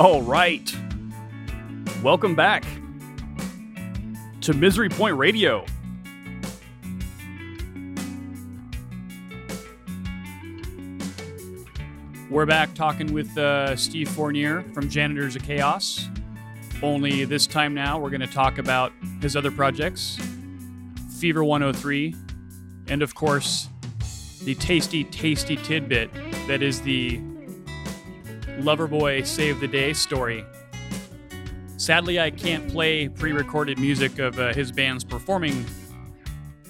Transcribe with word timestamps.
All 0.00 0.22
right. 0.22 0.74
Welcome 2.02 2.34
back 2.34 2.64
to 4.40 4.54
Misery 4.54 4.88
Point 4.88 5.18
Radio. 5.18 5.66
We're 12.30 12.46
back 12.46 12.72
talking 12.72 13.12
with 13.12 13.36
uh, 13.36 13.76
Steve 13.76 14.08
Fournier 14.08 14.62
from 14.72 14.88
Janitors 14.88 15.36
of 15.36 15.42
Chaos. 15.42 16.08
Only 16.82 17.26
this 17.26 17.46
time 17.46 17.74
now, 17.74 17.98
we're 17.98 18.08
going 18.08 18.22
to 18.22 18.26
talk 18.26 18.56
about 18.56 18.94
his 19.20 19.36
other 19.36 19.50
projects 19.50 20.18
Fever 21.18 21.44
103, 21.44 22.14
and 22.88 23.02
of 23.02 23.14
course, 23.14 23.68
the 24.44 24.54
tasty, 24.54 25.04
tasty 25.04 25.56
tidbit 25.56 26.10
that 26.46 26.62
is 26.62 26.80
the 26.80 27.20
Loverboy 28.62 29.26
Save 29.26 29.60
the 29.60 29.68
Day 29.68 29.92
story. 29.92 30.44
Sadly, 31.76 32.20
I 32.20 32.30
can't 32.30 32.68
play 32.68 33.08
pre 33.08 33.32
recorded 33.32 33.78
music 33.78 34.18
of 34.18 34.38
uh, 34.38 34.52
his 34.52 34.70
bands 34.70 35.02
performing 35.02 35.64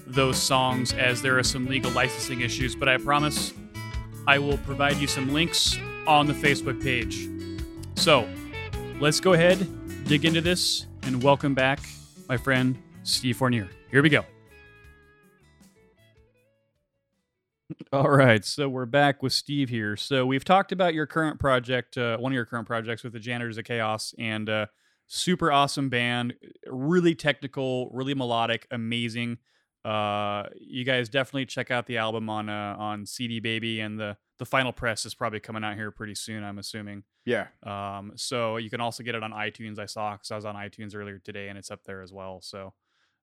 those 0.07 0.37
songs 0.37 0.93
as 0.93 1.23
there 1.23 1.39
are 1.39 1.43
some 1.43 1.67
legal 1.67 1.91
licensing 1.93 2.41
issues, 2.41 2.75
but 2.75 2.89
I 2.89 2.97
promise 2.97 3.53
I 4.27 4.39
will 4.39 4.59
provide 4.59 4.97
you 4.97 5.07
some 5.07 5.33
links 5.33 5.77
on 6.07 6.27
the 6.27 6.33
Facebook 6.33 6.83
page. 6.83 7.29
So 7.97 8.29
let's 9.01 9.21
go 9.21 9.33
ahead, 9.33 9.59
dig 10.07 10.25
into 10.25 10.41
this, 10.41 10.87
and 11.03 11.23
welcome 11.23 11.55
back 11.55 11.81
my 12.29 12.37
friend 12.37 12.81
Steve 13.03 13.37
Fournier. 13.37 13.69
Here 13.91 14.03
we 14.03 14.09
go. 14.09 14.25
All 17.93 18.11
right, 18.11 18.45
so 18.45 18.69
we're 18.69 18.87
back 18.87 19.23
with 19.23 19.33
Steve 19.33 19.69
here. 19.69 19.97
So 19.97 20.25
we've 20.27 20.45
talked 20.45 20.73
about 20.73 20.95
your 20.95 21.07
current 21.07 21.39
project, 21.39 21.97
uh, 21.99 22.17
one 22.19 22.33
of 22.33 22.35
your 22.35 22.45
current 22.47 22.67
projects 22.67 23.03
with 23.05 23.13
the 23.13 23.19
Janitors 23.21 23.59
of 23.59 23.65
Chaos, 23.65 24.15
and 24.19 24.49
uh, 24.49 24.67
super 25.07 25.53
awesome 25.53 25.89
band, 25.89 26.35
really 26.67 27.15
technical, 27.15 27.91
really 27.93 28.15
melodic, 28.15 28.67
amazing. 28.71 29.39
Uh, 29.85 30.45
you 30.61 30.85
guys 30.85 31.09
definitely 31.09 31.47
check 31.47 31.71
out 31.71 31.87
the 31.87 31.99
album 31.99 32.29
on 32.29 32.49
uh, 32.49 32.77
on 32.79 33.07
CD 33.07 33.41
Baby, 33.41 33.81
and 33.81 33.99
the 33.99 34.17
the 34.39 34.47
final 34.47 34.73
press 34.73 35.05
is 35.05 35.15
probably 35.15 35.41
coming 35.41 35.65
out 35.65 35.75
here 35.77 35.91
pretty 35.91 36.15
soon. 36.15 36.43
I'm 36.45 36.59
assuming. 36.59 37.03
Yeah. 37.25 37.49
Um, 37.63 38.13
so 38.17 38.57
you 38.57 38.71
can 38.71 38.81
also 38.81 39.03
get 39.03 39.15
it 39.15 39.23
on 39.23 39.33
iTunes. 39.33 39.79
I 39.79 39.87
saw 39.87 40.13
because 40.13 40.31
I 40.31 40.37
was 40.37 40.45
on 40.45 40.55
iTunes 40.55 40.95
earlier 40.95 41.19
today, 41.19 41.49
and 41.49 41.59
it's 41.59 41.71
up 41.71 41.85
there 41.85 42.03
as 42.03 42.13
well. 42.13 42.41
So, 42.41 42.73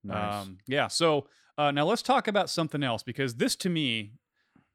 Nice. 0.04 0.46
um, 0.46 0.58
yeah. 0.68 0.88
So 0.88 1.28
uh, 1.58 1.72
now 1.72 1.86
let's 1.86 2.02
talk 2.02 2.28
about 2.28 2.50
something 2.50 2.84
else 2.84 3.02
because 3.04 3.36
this 3.36 3.56
to 3.58 3.70
me, 3.70 4.14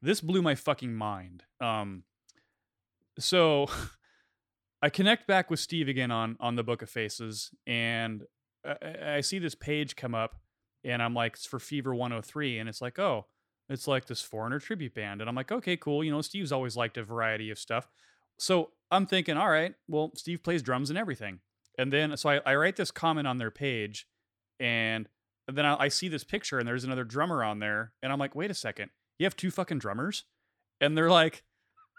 this 0.03 0.19
blew 0.21 0.41
my 0.41 0.53
fucking 0.53 0.93
mind. 0.93 1.43
Um, 1.61 2.03
so 3.17 3.67
I 4.81 4.89
connect 4.89 5.27
back 5.27 5.49
with 5.49 5.59
Steve 5.59 5.87
again 5.87 6.11
on 6.11 6.35
on 6.39 6.55
the 6.55 6.63
Book 6.63 6.81
of 6.81 6.89
Faces, 6.89 7.51
and 7.65 8.23
I, 8.65 9.15
I- 9.15 9.21
see 9.21 9.39
this 9.39 9.55
page 9.55 9.95
come 9.95 10.13
up, 10.13 10.35
and 10.83 11.01
I'm 11.01 11.13
like, 11.13 11.33
it's 11.33 11.45
for 11.45 11.59
Fever 11.59 11.95
103, 11.95 12.59
and 12.59 12.67
it's 12.67 12.81
like, 12.81 12.99
oh, 12.99 13.27
it's 13.69 13.87
like 13.87 14.05
this 14.05 14.21
foreigner 14.21 14.59
tribute 14.59 14.93
band, 14.93 15.21
and 15.21 15.29
I'm 15.29 15.35
like, 15.35 15.51
okay, 15.51 15.77
cool. 15.77 16.03
You 16.03 16.11
know, 16.11 16.21
Steve's 16.21 16.51
always 16.51 16.75
liked 16.75 16.97
a 16.97 17.03
variety 17.03 17.49
of 17.49 17.57
stuff, 17.57 17.87
so 18.37 18.71
I'm 18.91 19.05
thinking, 19.05 19.37
all 19.37 19.49
right, 19.49 19.73
well, 19.87 20.11
Steve 20.15 20.43
plays 20.43 20.61
drums 20.61 20.89
and 20.89 20.99
everything, 20.99 21.39
and 21.77 21.93
then 21.93 22.17
so 22.17 22.29
I, 22.29 22.41
I 22.45 22.55
write 22.55 22.75
this 22.75 22.91
comment 22.91 23.25
on 23.27 23.37
their 23.37 23.51
page, 23.51 24.05
and 24.59 25.07
then 25.47 25.65
I, 25.65 25.83
I 25.85 25.87
see 25.87 26.09
this 26.09 26.25
picture, 26.25 26.59
and 26.59 26.67
there's 26.67 26.83
another 26.83 27.05
drummer 27.05 27.41
on 27.41 27.59
there, 27.59 27.93
and 28.03 28.11
I'm 28.11 28.19
like, 28.19 28.35
wait 28.35 28.51
a 28.51 28.55
second, 28.55 28.91
you 29.19 29.25
have 29.25 29.35
two 29.35 29.51
fucking 29.51 29.79
drummers, 29.79 30.25
and 30.81 30.97
they're 30.97 31.09
like, 31.09 31.43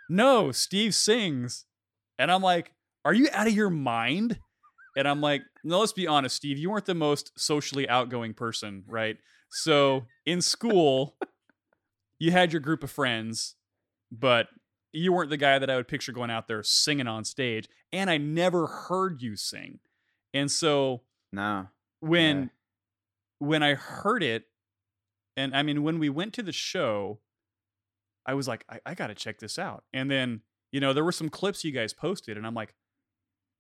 no, 0.08 0.52
Steve 0.52 0.94
sings. 0.94 1.64
And 2.18 2.30
I'm 2.30 2.42
like, 2.42 2.72
are 3.04 3.14
you 3.14 3.28
out 3.32 3.46
of 3.46 3.54
your 3.54 3.70
mind? 3.70 4.38
And 4.96 5.08
I'm 5.08 5.20
like, 5.20 5.42
no, 5.64 5.80
let's 5.80 5.92
be 5.92 6.06
honest, 6.06 6.36
Steve, 6.36 6.58
you 6.58 6.70
weren't 6.70 6.86
the 6.86 6.94
most 6.94 7.32
socially 7.38 7.88
outgoing 7.88 8.34
person, 8.34 8.84
right? 8.86 9.16
So 9.50 10.06
in 10.26 10.40
school, 10.40 11.16
you 12.18 12.30
had 12.30 12.52
your 12.52 12.60
group 12.60 12.84
of 12.84 12.90
friends, 12.90 13.56
but 14.12 14.48
you 14.92 15.12
weren't 15.12 15.30
the 15.30 15.36
guy 15.36 15.58
that 15.58 15.68
I 15.68 15.76
would 15.76 15.88
picture 15.88 16.12
going 16.12 16.30
out 16.30 16.46
there 16.46 16.62
singing 16.62 17.08
on 17.08 17.24
stage. 17.24 17.68
And 17.92 18.08
I 18.08 18.18
never 18.18 18.66
heard 18.66 19.20
you 19.22 19.36
sing. 19.36 19.80
And 20.32 20.50
so 20.50 21.02
no. 21.32 21.68
when 22.00 22.50
when 23.38 23.62
I 23.62 23.74
heard 23.74 24.22
it, 24.22 24.44
and 25.36 25.54
I 25.54 25.62
mean 25.62 25.82
when 25.82 25.98
we 25.98 26.08
went 26.08 26.32
to 26.34 26.42
the 26.42 26.52
show, 26.52 27.20
I 28.26 28.34
was 28.34 28.48
like, 28.48 28.64
I, 28.68 28.80
I 28.86 28.94
gotta 28.94 29.14
check 29.14 29.38
this 29.38 29.58
out. 29.58 29.84
And 29.92 30.10
then, 30.10 30.42
you 30.72 30.80
know, 30.80 30.92
there 30.92 31.04
were 31.04 31.12
some 31.12 31.28
clips 31.28 31.64
you 31.64 31.72
guys 31.72 31.92
posted, 31.92 32.36
and 32.36 32.46
I'm 32.46 32.54
like, 32.54 32.74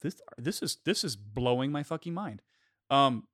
this 0.00 0.20
this 0.36 0.62
is 0.62 0.78
this 0.84 1.04
is 1.04 1.16
blowing 1.16 1.72
my 1.72 1.82
fucking 1.82 2.14
mind. 2.14 2.42
Um 2.90 3.24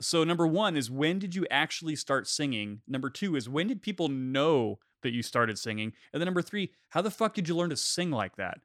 so 0.00 0.24
number 0.24 0.46
one 0.46 0.76
is 0.76 0.90
when 0.90 1.18
did 1.18 1.34
you 1.34 1.46
actually 1.50 1.94
start 1.96 2.26
singing? 2.26 2.80
Number 2.88 3.08
two 3.08 3.36
is 3.36 3.48
when 3.48 3.68
did 3.68 3.82
people 3.82 4.08
know 4.08 4.80
that 5.02 5.12
you 5.12 5.22
started 5.22 5.58
singing? 5.58 5.92
And 6.12 6.20
then 6.20 6.26
number 6.26 6.42
three, 6.42 6.72
how 6.90 7.02
the 7.02 7.10
fuck 7.10 7.34
did 7.34 7.48
you 7.48 7.54
learn 7.54 7.70
to 7.70 7.76
sing 7.76 8.10
like 8.10 8.36
that? 8.36 8.58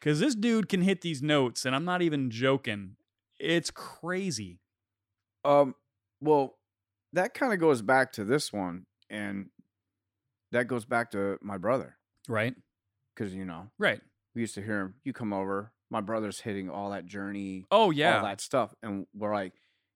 Cause 0.00 0.18
this 0.18 0.34
dude 0.34 0.68
can 0.68 0.82
hit 0.82 1.00
these 1.00 1.22
notes, 1.22 1.64
and 1.64 1.76
I'm 1.76 1.84
not 1.84 2.02
even 2.02 2.28
joking. 2.28 2.96
It's 3.38 3.70
crazy. 3.70 4.58
Um. 5.44 5.76
Well, 6.20 6.56
that 7.12 7.34
kind 7.34 7.52
of 7.52 7.58
goes 7.60 7.82
back 7.82 8.12
to 8.12 8.24
this 8.24 8.52
one, 8.52 8.86
and 9.10 9.50
that 10.52 10.66
goes 10.66 10.84
back 10.84 11.10
to 11.12 11.38
my 11.42 11.58
brother, 11.58 11.96
Right? 12.28 12.54
because 13.14 13.34
you 13.34 13.44
know 13.44 13.70
Right. 13.78 14.00
we 14.34 14.42
used 14.42 14.54
to 14.54 14.62
hear 14.62 14.80
him. 14.80 14.94
You 15.04 15.12
come 15.12 15.32
over. 15.32 15.72
My 15.90 16.00
brother's 16.00 16.40
hitting 16.40 16.70
all 16.70 16.90
that 16.90 17.04
journey, 17.06 17.66
Oh 17.70 17.90
yeah. 17.90 18.18
all 18.18 18.24
that 18.24 18.40
stuff, 18.40 18.74
and 18.82 19.06
we're 19.14 19.34
like, 19.34 19.52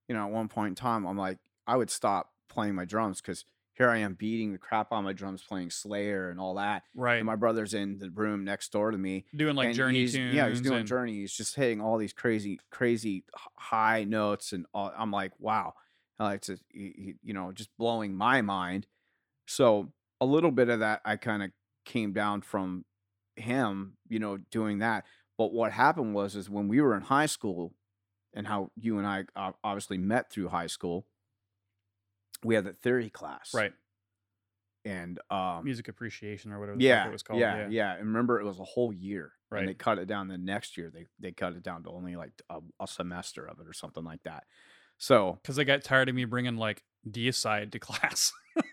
you 0.09 0.15
know, 0.15 0.26
at 0.26 0.32
one 0.32 0.49
point 0.49 0.69
in 0.71 0.75
time, 0.75 1.06
I'm 1.06 1.16
like, 1.16 1.38
I 1.66 1.76
would 1.76 1.91
stop 1.91 2.32
playing 2.49 2.75
my 2.75 2.84
drums 2.84 3.21
because 3.21 3.44
here 3.72 3.91
I 3.91 3.99
am 3.99 4.15
beating 4.15 4.53
the 4.53 4.59
crap 4.59 4.91
on 4.93 5.05
my 5.05 5.12
drums, 5.12 5.43
playing 5.43 5.69
Slayer 5.71 6.31
and 6.31 6.38
all 6.41 6.55
that, 6.55 6.84
right. 6.94 7.16
and 7.16 7.26
my 7.26 7.37
brother's 7.37 7.75
in 7.75 7.99
the 7.99 8.10
room 8.10 8.44
next 8.44 8.72
door 8.72 8.91
to 8.91 8.97
me, 8.99 9.25
Doing 9.34 9.56
like 9.56 9.75
journey 9.75 10.06
tunes. 10.06 10.34
Yeah, 10.34 10.49
he's 10.49 10.60
doing 10.62 10.81
and- 10.81 10.87
Journey. 10.88 11.15
He's 11.15 11.32
just 11.37 11.55
hitting 11.56 11.81
all 11.81 11.97
these 11.99 12.12
crazy, 12.15 12.60
crazy 12.71 13.25
high 13.56 14.05
notes, 14.05 14.53
and 14.53 14.65
all, 14.72 14.93
I'm 14.97 15.10
like, 15.10 15.32
wow, 15.38 15.75
I 16.19 16.25
like 16.25 16.43
to, 16.43 16.59
you 16.72 17.16
know, 17.22 17.53
just 17.53 17.71
blowing 17.78 18.15
my 18.15 18.43
mind. 18.43 18.87
So 19.47 19.93
a 20.21 20.27
little 20.27 20.50
bit 20.50 20.69
of 20.69 20.81
that 20.81 21.03
I 21.04 21.16
kind 21.16 21.43
of 21.43 21.50
came 21.84 22.12
down 22.12 22.41
from 22.41 22.84
him, 23.37 23.94
you 24.09 24.19
know, 24.19 24.38
doing 24.50 24.78
that. 24.78 25.05
But 25.38 25.53
what 25.53 25.72
happened 25.72 26.15
was, 26.15 26.34
is 26.34 26.49
when 26.49 26.69
we 26.69 26.81
were 26.81 26.97
in 26.97 27.03
high 27.03 27.26
school, 27.26 27.75
and 28.37 28.47
how 28.47 28.71
you 28.76 28.99
and 28.99 29.06
I 29.06 29.25
uh, 29.34 29.53
obviously 29.65 29.99
met 29.99 30.31
through 30.31 30.49
high 30.49 30.66
school, 30.66 31.06
we 32.44 32.55
had 32.55 32.65
the 32.65 32.75
theory 32.75 33.10
class, 33.10 33.53
Right. 33.53 33.72
And 34.84 35.19
um, 35.31 35.65
Music 35.65 35.88
appreciation 35.88 36.53
or 36.53 36.60
whatever 36.60 36.76
yeah, 36.78 37.09
it 37.09 37.12
was 37.12 37.25
called. 37.25 37.41
Yeah, 37.41 37.66
yeah, 37.69 37.97
And 37.97 38.06
remember, 38.06 38.38
it 38.38 38.44
was 38.44 38.60
a 38.60 38.65
whole 38.65 38.93
year, 38.93 39.32
Right. 39.50 39.60
And 39.60 39.69
they 39.69 39.75
cut 39.75 39.99
it 39.99 40.06
down. 40.06 40.28
The 40.28 40.38
next 40.38 40.76
year, 40.76 40.91
they 40.93 41.06
they 41.19 41.32
cut 41.32 41.55
it 41.55 41.62
down 41.62 41.82
to 41.84 41.91
only 41.91 42.15
like 42.15 42.31
a, 42.49 42.60
a 42.78 42.87
semester 42.87 43.44
of 43.44 43.59
it 43.59 43.66
or 43.66 43.72
something 43.72 44.05
like 44.05 44.22
that. 44.25 44.44
So, 44.98 45.38
Because 45.42 45.56
they 45.56 45.64
got 45.64 45.82
tired 45.84 46.08
of 46.08 46.14
me 46.14 46.24
bringing 46.24 46.56
like 46.56 46.82
deicide 47.08 47.72
to 47.72 47.78
class. 47.80 48.32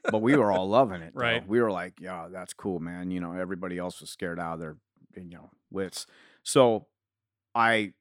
but 0.09 0.21
we 0.21 0.35
were 0.37 0.51
all 0.51 0.69
loving 0.69 1.01
it, 1.01 1.13
though. 1.15 1.21
Right. 1.21 1.47
We 1.47 1.61
were 1.61 1.71
like, 1.71 1.93
yeah, 1.99 2.27
that's 2.31 2.53
cool, 2.53 2.79
man. 2.79 3.11
You 3.11 3.19
know, 3.19 3.33
everybody 3.33 3.77
else 3.77 3.99
was 4.01 4.09
scared 4.09 4.39
out 4.39 4.53
of 4.55 4.59
their, 4.59 4.77
eh, 5.17 5.21
you 5.25 5.35
know, 5.35 5.49
wits. 5.71 6.05
So, 6.43 6.87
I 7.55 7.93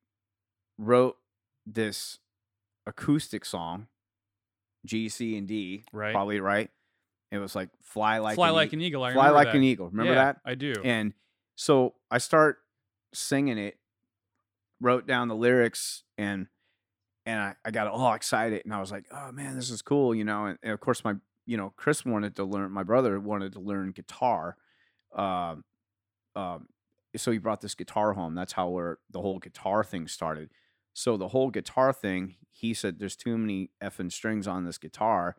wrote 0.78 1.16
this 1.66 2.18
acoustic 2.86 3.44
song, 3.44 3.88
G, 4.86 5.08
C, 5.08 5.36
and 5.36 5.46
D, 5.46 5.84
Right. 5.92 6.12
Probably 6.14 6.40
right. 6.40 6.70
It 7.30 7.38
was 7.38 7.54
like 7.56 7.70
fly 7.82 8.18
like 8.18 8.34
Fly 8.34 8.48
an 8.48 8.54
like 8.54 8.72
E- 8.72 8.76
an 8.76 8.82
eagle. 8.82 9.02
I 9.04 9.12
fly 9.14 9.30
like 9.30 9.48
that. 9.48 9.56
an 9.56 9.62
eagle. 9.62 9.88
Remember 9.88 10.12
Yeah, 10.12 10.24
that? 10.24 10.40
I 10.44 10.54
do. 10.54 10.74
And 10.84 11.14
so 11.56 11.94
I 12.10 12.18
start 12.18 12.58
singing 13.14 13.56
it, 13.58 13.78
wrote 14.80 15.06
down 15.06 15.28
the 15.28 15.34
lyrics, 15.36 16.02
and 16.18 16.48
and 17.26 17.40
I, 17.40 17.54
I 17.64 17.70
got 17.70 17.86
all 17.86 18.14
excited, 18.14 18.62
and 18.64 18.74
I 18.74 18.80
was 18.80 18.90
like, 18.90 19.06
"Oh 19.10 19.32
man, 19.32 19.56
this 19.56 19.70
is 19.70 19.82
cool," 19.82 20.14
you 20.14 20.24
know. 20.24 20.46
And, 20.46 20.58
and 20.62 20.72
of 20.72 20.80
course, 20.80 21.04
my 21.04 21.14
you 21.46 21.56
know 21.56 21.72
Chris 21.76 22.04
wanted 22.04 22.36
to 22.36 22.44
learn. 22.44 22.70
My 22.72 22.82
brother 22.82 23.18
wanted 23.20 23.52
to 23.54 23.60
learn 23.60 23.92
guitar, 23.92 24.56
um, 25.14 25.64
um, 26.34 26.68
so 27.16 27.30
he 27.30 27.38
brought 27.38 27.60
this 27.60 27.74
guitar 27.74 28.12
home. 28.14 28.34
That's 28.34 28.52
how 28.52 28.68
where 28.68 28.98
the 29.10 29.20
whole 29.20 29.38
guitar 29.38 29.84
thing 29.84 30.08
started. 30.08 30.50
So 30.94 31.16
the 31.16 31.28
whole 31.28 31.50
guitar 31.50 31.92
thing, 31.92 32.36
he 32.50 32.74
said, 32.74 32.98
"There's 32.98 33.16
too 33.16 33.38
many 33.38 33.70
effing 33.82 34.12
strings 34.12 34.46
on 34.46 34.64
this 34.64 34.78
guitar," 34.78 35.36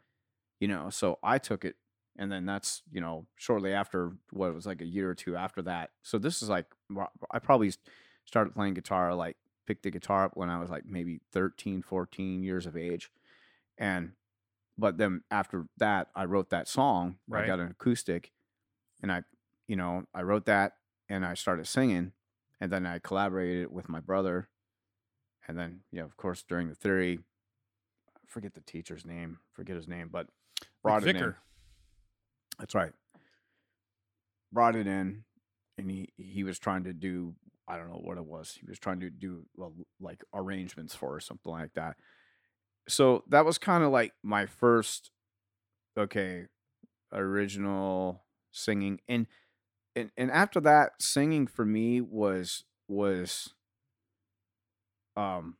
you 0.59 0.67
know. 0.67 0.89
So 0.89 1.19
I 1.23 1.37
took 1.37 1.65
it 1.65 1.75
and 2.17 2.31
then 2.31 2.45
that's 2.45 2.83
you 2.91 3.01
know 3.01 3.25
shortly 3.35 3.73
after 3.73 4.13
what 4.31 4.47
it 4.47 4.53
was 4.55 4.65
like 4.65 4.81
a 4.81 4.85
year 4.85 5.09
or 5.09 5.15
two 5.15 5.35
after 5.35 5.61
that 5.61 5.89
so 6.03 6.17
this 6.17 6.41
is 6.41 6.49
like 6.49 6.65
i 7.31 7.39
probably 7.39 7.73
started 8.25 8.53
playing 8.53 8.73
guitar 8.73 9.13
like 9.15 9.37
picked 9.65 9.83
the 9.83 9.91
guitar 9.91 10.25
up 10.25 10.35
when 10.35 10.49
i 10.49 10.59
was 10.59 10.69
like 10.69 10.85
maybe 10.85 11.19
13 11.31 11.81
14 11.81 12.43
years 12.43 12.65
of 12.65 12.75
age 12.75 13.11
and 13.77 14.11
but 14.77 14.97
then 14.97 15.21
after 15.31 15.65
that 15.77 16.07
i 16.15 16.25
wrote 16.25 16.49
that 16.49 16.67
song 16.67 17.17
i 17.43 17.47
got 17.47 17.59
an 17.59 17.69
acoustic 17.69 18.31
and 19.01 19.11
i 19.11 19.23
you 19.67 19.75
know 19.75 20.03
i 20.13 20.21
wrote 20.21 20.45
that 20.45 20.73
and 21.09 21.25
i 21.25 21.33
started 21.33 21.67
singing 21.67 22.11
and 22.63 22.71
then 22.71 22.85
I 22.85 22.99
collaborated 22.99 23.73
with 23.73 23.89
my 23.89 23.99
brother, 23.99 24.47
and 25.49 25.59
then 25.59 25.81
you 25.91 25.99
know, 25.99 26.05
of 26.05 26.15
course, 26.15 26.43
during 26.47 26.69
the 26.69 26.75
theory, 26.75 27.19
I 28.15 28.19
forget 28.25 28.53
the 28.53 28.61
teacher's 28.61 29.05
name, 29.05 29.39
forget 29.51 29.75
his 29.75 29.85
name, 29.85 30.07
but 30.09 30.27
brought 30.81 31.03
it 31.03 31.17
in. 31.17 31.35
That's 32.57 32.73
right. 32.73 32.93
Brought 34.53 34.77
it 34.77 34.87
in, 34.87 35.25
and 35.77 35.91
he 35.91 36.13
he 36.15 36.45
was 36.45 36.57
trying 36.57 36.85
to 36.85 36.93
do 36.93 37.35
I 37.67 37.77
don't 37.77 37.89
know 37.89 38.01
what 38.01 38.17
it 38.17 38.25
was. 38.25 38.57
He 38.59 38.65
was 38.67 38.79
trying 38.79 38.99
to 39.01 39.09
do 39.09 39.45
well, 39.55 39.73
like 40.01 40.23
arrangements 40.33 40.93
for 40.93 41.15
or 41.15 41.19
something 41.19 41.51
like 41.51 41.73
that. 41.75 41.95
So 42.87 43.23
that 43.29 43.45
was 43.45 43.57
kind 43.57 43.83
of 43.83 43.91
like 43.91 44.13
my 44.23 44.45
first 44.45 45.11
okay 45.97 46.47
original 47.13 48.23
singing 48.51 48.99
and 49.07 49.27
and 49.95 50.09
and 50.17 50.31
after 50.31 50.59
that 50.59 50.91
singing 50.99 51.45
for 51.47 51.65
me 51.65 52.01
was 52.01 52.63
was 52.87 53.53
um 55.15 55.55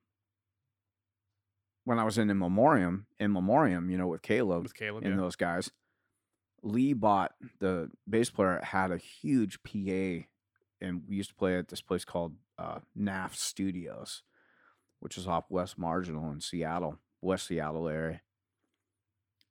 when 1.85 2.00
I 2.00 2.03
was 2.03 2.17
in 2.17 2.29
in 2.29 2.39
memoriam 2.39 3.05
in 3.19 3.31
memoriam 3.31 3.89
you 3.89 3.97
know 3.97 4.07
with 4.07 4.21
Caleb 4.21 4.63
with 4.63 4.73
Caleb. 4.73 5.03
and 5.03 5.15
yeah. 5.15 5.21
those 5.21 5.35
guys. 5.35 5.71
Lee 6.65 6.94
bought 6.94 7.33
the 7.59 7.89
bass 8.09 8.29
player 8.29 8.61
had 8.63 8.89
a 8.91 8.97
huge 8.97 9.61
PA, 9.63 10.25
and 10.83 11.01
we 11.07 11.15
used 11.15 11.30
to 11.30 11.35
play 11.35 11.57
at 11.57 11.69
this 11.69 11.81
place 11.81 12.03
called 12.03 12.33
uh, 12.59 12.80
NAF 13.00 13.33
Studios, 13.33 14.21
which 15.00 15.18
is 15.18 15.27
off 15.27 15.45
West 15.50 15.80
Marginal 15.80 16.30
in 16.31 16.41
Seattle, 16.41 17.00
West 17.21 17.47
Seattle 17.47 17.88
area. 17.88 18.21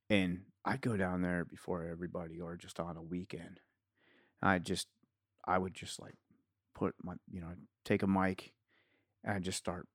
And 0.09 0.43
I'd 0.63 0.81
go 0.81 0.95
down 0.95 1.23
there 1.23 1.43
before 1.43 1.85
everybody, 1.85 2.39
or 2.39 2.55
just 2.55 2.79
on 2.79 2.97
a 2.97 3.01
weekend. 3.01 3.59
I 4.41 4.59
just, 4.59 4.87
I 5.45 5.57
would 5.57 5.73
just 5.73 5.99
like 5.99 6.13
put 6.75 6.93
my, 7.03 7.15
you 7.31 7.41
know, 7.41 7.53
take 7.83 8.03
a 8.03 8.07
mic, 8.07 8.53
and 9.23 9.33
I'd 9.33 9.43
just 9.43 9.57
start 9.57 9.87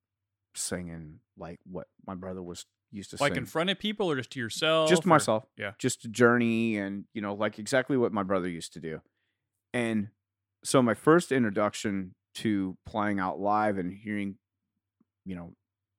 singing 0.55 1.21
like 1.39 1.61
what 1.65 1.87
my 2.05 2.17
brother 2.17 2.43
was 2.43 2.67
used 2.91 3.11
to 3.11 3.17
like 3.21 3.35
sing 3.35 3.43
in 3.43 3.47
front 3.47 3.71
of 3.71 3.79
people 3.79 4.11
or 4.11 4.17
just 4.17 4.31
to 4.31 4.41
yourself? 4.41 4.89
just 4.89 5.05
or- 5.07 5.09
myself 5.09 5.45
yeah. 5.57 5.73
just 5.79 6.05
a 6.07 6.09
journey 6.09 6.79
and 6.79 7.05
you 7.13 7.21
know 7.21 7.35
like 7.35 7.59
exactly 7.59 7.97
what 7.97 8.13
my 8.13 8.23
brother 8.23 8.49
used 8.49 8.73
to 8.73 8.81
do 8.81 9.01
and 9.75 10.09
so 10.69 10.83
my 10.83 10.93
first 10.93 11.33
introduction 11.33 12.15
to 12.35 12.77
playing 12.85 13.19
out 13.19 13.41
live 13.41 13.79
and 13.79 13.91
hearing 13.91 14.37
you 15.25 15.35
know 15.35 15.55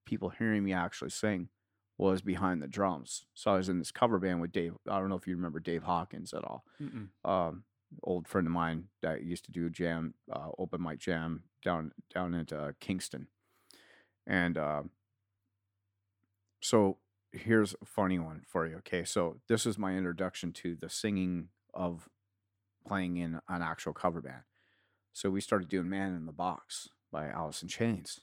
people 0.05 0.29
hearing 0.29 0.63
me 0.63 0.73
actually 0.73 1.09
sing 1.09 1.49
was 1.97 2.21
behind 2.21 2.61
the 2.61 2.67
drums. 2.67 3.25
So 3.33 3.51
i 3.51 3.57
was 3.57 3.67
in 3.67 3.79
this 3.79 3.91
cover 3.91 4.19
band 4.19 4.41
with 4.41 4.51
dave 4.51 4.75
i 4.87 4.99
don't 4.99 5.09
know 5.09 5.15
if 5.15 5.25
you 5.25 5.35
remember 5.35 5.59
dave 5.59 5.83
hawkins 5.83 6.33
at 6.33 6.43
all. 6.43 6.63
Um 7.25 7.63
old 8.03 8.27
friend 8.27 8.45
of 8.45 8.53
mine 8.53 8.83
that 9.01 9.23
used 9.23 9.43
to 9.45 9.51
do 9.51 9.65
a 9.65 9.69
jam 9.71 10.13
uh, 10.31 10.49
open 10.59 10.83
mic 10.83 10.99
jam 10.99 11.45
down 11.63 11.91
down 12.13 12.35
into 12.35 12.75
kingston. 12.79 13.25
And 14.27 14.55
uh, 14.55 14.83
so 16.61 16.97
here's 17.31 17.73
a 17.81 17.85
funny 17.85 18.19
one 18.19 18.43
for 18.47 18.67
you 18.67 18.75
okay? 18.77 19.03
So 19.03 19.37
this 19.47 19.65
is 19.65 19.79
my 19.79 19.95
introduction 19.95 20.53
to 20.53 20.75
the 20.75 20.89
singing 20.89 21.47
of 21.73 22.07
playing 22.87 23.17
in 23.17 23.39
an 23.49 23.63
actual 23.63 23.93
cover 23.93 24.21
band 24.21 24.43
so 25.13 25.29
we 25.29 25.41
started 25.41 25.69
doing 25.69 25.89
man 25.89 26.15
in 26.15 26.25
the 26.25 26.31
box 26.31 26.89
by 27.11 27.27
alice 27.27 27.61
in 27.61 27.67
chains 27.67 28.19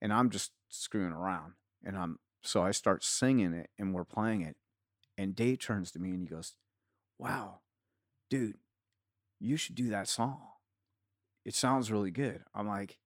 and 0.00 0.12
i'm 0.12 0.30
just 0.30 0.52
screwing 0.68 1.12
around 1.12 1.52
and 1.84 1.96
i'm 1.96 2.18
so 2.42 2.62
i 2.62 2.70
start 2.70 3.04
singing 3.04 3.52
it 3.52 3.70
and 3.78 3.94
we're 3.94 4.04
playing 4.04 4.42
it 4.42 4.56
and 5.18 5.36
dave 5.36 5.58
turns 5.58 5.90
to 5.90 5.98
me 5.98 6.10
and 6.10 6.20
he 6.20 6.26
goes 6.26 6.54
wow 7.18 7.60
dude 8.28 8.56
you 9.40 9.56
should 9.56 9.74
do 9.74 9.88
that 9.88 10.06
song. 10.06 10.38
It 11.44 11.54
sounds 11.54 11.90
really 11.90 12.10
good. 12.10 12.42
I'm 12.54 12.68
like 12.68 12.98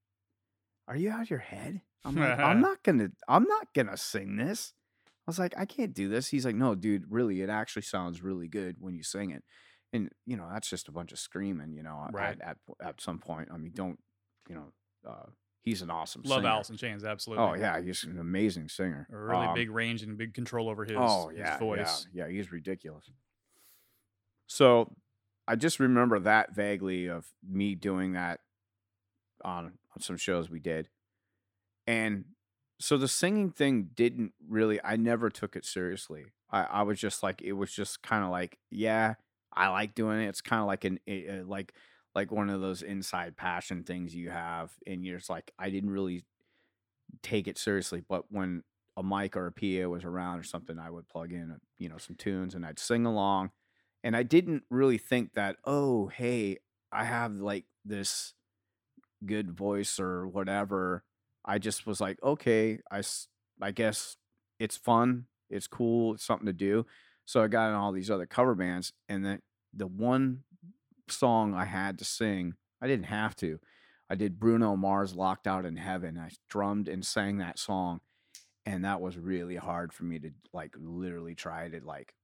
are 0.86 0.96
you 0.96 1.10
out 1.10 1.22
of 1.22 1.30
your 1.30 1.38
head? 1.38 1.80
I'm 2.04 2.16
like 2.16 2.38
i'm 2.38 2.60
not 2.60 2.82
gonna 2.82 3.08
i'm 3.28 3.44
not 3.44 3.68
gonna 3.74 3.96
sing 3.96 4.36
this. 4.36 4.74
I 5.06 5.30
was 5.30 5.38
like 5.38 5.54
i 5.56 5.64
can't 5.64 5.94
do 5.94 6.08
this. 6.08 6.28
He's 6.28 6.44
like 6.44 6.56
no 6.56 6.74
dude 6.74 7.04
really 7.08 7.40
it 7.40 7.48
actually 7.48 7.82
sounds 7.82 8.22
really 8.22 8.48
good 8.48 8.76
when 8.80 8.94
you 8.94 9.02
sing 9.02 9.30
it 9.30 9.44
and 9.94 10.10
you 10.26 10.36
know 10.36 10.46
that's 10.52 10.68
just 10.68 10.88
a 10.88 10.92
bunch 10.92 11.10
of 11.12 11.18
screaming 11.18 11.72
you 11.72 11.82
know 11.82 12.06
Right. 12.12 12.38
at, 12.42 12.58
at 12.80 12.86
at 12.88 13.00
some 13.00 13.18
point 13.18 13.48
i 13.50 13.56
mean 13.56 13.72
don't 13.74 13.98
you 14.48 14.54
know 14.54 14.66
uh 15.08 15.26
he's 15.62 15.80
an 15.80 15.88
awesome 15.90 16.20
Love 16.26 16.40
singer. 16.40 16.48
Alice 16.48 16.68
in 16.68 16.76
Chains, 16.76 17.04
absolutely. 17.04 17.42
oh 17.44 17.54
yeah 17.54 17.80
he's 17.80 18.04
an 18.04 18.18
amazing 18.18 18.68
singer 18.68 19.08
A 19.10 19.16
really 19.16 19.46
Um, 19.46 19.54
big 19.54 19.70
range 19.70 20.02
and 20.02 20.18
big 20.18 20.34
control 20.34 20.68
over 20.68 20.84
his, 20.84 20.96
oh 20.98 21.28
his 21.28 21.38
yeah, 21.38 21.58
voice. 21.58 22.06
Yeah, 22.12 22.26
yeah, 22.26 22.32
he's 22.32 22.52
ridiculous. 22.52 23.08
So 24.46 24.92
I 25.48 25.56
just 25.56 25.80
remember 25.80 26.18
that 26.20 26.54
vaguely 26.54 27.06
of 27.06 27.26
me 27.46 27.74
doing 27.74 28.12
that 28.12 28.40
on, 29.44 29.64
on 29.94 30.00
some 30.00 30.16
shows 30.16 30.48
we 30.50 30.60
did. 30.60 30.88
And 31.86 32.24
so 32.80 32.96
the 32.96 33.08
singing 33.08 33.50
thing 33.50 33.90
didn't 33.94 34.32
really 34.48 34.80
I 34.84 34.96
never 34.96 35.30
took 35.30 35.56
it 35.56 35.64
seriously. 35.64 36.26
I, 36.50 36.62
I 36.64 36.82
was 36.82 36.98
just 37.00 37.22
like 37.22 37.40
it 37.42 37.52
was 37.52 37.72
just 37.72 38.02
kind 38.02 38.24
of 38.24 38.30
like, 38.30 38.58
yeah, 38.70 39.14
I 39.54 39.68
like 39.68 39.94
doing 39.94 40.20
it. 40.20 40.28
It's 40.28 40.40
kind 40.40 40.60
of 40.60 40.66
like 40.66 40.84
an 40.84 40.98
eh, 41.06 41.42
like 41.46 41.74
like 42.14 42.30
one 42.32 42.50
of 42.50 42.60
those 42.60 42.82
inside 42.82 43.36
passion 43.36 43.84
things 43.84 44.14
you 44.14 44.30
have 44.30 44.72
and 44.86 45.04
you're 45.04 45.18
just 45.18 45.30
like 45.30 45.52
I 45.58 45.70
didn't 45.70 45.90
really 45.90 46.24
take 47.22 47.48
it 47.48 47.58
seriously, 47.58 48.02
but 48.06 48.24
when 48.30 48.62
a 48.96 49.02
mic 49.02 49.36
or 49.36 49.46
a 49.46 49.52
PA 49.52 49.88
was 49.88 50.04
around 50.04 50.38
or 50.38 50.42
something, 50.42 50.78
I 50.78 50.90
would 50.90 51.08
plug 51.08 51.32
in, 51.32 51.50
uh, 51.52 51.56
you 51.78 51.88
know, 51.88 51.98
some 51.98 52.16
tunes 52.16 52.54
and 52.54 52.64
I'd 52.64 52.78
sing 52.78 53.06
along. 53.06 53.50
And 54.02 54.16
I 54.16 54.22
didn't 54.22 54.64
really 54.70 54.98
think 54.98 55.32
that, 55.34 55.56
oh, 55.64 56.08
hey, 56.08 56.58
I 56.92 57.04
have 57.04 57.36
like 57.36 57.64
this 57.84 58.34
good 59.26 59.52
voice 59.52 60.00
or 60.00 60.28
whatever. 60.28 61.04
I 61.44 61.58
just 61.58 61.86
was 61.86 62.00
like, 62.00 62.22
okay, 62.22 62.80
I 62.90 62.98
I 63.60 63.70
guess 63.72 64.16
it's 64.58 64.76
fun. 64.76 65.26
It's 65.50 65.66
cool. 65.66 66.14
It's 66.14 66.24
something 66.24 66.46
to 66.46 66.52
do. 66.52 66.86
So 67.24 67.42
I 67.42 67.48
got 67.48 67.68
in 67.68 67.74
all 67.74 67.92
these 67.92 68.10
other 68.10 68.26
cover 68.26 68.54
bands. 68.54 68.92
And 69.08 69.24
then 69.24 69.40
the 69.72 69.86
one 69.86 70.44
song 71.08 71.54
I 71.54 71.64
had 71.64 71.98
to 71.98 72.04
sing, 72.04 72.54
I 72.80 72.86
didn't 72.86 73.06
have 73.06 73.34
to. 73.36 73.58
I 74.10 74.14
did 74.14 74.38
Bruno 74.38 74.76
Mars 74.76 75.14
Locked 75.14 75.46
Out 75.46 75.64
in 75.64 75.76
Heaven. 75.76 76.18
I 76.18 76.30
drummed 76.48 76.88
and 76.88 77.04
sang 77.04 77.38
that 77.38 77.58
song 77.58 78.00
and 78.66 78.84
that 78.84 79.00
was 79.00 79.18
really 79.18 79.56
hard 79.56 79.92
for 79.92 80.04
me 80.04 80.18
to 80.18 80.30
like 80.52 80.74
literally 80.78 81.34
try 81.34 81.68
to 81.68 81.80
like 81.84 82.14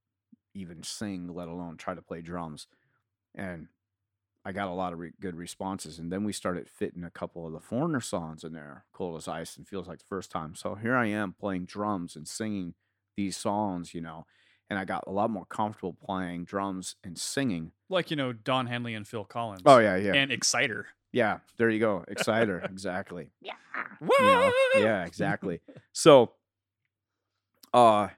even 0.54 0.82
sing 0.82 1.28
let 1.28 1.48
alone 1.48 1.76
try 1.76 1.94
to 1.94 2.02
play 2.02 2.20
drums 2.20 2.66
and 3.34 3.68
i 4.44 4.52
got 4.52 4.68
a 4.68 4.72
lot 4.72 4.92
of 4.92 4.98
re- 4.98 5.12
good 5.20 5.36
responses 5.36 5.98
and 5.98 6.10
then 6.10 6.25
we 6.25 6.32
started 6.32 6.68
fitting 6.68 7.04
a 7.04 7.10
couple 7.10 7.46
of 7.46 7.52
the 7.52 7.60
foreigner 7.60 8.00
songs 8.00 8.42
in 8.42 8.52
there 8.52 8.84
cold 8.92 9.16
as 9.16 9.28
ice 9.28 9.56
and 9.56 9.68
feels 9.68 9.86
like 9.86 9.98
the 9.98 10.04
first 10.08 10.30
time 10.30 10.54
so 10.54 10.75
here 10.75 10.96
i 10.96 11.06
am 11.06 11.32
playing 11.32 11.64
drums 11.64 12.16
and 12.16 12.26
singing 12.26 12.75
these 13.16 13.36
songs 13.36 13.94
you 13.94 14.00
know 14.00 14.26
and 14.70 14.78
i 14.78 14.84
got 14.84 15.04
a 15.06 15.10
lot 15.10 15.28
more 15.30 15.44
comfortable 15.44 15.92
playing 16.04 16.44
drums 16.44 16.94
and 17.04 17.18
singing 17.18 17.72
Like, 17.90 18.10
you 18.10 18.16
know, 18.16 18.32
Don 18.32 18.66
Henley 18.66 18.94
and 18.94 19.06
Phil 19.06 19.24
Collins. 19.24 19.62
oh 19.66 19.78
yeah 19.78 19.96
yeah 19.96 20.14
And 20.14 20.30
Exciter. 20.32 20.86
yeah 21.12 21.38
there 21.58 21.68
you 21.68 21.80
go 21.80 22.04
exciter 22.08 22.60
exactly 22.60 23.30
Yeah. 23.42 23.52
you 24.00 24.08
know? 24.20 24.52
yeah 24.76 25.04
exactly 25.04 25.60
so 25.92 26.32
uh 27.74 28.08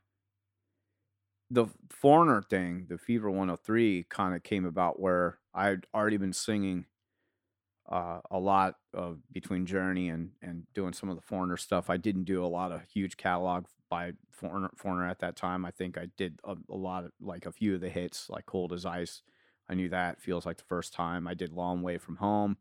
the 1.50 1.66
foreigner 1.90 2.42
thing 2.42 2.87
the 2.88 2.99
fever 2.99 3.28
103 3.30 4.06
kind 4.09 4.35
of 4.35 4.42
came 4.42 4.64
about 4.64 4.99
where 5.00 5.38
i'd 5.54 5.87
already 5.94 6.16
been 6.16 6.32
singing 6.32 6.87
uh, 7.91 8.21
a 8.31 8.39
lot 8.39 8.77
of 8.95 9.19
between 9.33 9.67
journey 9.67 10.09
and 10.09 10.31
and 10.43 10.67
doing 10.75 10.93
some 10.93 11.09
of 11.09 11.17
the 11.17 11.23
foreigner 11.23 11.57
stuff. 11.57 11.91
I 11.91 11.97
didn't 11.97 12.25
do 12.25 12.45
a 12.45 12.47
lot 12.47 12.73
of 12.73 12.83
huge 12.93 13.17
catalog 13.17 13.67
by 13.91 14.12
foreigner 14.31 14.71
foreigner 14.77 15.09
at 15.09 15.21
that 15.21 15.37
time. 15.37 15.65
I 15.65 15.71
think 15.71 15.99
i 15.99 16.09
did 16.17 16.41
a, 16.45 16.57
a 16.71 16.77
lot 16.77 17.05
of 17.05 17.12
like 17.21 17.47
a 17.47 17.53
few 17.53 17.75
of 17.75 17.81
the 17.81 17.91
hits 17.91 18.29
like 18.31 18.47
cold 18.47 18.73
as 18.73 18.87
ice. 18.87 19.23
I 19.69 19.75
knew 19.75 19.89
that 19.91 20.21
feels 20.21 20.45
like 20.45 20.59
the 20.59 20.65
first 20.65 20.93
time. 20.93 21.27
I 21.27 21.35
did 21.35 21.53
long 21.53 21.83
way 21.83 21.99
from 21.99 22.17
home. 22.17 22.57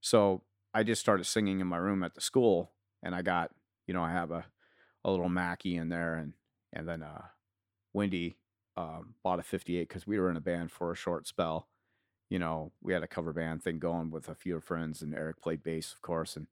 So 0.00 0.42
i 0.74 0.82
just 0.82 1.00
started 1.00 1.24
singing 1.24 1.60
in 1.60 1.66
my 1.66 1.78
room 1.78 2.02
at 2.02 2.14
the 2.14 2.20
school 2.20 2.72
and 3.02 3.14
i 3.14 3.22
got 3.22 3.50
you 3.86 3.94
know 3.94 4.02
i 4.02 4.12
have 4.12 4.30
a 4.30 4.44
a 5.04 5.10
little 5.10 5.28
Mackie 5.28 5.76
in 5.76 5.88
there, 5.88 6.14
and 6.14 6.34
and 6.72 6.88
then 6.88 7.02
uh, 7.02 7.22
Wendy 7.92 8.36
um, 8.76 9.14
bought 9.22 9.38
a 9.38 9.42
58 9.42 9.88
because 9.88 10.06
we 10.06 10.18
were 10.18 10.30
in 10.30 10.36
a 10.36 10.40
band 10.40 10.70
for 10.70 10.92
a 10.92 10.96
short 10.96 11.26
spell. 11.26 11.68
You 12.28 12.38
know, 12.38 12.72
we 12.82 12.92
had 12.92 13.02
a 13.02 13.08
cover 13.08 13.32
band 13.32 13.62
thing 13.62 13.78
going 13.78 14.10
with 14.10 14.28
a 14.28 14.34
few 14.34 14.60
friends, 14.60 15.00
and 15.02 15.14
Eric 15.14 15.40
played 15.40 15.62
bass, 15.62 15.92
of 15.92 16.02
course, 16.02 16.36
and 16.36 16.46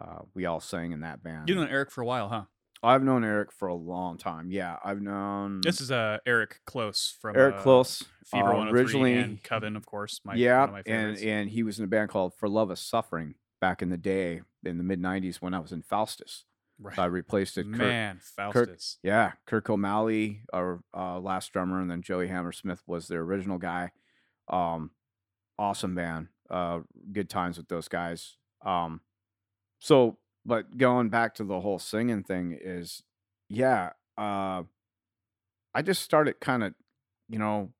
uh, 0.00 0.22
we 0.34 0.44
all 0.44 0.60
sang 0.60 0.92
in 0.92 1.00
that 1.00 1.22
band. 1.22 1.48
You 1.48 1.54
known 1.54 1.68
Eric 1.68 1.90
for 1.90 2.02
a 2.02 2.06
while, 2.06 2.28
huh? 2.28 2.44
I've 2.82 3.02
known 3.02 3.24
Eric 3.24 3.50
for 3.52 3.68
a 3.68 3.74
long 3.74 4.18
time. 4.18 4.50
Yeah, 4.50 4.76
I've 4.84 5.00
known 5.00 5.60
This 5.62 5.80
is 5.80 5.90
uh, 5.90 6.18
Eric 6.26 6.60
Close 6.64 7.16
from 7.20 7.36
Eric 7.36 7.56
uh, 7.56 7.62
Close. 7.62 8.04
Fever 8.24 8.52
uh, 8.52 8.58
103 8.58 8.80
originally, 8.80 9.14
and 9.14 9.42
Coven, 9.42 9.76
of 9.76 9.86
course. 9.86 10.20
My, 10.24 10.34
yeah, 10.34 10.60
one 10.60 10.68
of 10.68 10.74
my 10.74 10.92
and 10.92 11.18
and 11.18 11.50
he 11.50 11.62
was 11.62 11.78
in 11.78 11.84
a 11.84 11.88
band 11.88 12.10
called 12.10 12.34
For 12.34 12.48
Love 12.48 12.70
of 12.70 12.78
Suffering 12.78 13.34
back 13.60 13.82
in 13.82 13.90
the 13.90 13.96
day, 13.96 14.42
in 14.64 14.78
the 14.78 14.84
mid 14.84 15.00
'90s 15.00 15.36
when 15.36 15.54
I 15.54 15.58
was 15.58 15.72
in 15.72 15.82
Faustus. 15.82 16.44
right. 16.80 16.94
So 16.94 17.02
I 17.02 17.06
replaced 17.06 17.58
it. 17.58 17.66
Man, 17.66 18.20
Faustus. 18.22 18.98
Yeah, 19.02 19.32
Kirk 19.46 19.68
O'Malley, 19.70 20.42
our 20.52 20.80
uh, 20.94 21.18
last 21.18 21.52
drummer, 21.52 21.80
and 21.80 21.90
then 21.90 22.02
Joey 22.02 22.28
Hammersmith 22.28 22.82
was 22.86 23.08
the 23.08 23.16
original 23.16 23.58
guy. 23.58 23.90
Um, 24.48 24.90
awesome 25.58 25.94
band. 25.94 26.28
Uh, 26.50 26.80
good 27.12 27.28
times 27.28 27.58
with 27.58 27.68
those 27.68 27.88
guys. 27.88 28.36
Um, 28.64 29.00
so, 29.78 30.18
but 30.44 30.76
going 30.78 31.08
back 31.08 31.34
to 31.36 31.44
the 31.44 31.60
whole 31.60 31.78
singing 31.78 32.22
thing 32.22 32.58
is, 32.60 33.02
yeah, 33.48 33.90
uh, 34.16 34.62
I 35.74 35.82
just 35.82 36.02
started 36.02 36.40
kind 36.40 36.64
of, 36.64 36.74
you 37.28 37.38
know, 37.38 37.72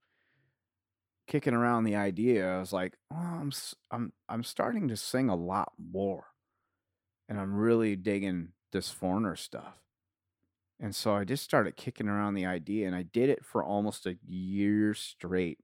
kicking 1.26 1.54
around 1.54 1.84
the 1.84 1.96
idea. 1.96 2.48
I 2.48 2.58
was 2.58 2.72
like, 2.72 2.94
oh, 3.12 3.16
I'm, 3.16 3.52
I'm, 3.90 4.12
I'm 4.28 4.44
starting 4.44 4.88
to 4.88 4.96
sing 4.96 5.28
a 5.28 5.36
lot 5.36 5.72
more, 5.78 6.26
and 7.28 7.38
I'm 7.38 7.54
really 7.54 7.96
digging 7.96 8.48
this 8.72 8.90
foreigner 8.90 9.36
stuff. 9.36 9.74
And 10.80 10.94
so 10.94 11.14
I 11.14 11.24
just 11.24 11.42
started 11.42 11.76
kicking 11.76 12.08
around 12.08 12.34
the 12.34 12.46
idea, 12.46 12.86
and 12.86 12.94
I 12.94 13.02
did 13.02 13.30
it 13.30 13.44
for 13.44 13.64
almost 13.64 14.06
a 14.06 14.16
year 14.26 14.94
straight. 14.94 15.58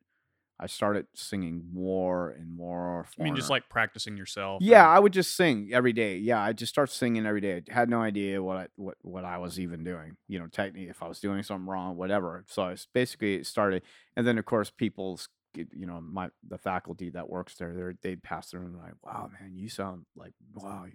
I 0.58 0.66
started 0.66 1.06
singing 1.14 1.64
more 1.72 2.30
and 2.30 2.56
more. 2.56 3.06
I 3.18 3.22
mean, 3.24 3.34
just 3.34 3.50
like 3.50 3.68
practicing 3.68 4.16
yourself. 4.16 4.62
Yeah, 4.62 4.84
and- 4.84 4.96
I 4.96 4.98
would 5.00 5.12
just 5.12 5.36
sing 5.36 5.70
every 5.72 5.92
day. 5.92 6.16
Yeah, 6.16 6.40
I 6.40 6.52
just 6.52 6.70
start 6.72 6.90
singing 6.90 7.26
every 7.26 7.40
day. 7.40 7.62
I 7.70 7.74
had 7.74 7.88
no 7.90 8.00
idea 8.00 8.42
what 8.42 8.56
I, 8.56 8.66
what 8.76 8.96
what 9.02 9.24
I 9.24 9.38
was 9.38 9.58
even 9.58 9.82
doing. 9.82 10.16
You 10.28 10.38
know, 10.38 10.46
technically, 10.46 10.88
if 10.88 11.02
I 11.02 11.08
was 11.08 11.18
doing 11.18 11.42
something 11.42 11.66
wrong, 11.66 11.96
whatever. 11.96 12.44
So 12.48 12.68
it's 12.68 12.86
basically 12.92 13.34
it 13.34 13.46
started, 13.46 13.82
and 14.16 14.26
then 14.26 14.38
of 14.38 14.44
course 14.44 14.70
people's, 14.70 15.28
you 15.54 15.86
know, 15.86 16.00
my 16.00 16.30
the 16.48 16.58
faculty 16.58 17.10
that 17.10 17.28
works 17.28 17.56
there, 17.56 17.72
they 17.72 18.10
they'd 18.10 18.22
pass 18.22 18.50
through 18.50 18.66
and 18.66 18.76
like, 18.76 18.94
wow, 19.02 19.30
man, 19.40 19.56
you 19.56 19.68
sound 19.68 20.06
like 20.14 20.34
wow, 20.54 20.86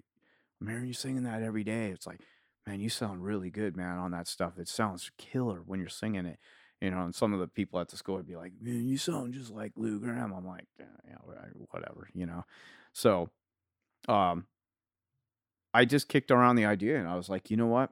I'm 0.61 0.67
hearing 0.67 0.85
you 0.87 0.93
singing 0.93 1.23
that 1.23 1.43
every 1.43 1.65
day. 1.65 1.87
It's 1.91 2.07
like, 2.07 2.21
man, 2.65 2.79
you 2.79 2.89
sound 2.89 3.23
really 3.25 3.49
good, 3.49 3.75
man, 3.75 3.97
on 3.97 4.11
that 4.11 4.27
stuff. 4.29 4.57
It 4.57 4.69
sounds 4.69 5.11
killer 5.17 5.61
when 5.65 5.79
you're 5.81 5.89
singing 5.89 6.25
it. 6.25 6.39
You 6.81 6.91
know, 6.91 7.01
and 7.01 7.13
some 7.13 7.33
of 7.33 7.39
the 7.39 7.47
people 7.47 7.79
at 7.79 7.89
the 7.89 7.97
school 7.97 8.15
would 8.15 8.27
be 8.27 8.37
like, 8.37 8.53
"Man, 8.61 8.87
you 8.87 8.97
sound 8.97 9.33
just 9.33 9.51
like 9.51 9.73
Lou 9.75 9.99
Gramm." 9.99 10.33
I'm 10.33 10.47
like, 10.47 10.65
"Yeah, 10.79 10.85
yeah, 11.07 11.17
whatever," 11.71 12.07
you 12.13 12.25
know. 12.25 12.45
So, 12.93 13.29
um, 14.07 14.45
I 15.73 15.85
just 15.85 16.07
kicked 16.07 16.31
around 16.31 16.55
the 16.55 16.65
idea, 16.65 16.97
and 16.97 17.07
I 17.07 17.15
was 17.15 17.29
like, 17.29 17.51
you 17.51 17.57
know 17.57 17.67
what? 17.67 17.91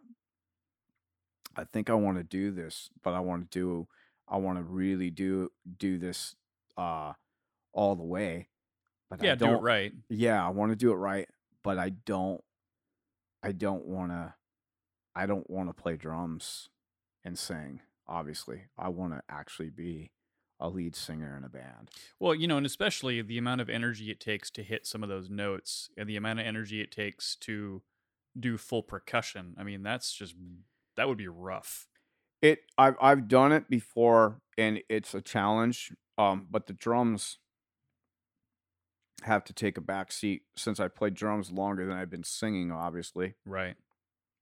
I 1.55 1.63
think 1.65 1.89
I 1.89 1.93
want 1.93 2.17
to 2.17 2.23
do 2.23 2.51
this, 2.51 2.89
but 3.03 3.13
I 3.13 3.19
want 3.19 3.51
to 3.51 3.59
do, 3.59 3.87
I 4.27 4.37
want 4.37 4.57
to 4.57 4.63
really 4.63 5.09
do 5.09 5.51
do 5.77 5.97
this, 5.97 6.35
uh, 6.77 7.13
all 7.73 7.95
the 7.95 8.03
way. 8.03 8.49
But 9.09 9.21
I 9.21 9.25
yeah, 9.25 9.35
do 9.35 9.45
don't, 9.45 9.55
it 9.55 9.61
right. 9.61 9.93
yeah, 10.09 10.45
I 10.45 10.49
want 10.49 10.71
to 10.71 10.75
do 10.75 10.91
it 10.91 10.95
right, 10.95 11.27
but 11.63 11.77
I 11.77 11.89
don't 11.89 12.43
I 13.43 13.51
don't 13.51 13.85
want 13.85 14.11
to 14.11 14.33
I 15.15 15.25
don't 15.25 15.49
want 15.49 15.69
to 15.69 15.73
play 15.73 15.95
drums 15.95 16.69
and 17.23 17.37
sing, 17.37 17.81
obviously. 18.07 18.63
I 18.77 18.89
want 18.89 19.13
to 19.13 19.21
actually 19.29 19.69
be 19.69 20.11
a 20.59 20.69
lead 20.69 20.95
singer 20.95 21.37
in 21.37 21.43
a 21.43 21.49
band. 21.49 21.89
Well, 22.19 22.33
you 22.33 22.47
know, 22.47 22.57
and 22.57 22.65
especially 22.65 23.21
the 23.21 23.37
amount 23.37 23.61
of 23.61 23.69
energy 23.69 24.09
it 24.09 24.19
takes 24.19 24.49
to 24.51 24.63
hit 24.63 24.87
some 24.87 25.03
of 25.03 25.09
those 25.09 25.29
notes 25.29 25.89
and 25.97 26.09
the 26.09 26.15
amount 26.15 26.39
of 26.39 26.45
energy 26.45 26.81
it 26.81 26.91
takes 26.91 27.35
to 27.37 27.83
do 28.39 28.57
full 28.57 28.83
percussion. 28.83 29.55
I 29.57 29.63
mean, 29.63 29.83
that's 29.83 30.13
just 30.13 30.35
that 30.95 31.07
would 31.07 31.17
be 31.17 31.27
rough. 31.27 31.87
It 32.41 32.59
I've 32.77 32.95
I've 33.01 33.27
done 33.27 33.51
it 33.51 33.69
before 33.69 34.41
and 34.57 34.81
it's 34.89 35.13
a 35.13 35.21
challenge. 35.21 35.93
Um 36.17 36.47
but 36.49 36.67
the 36.67 36.73
drums 36.73 37.37
have 39.23 39.43
to 39.45 39.53
take 39.53 39.77
a 39.77 39.81
back 39.81 40.11
seat 40.11 40.43
since 40.55 40.79
I 40.79 40.87
played 40.87 41.15
drums 41.15 41.51
longer 41.51 41.85
than 41.85 41.97
I've 41.97 42.09
been 42.09 42.23
singing 42.23 42.71
obviously. 42.71 43.35
Right. 43.45 43.75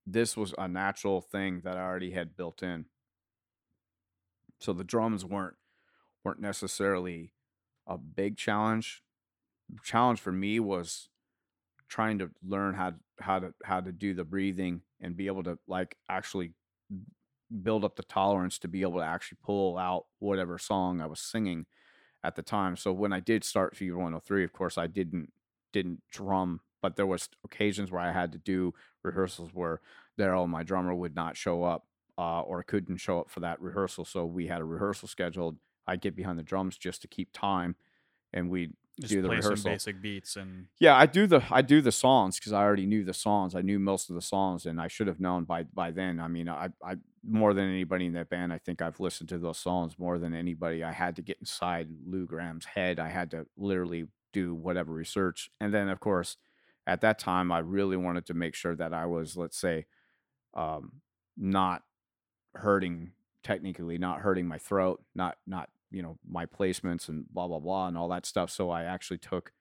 this 0.05 0.37
was 0.37 0.53
a 0.57 0.67
natural 0.67 1.21
thing 1.21 1.61
that 1.63 1.77
I 1.77 1.81
already 1.81 2.11
had 2.11 2.35
built 2.35 2.61
in. 2.63 2.85
So 4.59 4.73
the 4.73 4.83
drums 4.83 5.25
weren't 5.25 5.55
weren't 6.23 6.39
necessarily 6.41 7.33
a 7.87 7.97
big 7.97 8.37
challenge. 8.37 9.03
The 9.69 9.79
challenge 9.83 10.19
for 10.19 10.31
me 10.31 10.59
was 10.59 11.09
trying 11.87 12.19
to 12.19 12.31
learn 12.47 12.75
how 12.75 12.93
how 13.19 13.39
to 13.39 13.53
how 13.63 13.81
to 13.81 13.91
do 13.91 14.13
the 14.13 14.23
breathing 14.23 14.81
and 15.01 15.15
be 15.15 15.27
able 15.27 15.43
to 15.43 15.57
like 15.67 15.97
actually 16.09 16.53
build 17.61 17.83
up 17.83 17.95
the 17.95 18.03
tolerance 18.03 18.57
to 18.59 18.67
be 18.67 18.81
able 18.81 18.99
to 18.99 19.05
actually 19.05 19.37
pull 19.43 19.77
out 19.77 20.05
whatever 20.19 20.57
song 20.57 20.99
I 21.01 21.05
was 21.05 21.19
singing 21.19 21.65
at 22.23 22.35
the 22.35 22.41
time. 22.41 22.75
So 22.75 22.91
when 22.91 23.13
I 23.13 23.19
did 23.19 23.43
start 23.43 23.75
Fever 23.75 23.97
103, 23.97 24.43
of 24.43 24.53
course 24.53 24.77
I 24.77 24.87
didn't 24.87 25.31
didn't 25.73 26.01
drum, 26.11 26.61
but 26.81 26.95
there 26.95 27.05
was 27.05 27.29
occasions 27.43 27.91
where 27.91 28.01
I 28.01 28.11
had 28.11 28.31
to 28.31 28.37
do 28.37 28.73
rehearsals 29.03 29.51
where 29.53 29.81
Daryl, 30.19 30.41
oh, 30.41 30.47
my 30.47 30.63
drummer, 30.63 30.95
would 30.95 31.15
not 31.15 31.37
show 31.37 31.63
up 31.63 31.85
uh, 32.17 32.41
or 32.41 32.63
couldn't 32.63 32.97
show 32.97 33.19
up 33.19 33.29
for 33.29 33.41
that 33.41 33.61
rehearsal. 33.61 34.05
So 34.05 34.25
we 34.25 34.47
had 34.47 34.61
a 34.61 34.65
rehearsal 34.65 35.07
scheduled. 35.07 35.57
I'd 35.87 36.01
get 36.01 36.15
behind 36.15 36.39
the 36.39 36.43
drums 36.43 36.77
just 36.77 37.01
to 37.03 37.07
keep 37.07 37.29
time, 37.33 37.75
and 38.33 38.49
we'd 38.49 38.73
Just 38.99 39.13
do 39.13 39.21
the 39.21 39.29
rehearsal. 39.29 39.71
basic 39.71 40.01
beats 40.01 40.35
and 40.35 40.67
Yeah, 40.79 40.95
I 40.95 41.05
do 41.05 41.27
the 41.27 41.43
I 41.51 41.61
do 41.61 41.81
the 41.81 41.91
songs 41.91 42.39
because 42.39 42.53
I 42.53 42.61
already 42.63 42.85
knew 42.85 43.03
the 43.03 43.13
songs. 43.13 43.53
I 43.55 43.61
knew 43.61 43.77
most 43.79 44.09
of 44.09 44.15
the 44.15 44.21
songs, 44.21 44.65
and 44.65 44.81
I 44.81 44.87
should 44.87 45.07
have 45.07 45.19
known 45.19 45.43
by 45.43 45.63
by 45.63 45.91
then. 45.91 46.19
I 46.19 46.27
mean, 46.27 46.49
I 46.49 46.69
I 46.83 46.95
more 47.27 47.53
than 47.53 47.69
anybody 47.69 48.05
in 48.05 48.13
that 48.13 48.29
band, 48.29 48.53
I 48.53 48.59
think 48.59 48.81
I've 48.81 48.99
listened 48.99 49.29
to 49.29 49.37
those 49.37 49.57
songs 49.57 49.97
more 49.99 50.17
than 50.19 50.33
anybody. 50.33 50.83
I 50.83 50.91
had 50.91 51.15
to 51.17 51.21
get 51.21 51.37
inside 51.39 51.89
Lou 52.05 52.25
Gramm's 52.25 52.65
head. 52.65 52.99
I 52.99 53.09
had 53.09 53.31
to 53.31 53.45
literally 53.57 54.07
do 54.31 54.53
whatever 54.55 54.91
research, 54.93 55.49
and 55.59 55.73
then 55.73 55.89
of 55.89 55.99
course, 55.99 56.37
at 56.87 57.01
that 57.01 57.19
time, 57.19 57.51
I 57.51 57.59
really 57.59 57.97
wanted 57.97 58.25
to 58.27 58.33
make 58.33 58.55
sure 58.55 58.75
that 58.75 58.93
I 58.93 59.05
was, 59.05 59.35
let's 59.37 59.57
say, 59.59 59.85
um, 60.53 61.01
not 61.37 61.83
hurting 62.57 63.11
technically, 63.43 63.97
not 63.97 64.21
hurting 64.21 64.47
my 64.47 64.57
throat, 64.57 65.03
not 65.13 65.37
not 65.45 65.69
you 65.91 66.01
know 66.01 66.17
my 66.27 66.45
placements 66.45 67.09
and 67.09 67.25
blah 67.31 67.47
blah 67.47 67.59
blah 67.59 67.87
and 67.87 67.97
all 67.97 68.09
that 68.09 68.25
stuff. 68.25 68.49
So 68.49 68.69
I 68.69 68.83
actually 68.83 69.19
took 69.19 69.51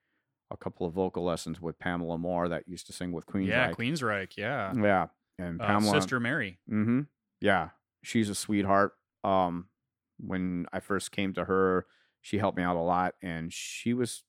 a 0.51 0.57
couple 0.57 0.85
of 0.85 0.93
vocal 0.93 1.23
lessons 1.23 1.59
with 1.61 1.79
Pamela 1.79 2.17
Moore 2.17 2.49
that 2.49 2.67
used 2.67 2.85
to 2.87 2.93
sing 2.93 3.11
with 3.11 3.25
Queensryche. 3.25 3.47
yeah, 3.47 3.71
Queensryche, 3.71 4.37
yeah. 4.37 4.73
Yeah, 4.75 5.07
and 5.39 5.59
Uh, 5.61 5.65
Pamela, 5.65 5.93
Sister 6.01 6.19
Mary. 6.19 6.59
Mm-hmm. 6.69 7.01
Yeah, 7.41 7.69
she's 8.03 8.29
a 8.29 8.35
sweetheart. 8.35 8.93
Um, 9.23 9.69
when 10.17 10.67
I 10.71 10.79
first 10.81 11.11
came 11.11 11.33
to 11.33 11.45
her, 11.45 11.87
she 12.21 12.37
helped 12.37 12.57
me 12.57 12.63
out 12.63 12.75
a 12.75 12.79
lot, 12.79 13.15
and 13.21 13.51
she 13.51 13.93
was 13.93 14.23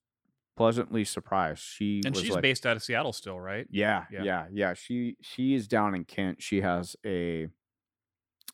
pleasantly 0.56 1.04
surprised. 1.04 1.60
She 1.62 2.00
And 2.04 2.16
she's 2.16 2.30
like, 2.30 2.40
based 2.42 2.64
out 2.66 2.76
of 2.76 2.82
Seattle 2.82 3.12
still, 3.12 3.38
right? 3.38 3.66
yeah, 3.70 4.04
Yeah. 4.10 4.22
yeah, 4.22 4.46
yeah, 4.50 4.74
She 4.74 5.16
she 5.20 5.54
is 5.54 5.68
down 5.68 5.94
in 5.94 6.04
Kent. 6.04 6.42
She 6.42 6.62
has 6.62 6.96
a 7.04 7.48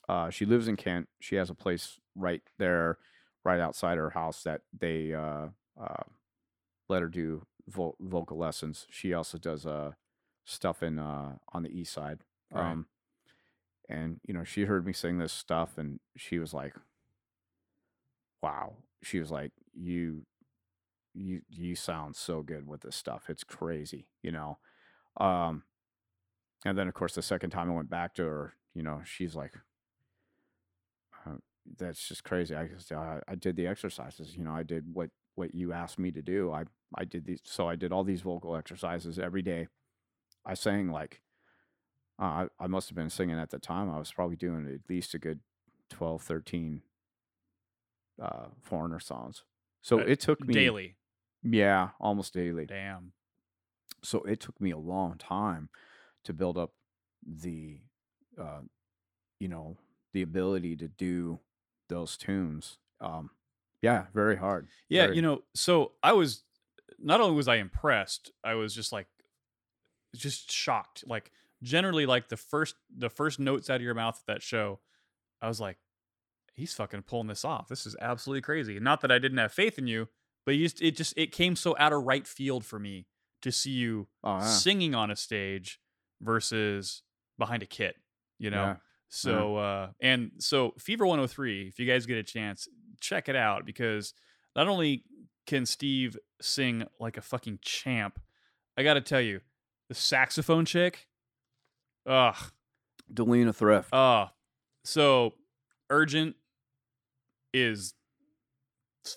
uh 0.08 0.30
she 0.30 0.44
lives 0.44 0.68
in 0.68 0.76
Kent. 0.76 1.08
She 1.20 1.36
has 1.36 1.50
a 1.50 1.54
place 1.54 1.98
right 2.14 2.42
there, 2.58 2.98
right 3.44 3.60
outside 3.60 3.98
her 3.98 4.10
house 4.10 4.42
that 4.42 4.62
they 4.78 5.14
uh 5.14 5.48
uh 5.80 6.02
let 6.88 7.02
her 7.02 7.08
do 7.08 7.46
vo- 7.68 7.96
vocal 8.00 8.38
lessons. 8.38 8.86
She 8.90 9.14
also 9.14 9.38
does 9.38 9.66
uh 9.66 9.92
stuff 10.44 10.82
in 10.82 10.98
uh 10.98 11.36
on 11.52 11.62
the 11.62 11.70
east 11.70 11.92
side. 11.92 12.20
Right. 12.52 12.70
Um 12.72 12.86
and 13.88 14.20
you 14.26 14.34
know, 14.34 14.44
she 14.44 14.64
heard 14.64 14.86
me 14.86 14.92
sing 14.92 15.18
this 15.18 15.32
stuff 15.32 15.78
and 15.78 16.00
she 16.16 16.38
was 16.38 16.54
like 16.54 16.74
wow. 18.42 18.74
She 19.02 19.18
was 19.18 19.30
like 19.30 19.52
you 19.74 20.26
you 21.14 21.42
you 21.50 21.74
sound 21.76 22.16
so 22.16 22.42
good 22.42 22.66
with 22.66 22.82
this 22.82 22.96
stuff. 22.96 23.24
It's 23.28 23.44
crazy, 23.44 24.08
you 24.22 24.32
know. 24.32 24.58
Um 25.18 25.64
and 26.64 26.78
then 26.78 26.88
of 26.88 26.94
course 26.94 27.14
the 27.14 27.22
second 27.22 27.50
time 27.50 27.70
I 27.70 27.74
went 27.74 27.90
back 27.90 28.14
to 28.14 28.24
her, 28.24 28.54
you 28.74 28.82
know, 28.82 29.02
she's 29.04 29.34
like 29.34 29.52
that's 31.78 32.06
just 32.08 32.24
crazy. 32.24 32.54
I, 32.54 32.66
just- 32.68 32.92
I 32.92 33.20
I 33.28 33.34
did 33.34 33.56
the 33.56 33.66
exercises, 33.66 34.36
you 34.36 34.44
know, 34.44 34.52
I 34.52 34.62
did 34.62 34.84
what 34.92 35.10
what 35.34 35.54
you 35.54 35.72
asked 35.72 35.98
me 35.98 36.10
to 36.12 36.22
do. 36.22 36.52
I 36.52 36.64
I 36.96 37.04
did 37.04 37.24
these 37.24 37.40
so 37.44 37.68
I 37.68 37.76
did 37.76 37.92
all 37.92 38.04
these 38.04 38.22
vocal 38.22 38.56
exercises 38.56 39.18
every 39.18 39.42
day. 39.42 39.68
I 40.44 40.54
sang 40.54 40.90
like 40.90 41.20
uh, 42.20 42.24
I 42.24 42.48
I 42.60 42.66
must 42.66 42.88
have 42.88 42.96
been 42.96 43.10
singing 43.10 43.38
at 43.38 43.50
the 43.50 43.58
time. 43.58 43.88
I 43.90 43.98
was 43.98 44.12
probably 44.12 44.36
doing 44.36 44.66
at 44.66 44.88
least 44.90 45.14
a 45.14 45.18
good 45.18 45.40
12 45.90 46.22
13 46.22 46.82
uh 48.20 48.46
foreigner 48.62 49.00
songs. 49.00 49.44
So 49.80 49.98
it 49.98 50.20
took 50.20 50.40
me 50.46 50.54
Daily. 50.54 50.96
yeah, 51.42 51.90
almost 52.00 52.34
daily. 52.34 52.66
Damn. 52.66 53.12
So 54.04 54.22
it 54.22 54.40
took 54.40 54.60
me 54.60 54.70
a 54.70 54.78
long 54.78 55.16
time 55.18 55.70
to 56.24 56.32
build 56.32 56.56
up 56.58 56.72
the, 57.26 57.80
uh, 58.40 58.60
you 59.40 59.48
know, 59.48 59.76
the 60.12 60.22
ability 60.22 60.76
to 60.76 60.88
do 60.88 61.40
those 61.92 62.16
tunes. 62.16 62.78
Um, 63.00 63.30
yeah, 63.82 64.06
very 64.14 64.36
hard. 64.36 64.68
Yeah, 64.88 65.04
Very- 65.06 65.16
you 65.16 65.22
know, 65.22 65.42
so 65.54 65.92
I 66.02 66.12
was 66.12 66.42
not 66.98 67.20
only 67.20 67.34
was 67.36 67.48
I 67.48 67.56
impressed, 67.56 68.30
I 68.44 68.54
was 68.54 68.74
just 68.74 68.92
like 68.92 69.06
just 70.14 70.50
shocked. 70.50 71.04
Like 71.06 71.32
generally 71.62 72.06
like 72.06 72.28
the 72.28 72.36
first 72.36 72.74
the 72.96 73.10
first 73.10 73.38
notes 73.38 73.70
out 73.70 73.76
of 73.76 73.82
your 73.82 73.94
mouth 73.94 74.18
at 74.20 74.26
that 74.34 74.42
show, 74.42 74.80
I 75.40 75.48
was 75.48 75.60
like 75.60 75.78
he's 76.54 76.74
fucking 76.74 77.02
pulling 77.02 77.28
this 77.28 77.44
off. 77.44 77.68
This 77.68 77.86
is 77.86 77.96
absolutely 78.00 78.42
crazy. 78.42 78.78
Not 78.78 79.00
that 79.00 79.10
I 79.10 79.18
didn't 79.18 79.38
have 79.38 79.52
faith 79.52 79.78
in 79.78 79.86
you, 79.86 80.08
but 80.44 80.54
you 80.54 80.66
just, 80.66 80.82
it 80.82 80.96
just 80.96 81.14
it 81.16 81.32
came 81.32 81.56
so 81.56 81.74
out 81.78 81.92
of 81.92 82.04
right 82.04 82.26
field 82.26 82.64
for 82.64 82.78
me 82.78 83.06
to 83.40 83.50
see 83.50 83.70
you 83.70 84.06
Oh, 84.22 84.36
yeah. 84.38 84.46
singing 84.46 84.94
on 84.94 85.10
a 85.10 85.16
stage 85.16 85.80
versus 86.20 87.02
behind 87.38 87.62
a 87.62 87.66
kit, 87.66 87.96
you 88.38 88.50
know. 88.50 88.62
Yeah. 88.64 88.76
So 89.14 89.56
uh 89.56 89.88
and 90.00 90.30
so 90.38 90.72
Fever 90.78 91.06
103, 91.06 91.68
if 91.68 91.78
you 91.78 91.86
guys 91.86 92.06
get 92.06 92.16
a 92.16 92.22
chance, 92.22 92.66
check 93.00 93.28
it 93.28 93.36
out 93.36 93.66
because 93.66 94.14
not 94.56 94.68
only 94.68 95.04
can 95.46 95.66
Steve 95.66 96.16
sing 96.40 96.84
like 96.98 97.16
a 97.16 97.20
fucking 97.20 97.58
champ, 97.62 98.18
I 98.76 98.82
got 98.82 98.94
to 98.94 99.00
tell 99.00 99.20
you, 99.20 99.40
the 99.88 99.94
saxophone 99.94 100.64
chick, 100.64 101.08
ugh, 102.06 102.36
Delina 103.12 103.54
Thrift. 103.54 103.92
uh, 103.92 104.26
so 104.84 105.34
urgent 105.90 106.36
is 107.52 107.94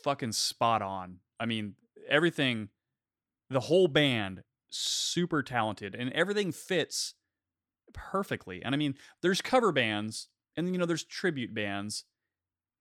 fucking 0.04 0.34
spot 0.34 0.82
on. 0.82 1.20
I 1.40 1.46
mean, 1.46 1.76
everything, 2.10 2.70
the 3.50 3.62
whole 3.62 3.88
band, 3.88 4.44
super 4.70 5.42
talented, 5.42 5.96
and 5.96 6.12
everything 6.12 6.52
fits 6.52 7.14
perfectly. 7.96 8.62
And 8.64 8.76
I 8.76 8.78
mean, 8.78 8.96
there's 9.22 9.42
cover 9.42 9.72
bands, 9.72 10.28
and 10.56 10.72
you 10.72 10.78
know, 10.78 10.86
there's 10.86 11.04
tribute 11.04 11.54
bands, 11.54 12.04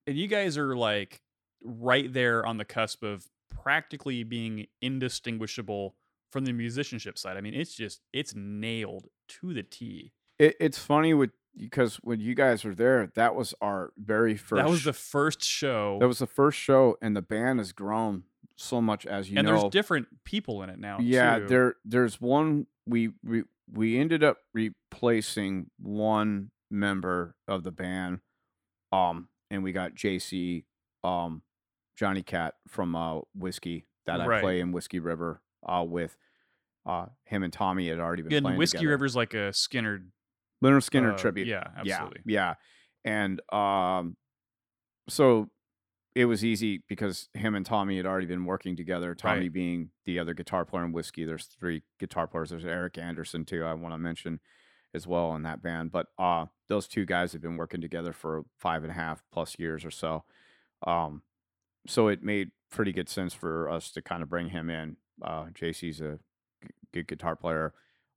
and 0.05 0.17
you 0.17 0.27
guys 0.27 0.57
are 0.57 0.75
like 0.75 1.21
right 1.63 2.11
there 2.11 2.45
on 2.45 2.57
the 2.57 2.65
cusp 2.65 3.03
of 3.03 3.25
practically 3.49 4.23
being 4.23 4.67
indistinguishable 4.81 5.95
from 6.31 6.45
the 6.45 6.53
musicianship 6.53 7.17
side. 7.17 7.37
I 7.37 7.41
mean, 7.41 7.53
it's 7.53 7.73
just 7.73 8.01
it's 8.13 8.35
nailed 8.35 9.07
to 9.29 9.53
the 9.53 9.63
T. 9.63 10.13
It, 10.37 10.55
it's 10.59 10.77
funny 10.77 11.13
with 11.13 11.31
because 11.57 11.95
when 11.97 12.19
you 12.19 12.35
guys 12.35 12.63
were 12.63 12.75
there, 12.75 13.11
that 13.15 13.35
was 13.35 13.53
our 13.61 13.93
very 13.97 14.35
first. 14.35 14.61
That 14.61 14.69
was 14.69 14.83
the 14.83 14.93
first 14.93 15.43
show. 15.43 15.97
that 15.99 16.07
was 16.07 16.19
the 16.19 16.27
first 16.27 16.59
show, 16.59 16.97
and 17.01 17.15
the 17.15 17.21
band 17.21 17.59
has 17.59 17.71
grown 17.71 18.23
so 18.57 18.81
much 18.81 19.05
as 19.05 19.29
you 19.29 19.37
and 19.37 19.47
know. 19.47 19.59
there's 19.59 19.71
different 19.71 20.07
people 20.23 20.61
in 20.61 20.69
it 20.69 20.79
now. 20.79 20.97
yeah, 20.99 21.39
too. 21.39 21.47
there 21.47 21.75
there's 21.85 22.19
one 22.21 22.67
we 22.85 23.11
we 23.23 23.43
we 23.71 23.97
ended 23.99 24.23
up 24.23 24.37
replacing 24.53 25.69
one 25.79 26.51
member 26.71 27.35
of 27.47 27.63
the 27.63 27.71
band, 27.71 28.19
um, 28.91 29.29
and 29.49 29.63
we 29.63 29.71
got 29.71 29.93
JC, 29.95 30.65
um, 31.03 31.41
Johnny 31.97 32.23
Cat 32.23 32.55
from 32.67 32.95
uh 32.95 33.21
Whiskey 33.33 33.87
that 34.05 34.21
I 34.21 34.27
Right. 34.27 34.41
play 34.41 34.59
in 34.59 34.71
Whiskey 34.71 34.99
River, 34.99 35.41
uh, 35.67 35.83
with. 35.87 36.15
Uh, 36.87 37.07
him 37.23 37.41
and 37.41 37.51
Tommy 37.51 37.89
had 37.89 37.99
already 37.99 38.21
been 38.21 38.31
and 38.31 38.43
playing 38.43 38.59
Whiskey 38.59 38.77
together. 38.77 38.91
River's 38.91 39.15
like 39.15 39.33
a 39.33 39.49
Skynyrd 39.49 40.11
Lynyrd 40.63 40.87
Skynyrd 40.87 41.15
uh, 41.15 41.17
tribute. 41.17 41.47
Yeah, 41.47 41.63
absolutely. 41.75 42.21
Yeah, 42.27 42.53
yeah. 43.05 43.11
And 43.11 43.41
um 43.51 44.15
so 45.09 45.49
it 46.15 46.25
was 46.25 46.43
easy 46.45 46.81
because 46.87 47.27
him 47.33 47.55
and 47.55 47.65
Tommy 47.65 47.97
had 47.97 48.05
already 48.05 48.25
been 48.25 48.45
working 48.45 48.75
together. 48.75 49.13
Tommy 49.13 49.41
Right. 49.41 49.53
being 49.53 49.89
the 50.05 50.17
other 50.17 50.33
guitar 50.33 50.63
player 50.65 50.85
in 50.85 50.93
Whiskey. 50.93 51.25
There's 51.25 51.45
three 51.45 51.83
guitar 51.99 52.25
players. 52.25 52.49
There's 52.51 52.65
Eric 52.65 52.97
Anderson 52.97 53.43
too. 53.45 53.65
I 53.65 53.73
want 53.73 53.93
to 53.93 53.97
mention 53.97 54.39
as 54.93 55.05
well 55.05 55.35
in 55.35 55.43
that 55.43 55.61
band. 55.61 55.91
But 55.91 56.07
uh 56.17 56.45
those 56.69 56.87
two 56.87 57.05
guys 57.05 57.33
have 57.33 57.41
been 57.41 57.57
working 57.57 57.81
together 57.81 58.13
for 58.13 58.45
five 58.57 58.83
and 58.83 58.91
a 58.91 58.95
half 58.95 59.23
plus 59.31 59.59
years 59.59 59.83
or 59.83 59.91
so. 59.91 60.23
Um 60.87 61.21
so 61.87 62.07
it 62.07 62.23
made 62.23 62.51
pretty 62.71 62.93
good 62.93 63.09
sense 63.09 63.33
for 63.33 63.69
us 63.69 63.91
to 63.91 64.01
kind 64.01 64.23
of 64.23 64.29
bring 64.29 64.49
him 64.49 64.69
in. 64.69 64.95
Uh 65.21 65.47
JC's 65.53 65.99
a 65.99 66.19
g- 66.63 66.69
good 66.93 67.07
guitar 67.07 67.35
player. 67.35 67.73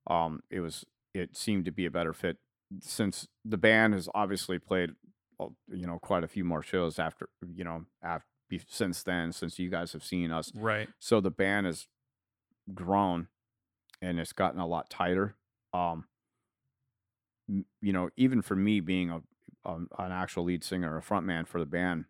Um 0.06 0.40
it 0.50 0.60
was 0.60 0.84
it 1.14 1.36
seemed 1.36 1.64
to 1.64 1.72
be 1.72 1.84
a 1.84 1.90
better 1.90 2.12
fit 2.12 2.36
since 2.80 3.26
the 3.44 3.56
band 3.58 3.94
has 3.94 4.08
obviously 4.14 4.58
played 4.60 4.90
you 5.68 5.86
know 5.86 5.98
quite 6.00 6.24
a 6.24 6.28
few 6.28 6.44
more 6.44 6.62
shows 6.62 6.98
after 6.98 7.28
you 7.54 7.64
know 7.64 7.84
after 8.02 8.26
since 8.66 9.02
then 9.02 9.30
since 9.32 9.58
you 9.58 9.68
guys 9.68 9.92
have 9.92 10.02
seen 10.02 10.30
us 10.32 10.50
Right. 10.54 10.88
so 10.98 11.20
the 11.20 11.30
band 11.30 11.66
has 11.66 11.86
grown 12.74 13.28
and 14.02 14.18
it's 14.18 14.32
gotten 14.32 14.58
a 14.60 14.66
lot 14.66 14.88
tighter 14.90 15.34
um 15.72 16.04
you 17.80 17.92
know 17.92 18.10
even 18.16 18.42
for 18.42 18.56
me 18.56 18.80
being 18.80 19.10
a, 19.10 19.20
um 19.64 19.88
an 19.98 20.12
actual 20.12 20.44
lead 20.44 20.64
singer 20.64 20.96
a 20.96 21.02
front 21.02 21.24
man 21.26 21.44
for 21.44 21.58
the 21.60 21.66
band 21.66 22.04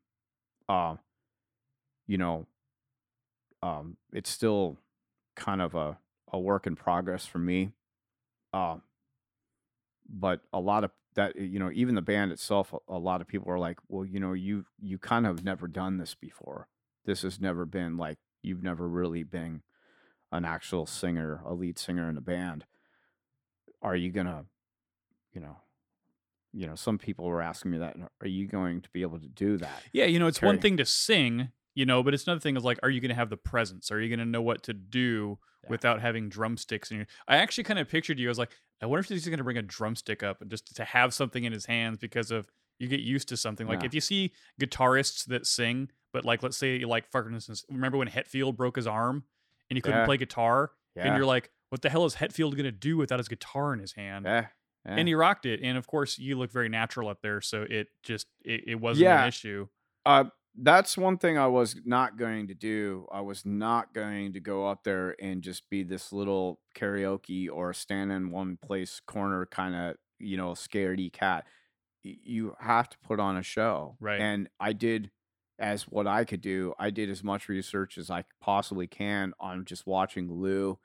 uh, 0.69 0.97
you 2.07 2.19
know 2.19 2.47
um 3.63 3.97
it's 4.13 4.31
still 4.31 4.77
kind 5.37 5.61
of 5.63 5.75
a, 5.75 5.99
a 6.33 6.39
work 6.39 6.67
in 6.67 6.77
progress 6.77 7.27
for 7.27 7.39
me 7.39 7.71
um 8.53 8.83
but 10.09 10.41
a 10.53 10.61
lot 10.61 10.85
of 10.85 10.91
that 11.19 11.35
eh, 11.37 11.43
you 11.43 11.59
know 11.59 11.71
even 11.75 11.95
the 11.95 12.03
band 12.03 12.33
itself 12.33 12.73
a, 12.73 12.79
a 12.89 12.99
lot 12.99 13.21
of 13.21 13.27
people 13.27 13.51
are 13.51 13.59
like 13.59 13.79
well 13.89 14.05
you 14.05 14.21
know 14.21 14.33
you 14.33 14.65
you 14.81 14.99
kind 14.99 15.27
of 15.27 15.45
never 15.45 15.67
done 15.69 15.99
this 15.99 16.15
before 16.15 16.69
this 17.05 17.23
has 17.23 17.41
never 17.41 17.67
been 17.67 17.97
like 17.97 18.19
you've 18.43 18.63
never 18.63 18.89
really 18.89 19.25
been 19.25 19.63
an 20.33 20.45
actual 20.45 20.87
singer 20.87 21.43
a 21.45 21.53
lead 21.53 21.79
singer 21.79 22.09
in 22.09 22.17
a 22.17 22.21
band 22.21 22.65
are 23.83 23.97
you 23.97 24.11
gonna 24.11 24.45
you 25.33 25.41
know 25.41 25.57
you 26.53 26.67
know 26.67 26.75
some 26.75 26.99
people 26.99 27.27
were 27.27 27.43
asking 27.43 27.71
me 27.73 27.79
that 27.79 27.97
are 28.21 28.27
you 28.27 28.47
going 28.47 28.81
to 28.81 28.89
be 28.91 29.03
able 29.03 29.19
to 29.19 29.29
do 29.29 29.57
that 29.59 29.83
Yeah, 29.93 30.07
you 30.07 30.19
know, 30.19 30.27
it's 30.27 30.41
one 30.43 30.59
thing 30.61 30.77
to 30.79 30.85
sing, 30.87 31.51
you 31.75 31.85
know, 31.85 32.03
but 32.03 32.15
it's 32.15 32.27
another 32.27 32.41
thing 32.41 32.57
is 32.57 32.65
like, 32.65 32.79
are 32.83 32.91
you 32.91 33.01
going 33.01 33.11
to 33.11 33.15
have 33.15 33.31
the 33.31 33.37
presence? 33.37 33.91
Are 33.91 34.01
you 34.01 34.09
going 34.09 34.19
to 34.19 34.25
know 34.25 34.43
what 34.43 34.63
to 34.65 34.73
do 34.73 35.39
Yeah. 35.63 35.71
without 35.71 36.01
having 36.01 36.29
drumsticks 36.29 36.91
in 36.91 36.97
your? 36.99 37.07
I 37.27 37.37
actually 37.37 37.65
kind 37.65 37.79
of 37.79 37.89
pictured 37.89 38.19
you. 38.19 38.29
I 38.29 38.31
was 38.31 38.39
like, 38.39 38.53
I 38.83 38.87
wonder 38.87 39.01
if 39.01 39.09
he's 39.09 39.27
going 39.27 39.39
to 39.39 39.45
bring 39.45 39.57
a 39.59 39.63
drumstick 39.63 40.23
up 40.23 40.43
just 40.49 40.75
to 40.77 40.85
have 40.85 41.13
something 41.13 41.45
in 41.45 41.53
his 41.53 41.67
hands 41.67 41.99
because 41.99 42.31
of 42.31 42.49
you 42.79 42.87
get 42.89 43.01
used 43.01 43.29
to 43.29 43.37
something. 43.37 43.67
Like 43.67 43.81
Yeah. 43.83 43.87
if 43.87 43.95
you 43.95 44.01
see 44.01 44.33
guitarists 44.61 45.25
that 45.27 45.47
sing, 45.47 45.91
but 46.13 46.25
like 46.25 46.43
let's 46.43 46.57
say 46.57 46.81
like 46.85 47.11
for 47.11 47.29
instance, 47.31 47.65
remember 47.69 47.99
when 47.99 48.09
Hetfield 48.09 48.57
broke 48.57 48.77
his 48.77 48.87
arm 48.87 49.25
and 49.71 49.77
he 49.77 49.81
couldn't 49.81 50.01
Yeah. 50.01 50.05
play 50.07 50.17
guitar, 50.17 50.71
and 50.97 51.17
you're 51.17 51.27
like, 51.27 51.51
what 51.71 51.83
the 51.83 51.91
hell 51.91 52.05
is 52.05 52.15
Hetfield 52.17 52.53
going 52.53 52.65
to 52.65 52.73
do 52.73 52.97
without 52.97 53.19
his 53.19 53.29
guitar 53.29 53.73
in 53.73 53.79
his 53.81 53.93
hand? 53.93 54.25
yeah, 54.27 54.47
yeah. 54.87 54.95
And 54.97 55.07
he 55.09 55.15
rocked 55.15 55.45
it, 55.47 55.61
and 55.63 55.77
of 55.77 55.87
course, 55.87 56.19
you 56.19 56.37
look 56.39 56.51
very 56.51 56.69
natural 56.69 57.09
up 57.09 57.21
there, 57.23 57.41
so 57.41 57.63
it 57.69 57.89
just 58.03 58.27
it, 58.45 58.63
it 58.69 58.75
wasn't 58.77 59.05
Yeah. 59.05 59.23
an 59.23 59.29
issue. 59.29 59.69
Uh, 60.07 60.25
that's 60.61 60.99
one 60.99 61.19
thing 61.19 61.39
I 61.39 61.47
was 61.47 61.77
not 61.85 62.19
going 62.19 62.49
to 62.49 62.55
do. 62.55 63.07
I 63.13 63.21
was 63.21 63.47
not 63.47 63.95
going 63.95 64.33
to 64.33 64.41
go 64.41 64.67
up 64.67 64.85
there 64.85 65.15
and 65.21 65.43
just 65.43 65.69
be 65.71 65.83
this 65.83 66.13
little 66.13 66.61
karaoke 66.77 67.49
or 67.53 67.73
stand 67.73 68.11
in 68.13 68.31
one 68.31 68.59
place 68.65 69.01
corner 69.07 69.47
kind 69.47 69.75
of, 69.75 69.97
you 70.19 70.37
know, 70.37 70.51
scaredy 70.51 71.13
cat. 71.13 71.45
You 72.03 72.55
have 72.61 72.89
to 72.89 72.99
put 72.99 73.21
on 73.21 73.37
a 73.37 73.43
show. 73.43 73.97
Right. 74.01 74.21
And 74.21 74.49
I 74.59 74.73
did 74.73 75.11
as 75.59 75.83
what 75.83 76.07
I 76.07 76.25
could 76.25 76.41
do. 76.41 76.75
I 76.79 76.91
did 76.91 77.11
as 77.11 77.23
much 77.23 77.49
research 77.49 77.99
as 77.99 78.11
I 78.11 78.25
possibly 78.41 78.87
can 78.87 79.33
on 79.41 79.65
just 79.65 79.87
watching 79.87 80.33
Lou, 80.33 80.79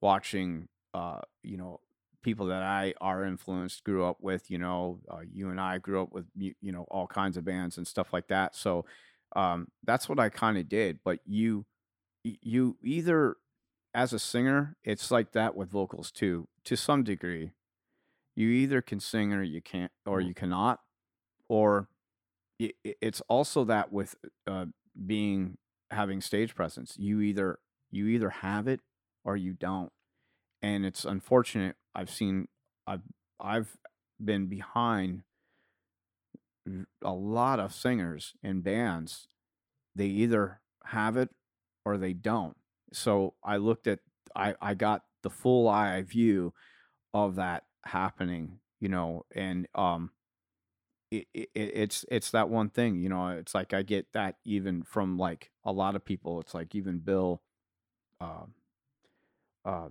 watching, 0.00 0.68
uh, 0.94 1.20
you 1.42 1.56
know, 1.56 1.80
people 2.22 2.46
that 2.46 2.62
I 2.62 2.94
are 3.00 3.24
influenced, 3.24 3.84
grew 3.84 4.04
up 4.04 4.18
with, 4.20 4.50
you 4.50 4.58
know, 4.58 5.00
uh, 5.10 5.20
you 5.32 5.50
and 5.50 5.60
I 5.60 5.78
grew 5.78 6.02
up 6.02 6.12
with, 6.12 6.26
you 6.36 6.54
know, 6.72 6.86
all 6.90 7.06
kinds 7.06 7.36
of 7.36 7.44
bands 7.44 7.76
and 7.76 7.86
stuff 7.86 8.12
like 8.12 8.28
that. 8.28 8.54
So 8.54 8.84
um, 9.34 9.68
that's 9.84 10.08
what 10.08 10.18
I 10.18 10.28
kind 10.28 10.56
of 10.58 10.68
did. 10.68 11.00
But 11.04 11.18
you, 11.26 11.66
you 12.22 12.76
either 12.82 13.36
as 13.94 14.12
a 14.12 14.18
singer, 14.18 14.76
it's 14.84 15.10
like 15.10 15.32
that 15.32 15.54
with 15.54 15.70
vocals 15.70 16.10
too, 16.10 16.48
to 16.64 16.76
some 16.76 17.02
degree. 17.02 17.52
You 18.34 18.48
either 18.48 18.80
can 18.80 19.00
sing 19.00 19.32
or 19.32 19.42
you 19.42 19.60
can't, 19.60 19.92
or 20.06 20.20
you 20.20 20.32
cannot, 20.32 20.80
or 21.48 21.88
it's 22.58 23.20
also 23.28 23.64
that 23.64 23.92
with 23.92 24.14
uh, 24.46 24.66
being 25.06 25.58
having 25.90 26.20
stage 26.20 26.54
presence. 26.54 26.94
You 26.96 27.20
either 27.20 27.58
you 27.90 28.06
either 28.06 28.30
have 28.30 28.68
it 28.68 28.80
or 29.24 29.36
you 29.36 29.52
don't, 29.52 29.92
and 30.62 30.86
it's 30.86 31.04
unfortunate. 31.04 31.76
I've 31.94 32.10
seen 32.10 32.48
I've 32.86 33.02
I've 33.40 33.76
been 34.22 34.46
behind 34.46 35.22
a 37.02 37.12
lot 37.12 37.58
of 37.58 37.74
singers 37.74 38.34
and 38.42 38.62
bands. 38.62 39.26
They 39.94 40.06
either 40.06 40.60
have 40.86 41.16
it 41.16 41.30
or 41.84 41.98
they 41.98 42.12
don't. 42.12 42.56
So 42.92 43.34
I 43.44 43.56
looked 43.56 43.86
at 43.86 44.00
I 44.34 44.54
I 44.60 44.74
got 44.74 45.02
the 45.22 45.30
full 45.30 45.68
eye 45.68 46.02
view 46.02 46.54
of 47.12 47.36
that 47.36 47.64
happening, 47.84 48.60
you 48.80 48.88
know, 48.88 49.26
and 49.34 49.66
um 49.74 50.10
it, 51.10 51.26
it, 51.34 51.50
it's 51.54 52.04
it's 52.10 52.30
that 52.30 52.48
one 52.48 52.70
thing, 52.70 52.96
you 52.96 53.08
know. 53.08 53.28
It's 53.28 53.54
like 53.54 53.74
I 53.74 53.82
get 53.82 54.06
that 54.14 54.36
even 54.44 54.82
from 54.82 55.18
like 55.18 55.50
a 55.64 55.72
lot 55.72 55.94
of 55.94 56.04
people. 56.04 56.40
It's 56.40 56.54
like 56.54 56.74
even 56.74 57.00
Bill, 57.00 57.42
uh, 58.20 58.46
uh, 59.64 59.88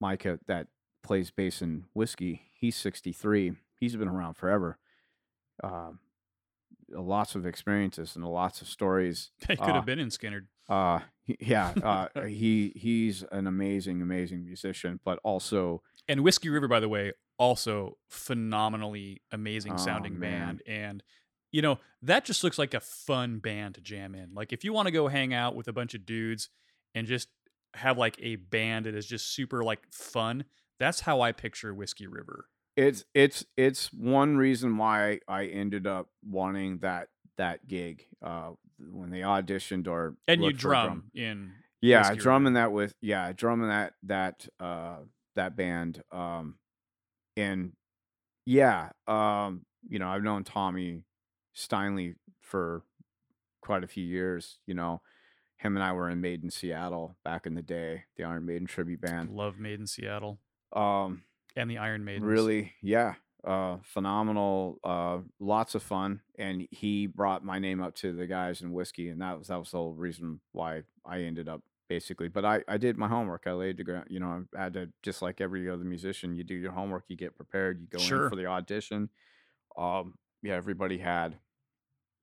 Micah 0.00 0.38
that 0.46 0.68
plays 1.02 1.30
bass 1.30 1.62
in 1.62 1.84
whiskey. 1.94 2.42
He's 2.58 2.76
sixty 2.76 3.12
three. 3.12 3.52
He's 3.78 3.96
been 3.96 4.08
around 4.08 4.34
forever. 4.34 4.78
Um, 5.62 6.00
lots 6.90 7.34
of 7.34 7.46
experiences 7.46 8.16
and 8.16 8.24
lots 8.24 8.60
of 8.62 8.68
stories. 8.68 9.30
They 9.48 9.56
could 9.56 9.70
Uh, 9.70 9.74
have 9.74 9.86
been 9.86 9.98
in 9.98 10.08
Skynyrd. 10.08 10.46
Uh, 10.68 11.00
yeah. 11.40 11.72
Uh, 11.82 12.20
he 12.26 12.72
he's 12.76 13.22
an 13.32 13.46
amazing, 13.46 14.02
amazing 14.02 14.44
musician, 14.44 15.00
but 15.04 15.18
also 15.24 15.82
And 16.08 16.20
Whiskey 16.22 16.48
River, 16.50 16.68
by 16.68 16.80
the 16.80 16.88
way, 16.88 17.12
also 17.38 17.96
phenomenally 18.08 19.22
amazing 19.32 19.74
Oh, 19.74 19.76
sounding 19.76 20.18
man. 20.18 20.46
band. 20.46 20.62
And 20.66 21.02
you 21.52 21.62
know, 21.62 21.78
that 22.02 22.24
just 22.24 22.42
looks 22.42 22.58
like 22.58 22.74
a 22.74 22.80
fun 22.80 23.38
band 23.38 23.76
to 23.76 23.80
jam 23.80 24.14
in. 24.14 24.34
Like 24.34 24.52
if 24.52 24.64
you 24.64 24.72
want 24.72 24.86
to 24.86 24.92
go 24.92 25.06
hang 25.08 25.32
out 25.32 25.54
with 25.54 25.68
a 25.68 25.72
bunch 25.72 25.94
of 25.94 26.04
dudes 26.04 26.48
and 26.96 27.06
just 27.06 27.28
have 27.74 27.98
like 27.98 28.16
a 28.20 28.36
band 28.36 28.86
that 28.86 28.94
is 28.94 29.06
just 29.06 29.34
super 29.34 29.62
like 29.64 29.80
fun, 29.90 30.44
that's 30.78 31.00
how 31.00 31.20
I 31.20 31.32
picture 31.32 31.72
Whiskey 31.74 32.06
River. 32.06 32.46
it's 32.76 33.04
it's 33.14 33.44
it's 33.56 33.92
one 33.92 34.36
reason 34.36 34.76
why 34.76 35.20
I 35.28 35.46
ended 35.46 35.86
up 35.86 36.08
wanting 36.28 36.78
that 36.78 37.08
that 37.36 37.66
gig 37.68 38.06
uh 38.22 38.50
when 38.78 39.10
they 39.10 39.20
auditioned 39.20 39.86
or 39.88 40.16
And 40.28 40.42
you 40.42 40.48
a 40.48 40.52
drum, 40.52 41.10
in 41.14 41.52
Yeah, 41.80 41.98
Whiskey 42.00 42.10
River. 42.14 42.22
drumming 42.22 42.52
that 42.54 42.72
with 42.72 42.94
yeah, 43.00 43.32
drumming 43.32 43.68
that 43.68 43.94
that 44.04 44.48
uh 44.60 44.98
that 45.36 45.56
band. 45.56 46.02
Um 46.10 46.58
and 47.36 47.72
yeah, 48.46 48.90
um, 49.08 49.64
you 49.88 49.98
know, 49.98 50.08
I've 50.08 50.22
known 50.22 50.44
Tommy 50.44 51.04
Steinley 51.56 52.14
for 52.40 52.82
quite 53.62 53.82
a 53.84 53.88
few 53.88 54.04
years, 54.04 54.58
you 54.66 54.74
know. 54.74 55.00
Him 55.64 55.76
and 55.76 55.82
I 55.82 55.92
were 55.92 56.10
in 56.10 56.20
Maiden 56.20 56.50
Seattle 56.50 57.16
back 57.24 57.46
in 57.46 57.54
the 57.54 57.62
day, 57.62 58.04
the 58.16 58.24
Iron 58.24 58.44
Maiden 58.44 58.66
tribute 58.66 59.00
band. 59.00 59.30
Love 59.30 59.58
Maiden 59.58 59.86
Seattle 59.86 60.38
Um 60.74 61.22
and 61.56 61.70
the 61.70 61.78
Iron 61.78 62.04
Maiden. 62.04 62.22
really 62.24 62.72
yeah 62.82 63.14
uh 63.44 63.76
phenomenal 63.82 64.78
uh 64.84 65.18
lots 65.38 65.74
of 65.74 65.82
fun 65.82 66.20
and 66.38 66.66
he 66.70 67.06
brought 67.06 67.44
my 67.44 67.58
name 67.58 67.80
up 67.82 67.94
to 67.94 68.12
the 68.12 68.26
guys 68.26 68.62
in 68.62 68.72
whiskey 68.72 69.08
and 69.10 69.20
that 69.20 69.38
was 69.38 69.48
that 69.48 69.58
was 69.58 69.70
the 69.70 69.76
whole 69.76 69.92
reason 69.92 70.40
why 70.52 70.82
i 71.04 71.18
ended 71.20 71.46
up 71.46 71.60
basically 71.90 72.26
but 72.28 72.42
i 72.46 72.62
i 72.68 72.78
did 72.78 72.96
my 72.96 73.06
homework 73.06 73.42
i 73.46 73.52
laid 73.52 73.76
the 73.76 73.84
ground 73.84 74.06
you 74.08 74.18
know 74.18 74.44
i 74.56 74.62
had 74.62 74.72
to 74.72 74.88
just 75.02 75.20
like 75.20 75.42
every 75.42 75.68
other 75.68 75.84
musician 75.84 76.34
you 76.34 76.42
do 76.42 76.54
your 76.54 76.72
homework 76.72 77.04
you 77.08 77.16
get 77.16 77.36
prepared 77.36 77.78
you 77.82 77.86
go 77.86 77.98
Sure. 77.98 78.24
in 78.24 78.30
for 78.30 78.36
the 78.36 78.46
audition 78.46 79.10
um 79.76 80.14
yeah 80.42 80.54
everybody 80.54 80.96
had 80.96 81.36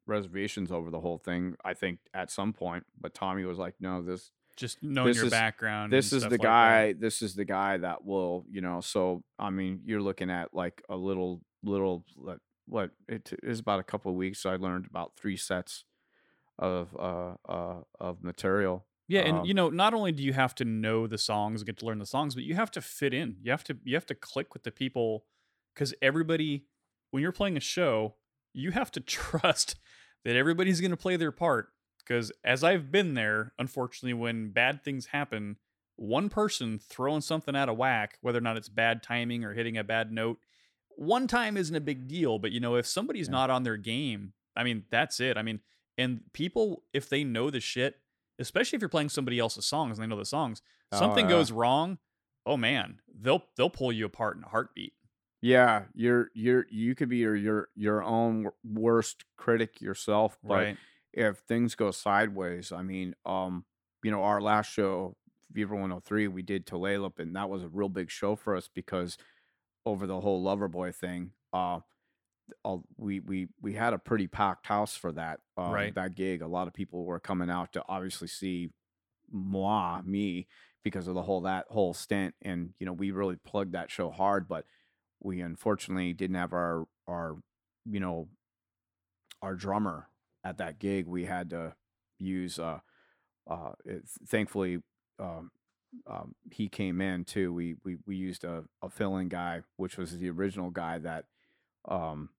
reservations 0.07 0.71
over 0.71 0.89
the 0.89 0.99
whole 0.99 1.17
thing 1.17 1.55
i 1.63 1.73
think 1.73 1.99
at 2.13 2.29
some 2.31 2.53
point 2.53 2.85
but 2.99 3.13
tommy 3.13 3.45
was 3.45 3.57
like 3.57 3.75
no 3.79 4.01
this 4.01 4.31
Just 4.57 4.81
knowing 4.83 5.07
This 5.09 5.17
your 5.17 5.25
is- 5.27 5.31
background. 5.31 5.93
this 5.93 6.11
is 6.13 6.23
the 6.23 6.29
like 6.31 6.41
that. 6.41 6.47
guy 6.47 6.93
this 6.93 7.21
is 7.21 7.35
the 7.35 7.45
guy 7.45 7.77
that 7.77 8.03
will 8.03 8.45
you 8.49 8.61
know 8.61 8.81
so 8.81 9.23
i 9.39 9.49
mean 9.49 9.81
you're 9.85 10.01
looking 10.01 10.29
at 10.29 10.53
like 10.53 10.81
a 10.89 10.95
little 10.95 11.41
little 11.63 12.03
like, 12.17 12.39
what 12.67 12.91
it 13.07 13.31
is 13.43 13.59
about 13.59 13.79
a 13.79 13.83
couple 13.83 14.11
of 14.11 14.17
weeks 14.17 14.45
i 14.45 14.55
learned 14.55 14.85
about 14.89 15.13
three 15.15 15.37
sets 15.37 15.85
of 16.59 16.95
uh 16.99 17.33
uh 17.49 17.81
of 17.99 18.23
material 18.23 18.85
Yeah, 19.07 19.21
and 19.27 19.37
Um, 19.39 19.45
you 19.45 19.53
know, 19.53 19.69
not 19.69 19.93
only 19.93 20.11
do 20.11 20.23
you 20.23 20.33
have 20.33 20.53
to 20.55 20.65
know 20.65 21.05
the 21.07 21.17
songs 21.17 21.63
get 21.63 21.77
to 21.79 21.85
learn 21.85 21.99
the 21.99 22.05
songs, 22.05 22.33
but 22.35 22.43
you 22.45 22.55
have 22.55 22.71
to 22.71 22.81
fit 22.81 23.13
in. 23.13 23.35
You 23.43 23.51
have 23.51 23.63
to 23.65 23.73
you 23.83 23.95
have 23.95 24.05
to 24.07 24.15
click 24.15 24.53
with 24.53 24.63
the 24.63 24.71
people 24.71 25.25
because 25.73 25.93
everybody, 26.01 26.65
when 27.11 27.21
you're 27.23 27.33
playing 27.41 27.57
a 27.57 27.65
show, 27.77 28.15
you 28.53 28.71
have 28.71 28.91
to 28.91 28.99
trust 28.99 29.75
that 30.25 30.35
everybody's 30.35 30.81
going 30.81 30.91
to 30.91 30.97
play 30.97 31.15
their 31.17 31.31
part. 31.31 31.69
Because 31.99 32.31
as 32.43 32.63
I've 32.63 32.91
been 32.91 33.13
there, 33.13 33.53
unfortunately, 33.59 34.13
when 34.13 34.49
bad 34.49 34.83
things 34.83 35.07
happen, 35.07 35.57
one 35.95 36.29
person 36.29 36.79
throwing 36.79 37.21
something 37.21 37.55
out 37.55 37.69
of 37.69 37.77
whack, 37.77 38.17
whether 38.21 38.39
or 38.39 38.41
not 38.41 38.57
it's 38.57 38.69
bad 38.69 39.03
timing 39.03 39.43
or 39.43 39.53
hitting 39.53 39.77
a 39.77 39.83
bad 39.83 40.11
note, 40.11 40.39
one 40.89 41.27
time 41.27 41.57
isn't 41.57 41.75
a 41.75 41.79
big 41.81 42.07
deal. 42.07 42.39
But 42.39 42.51
you 42.51 42.59
know, 42.59 42.75
if 42.75 42.87
somebody's 42.87 43.27
Yeah. 43.27 43.33
not 43.33 43.49
on 43.49 43.63
their 43.63 43.77
game, 43.77 44.33
I 44.55 44.63
mean, 44.63 44.83
that's 44.89 45.19
it. 45.19 45.37
I 45.37 45.43
mean, 45.43 45.61
and 45.97 46.21
people, 46.33 46.83
if 46.91 47.07
they 47.07 47.23
know 47.23 47.49
the 47.49 47.59
shit, 47.59 47.99
especially 48.39 48.77
if 48.77 48.81
you're 48.81 48.89
playing 48.89 49.09
somebody 49.09 49.37
else's 49.37 49.65
songs 49.65 49.97
and 49.97 50.03
they 50.03 50.09
know 50.09 50.19
the 50.19 50.25
songs, 50.25 50.61
Oh, 50.91 50.97
something 50.97 51.27
goes 51.27 51.51
wrong. 51.51 51.99
Oh 52.45 52.57
man, 52.57 52.99
they'll 53.13 53.45
they'll 53.55 53.69
pull 53.69 53.91
you 53.93 54.05
apart 54.05 54.35
in 54.37 54.43
a 54.43 54.49
heartbeat. 54.49 54.93
Yeah 55.41 55.83
you're 55.93 56.29
you're 56.33 56.65
you 56.69 56.93
could 56.95 57.09
be 57.09 57.17
your 57.17 57.35
your 57.35 57.69
your 57.75 58.03
own 58.03 58.49
worst 58.63 59.25
critic 59.37 59.81
yourself 59.81 60.37
but 60.43 60.53
right. 60.55 60.77
if 61.13 61.39
things 61.39 61.75
go 61.75 61.91
sideways, 61.91 62.71
I 62.71 62.83
mean, 62.83 63.15
um, 63.25 63.65
you 64.03 64.11
know, 64.11 64.23
our 64.23 64.41
last 64.41 64.71
show, 64.71 65.15
Fever 65.53 65.75
103, 65.75 66.27
we 66.27 66.41
did 66.41 66.65
Tulalip, 66.65 67.19
and 67.19 67.35
that 67.35 67.49
was 67.49 67.63
a 67.63 67.67
real 67.67 67.89
big 67.89 68.09
show 68.09 68.35
for 68.35 68.55
us 68.55 68.69
because 68.73 69.17
over 69.85 70.07
the 70.07 70.21
whole 70.21 70.43
Loverboy 70.43 70.93
thing, 70.95 71.31
uh, 71.53 71.79
all, 72.63 72.83
we 72.97 73.19
we 73.19 73.47
we 73.61 73.73
had 73.73 73.93
a 73.93 73.99
pretty 73.99 74.27
packed 74.27 74.67
house 74.67 74.95
for 74.95 75.11
that 75.13 75.39
um, 75.57 75.71
Right. 75.71 75.95
that 75.95 76.15
gig. 76.15 76.41
A 76.41 76.47
lot 76.47 76.67
of 76.67 76.73
people 76.73 77.05
were 77.05 77.19
coming 77.19 77.49
out 77.49 77.73
to 77.73 77.83
obviously 77.87 78.27
see 78.27 78.71
moi 79.31 80.01
me 80.03 80.47
because 80.83 81.07
of 81.07 81.15
the 81.15 81.21
whole 81.21 81.41
that 81.41 81.65
whole 81.69 81.93
stint, 81.93 82.35
and 82.41 82.73
you 82.79 82.85
know 82.85 82.93
we 82.93 83.11
really 83.11 83.37
plugged 83.37 83.73
that 83.73 83.91
show 83.91 84.09
hard, 84.09 84.47
but 84.47 84.65
we 85.21 85.41
unfortunately 85.41 86.13
didn't 86.13 86.35
have 86.35 86.53
our 86.53 86.85
our 87.07 87.37
you 87.85 87.99
know 87.99 88.27
our 89.41 89.55
drummer 89.55 90.07
at 90.43 90.57
that 90.57 90.79
gig. 90.79 91.07
We 91.07 91.25
had 91.25 91.49
to 91.51 91.75
use 92.19 92.59
uh 92.59 92.79
uh 93.49 93.71
it, 93.85 94.03
thankfully 94.27 94.79
um 95.19 95.51
um, 96.07 96.35
he 96.51 96.69
came 96.69 97.01
in 97.01 97.25
too. 97.25 97.53
We 97.53 97.75
we 97.83 97.97
we 98.05 98.15
used 98.15 98.43
a, 98.43 98.63
a 98.81 98.89
fill-in 98.89 99.27
guy, 99.27 99.61
which 99.77 99.97
was 99.97 100.17
the 100.17 100.29
original 100.29 100.69
guy 100.69 100.97
that 100.99 101.25
um 101.87 102.29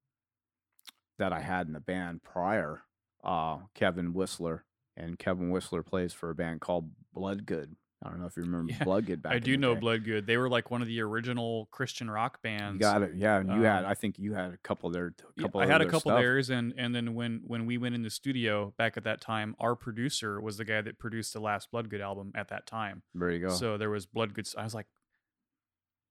that 1.19 1.33
I 1.33 1.41
had 1.41 1.67
in 1.67 1.73
the 1.73 1.81
band 1.81 2.23
prior, 2.23 2.83
uh, 3.23 3.59
Kevin 3.75 4.13
Whistler, 4.13 4.65
and 4.97 5.19
Kevin 5.19 5.51
Whistler 5.51 5.83
plays 5.83 6.13
for 6.13 6.31
a 6.31 6.35
band 6.35 6.61
called 6.61 6.91
Bloodgood. 7.13 7.77
I 8.05 8.09
don't 8.11 8.19
know 8.21 8.27
if 8.27 8.37
you 8.37 8.43
remember 8.43 8.73
Yeah, 8.73 8.83
Bloodgood 8.85 9.23
back. 9.23 9.33
I 9.33 9.39
do 9.39 9.57
know 9.57 9.75
day. 9.75 9.81
Bloodgood. 9.81 10.27
They 10.27 10.37
were 10.37 10.49
like 10.49 10.71
one 10.71 10.83
of 10.83 10.89
the 10.89 11.01
original 11.03 11.69
Christian 11.71 12.11
rock 12.11 12.43
bands. 12.43 12.75
You 12.75 12.81
got 12.81 13.03
it, 13.03 13.13
yeah. 13.15 13.39
And 13.39 13.49
you 13.49 13.63
had, 13.63 13.85
Um, 13.85 13.91
I 13.91 13.95
think 13.95 14.19
you 14.19 14.35
had 14.35 14.53
a 14.53 14.57
couple 14.59 14.91
there. 14.91 15.07
A 15.07 15.13
Yeah, 15.37 15.43
couple 15.43 15.61
I 15.61 15.67
had 15.67 15.81
a 15.83 15.85
couple 15.85 16.01
stuff. 16.11 16.19
theirs, 16.19 16.51
and 16.51 16.75
and 16.77 16.95
then 16.95 17.15
when 17.15 17.43
when 17.47 17.65
we 17.67 17.79
went 17.79 17.95
in 17.95 18.03
the 18.03 18.11
studio 18.11 18.75
back 18.77 18.97
at 18.97 19.05
that 19.05 19.21
time, 19.21 19.55
our 19.61 19.77
producer 19.77 20.41
was 20.41 20.57
the 20.57 20.65
guy 20.65 20.81
that 20.81 20.99
produced 20.99 21.33
the 21.33 21.41
last 21.41 21.71
Bloodgood 21.71 22.01
album 22.01 22.33
at 22.35 22.49
that 22.49 22.67
time. 22.67 23.03
There 23.15 23.31
you 23.31 23.39
go. 23.41 23.51
So, 23.51 23.57
So 23.57 23.79
there 23.79 23.91
was 23.91 24.05
Bloodgood. 24.07 24.47
I 24.59 24.65
was 24.65 24.75
like, 24.75 24.87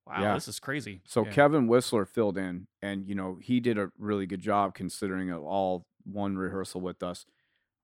wow, 0.07 0.21
Yeah. 0.21 0.33
this 0.35 0.47
is 0.47 0.59
crazy. 0.59 1.01
so 1.05 1.25
Yeah. 1.25 1.31
Kevin 1.31 1.67
Whistler 1.67 2.05
filled 2.05 2.37
in, 2.37 2.67
and 2.81 3.05
you 3.07 3.15
know 3.15 3.37
he 3.41 3.59
did 3.59 3.77
a 3.77 3.91
really 3.97 4.25
good 4.25 4.41
job 4.41 4.73
considering 4.75 5.29
it 5.29 5.35
all 5.35 5.85
one 6.03 6.37
rehearsal 6.37 6.79
with 6.81 7.03
us. 7.03 7.25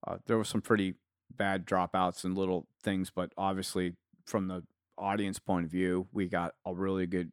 Uh, 0.08 0.18
there 0.28 0.38
was 0.38 0.48
some 0.48 0.62
pretty 0.62 0.96
bad 1.36 1.66
dropouts 1.66 2.24
and 2.24 2.38
little 2.38 2.68
things, 2.84 3.10
but 3.10 3.32
obviously 3.38 3.96
from 4.26 4.48
the 4.48 4.64
audience 4.98 5.40
point 5.40 5.66
of 5.66 5.72
view, 5.72 6.08
we 6.12 6.28
got 6.28 6.56
a 6.66 6.74
really 6.74 7.08
good, 7.08 7.32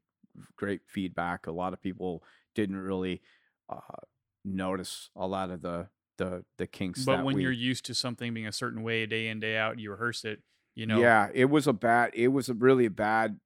great 0.56 0.82
feedback. 0.88 1.46
A 1.46 1.52
lot 1.52 1.72
of 1.72 1.80
people 1.80 2.24
didn't 2.54 2.76
really 2.76 3.22
uh, 3.68 3.80
notice 4.44 5.10
a 5.16 5.26
lot 5.26 5.50
of 5.50 5.62
the 5.62 5.88
the 6.18 6.44
the 6.58 6.66
kinks. 6.66 7.06
But 7.06 7.20
when 7.20 7.38
we, 7.38 7.40
you're 7.40 7.52
used 7.52 7.84
to 7.86 7.94
something 7.94 8.32
being 8.34 8.46
a 8.46 8.52
certain 8.52 8.82
way 8.82 9.06
day 9.06 9.28
in 9.28 9.40
day 9.40 9.56
out, 9.56 9.78
you 9.78 9.90
rehearse 9.90 10.24
it. 10.24 10.42
You 10.74 10.86
know, 10.86 11.12
yeah, 11.12 11.30
it 11.32 11.46
was 11.46 11.66
a 11.66 11.72
bad. 11.72 12.10
It 12.14 12.28
was 12.28 12.48
a 12.48 12.54
really 12.54 12.88
bad. 12.88 13.40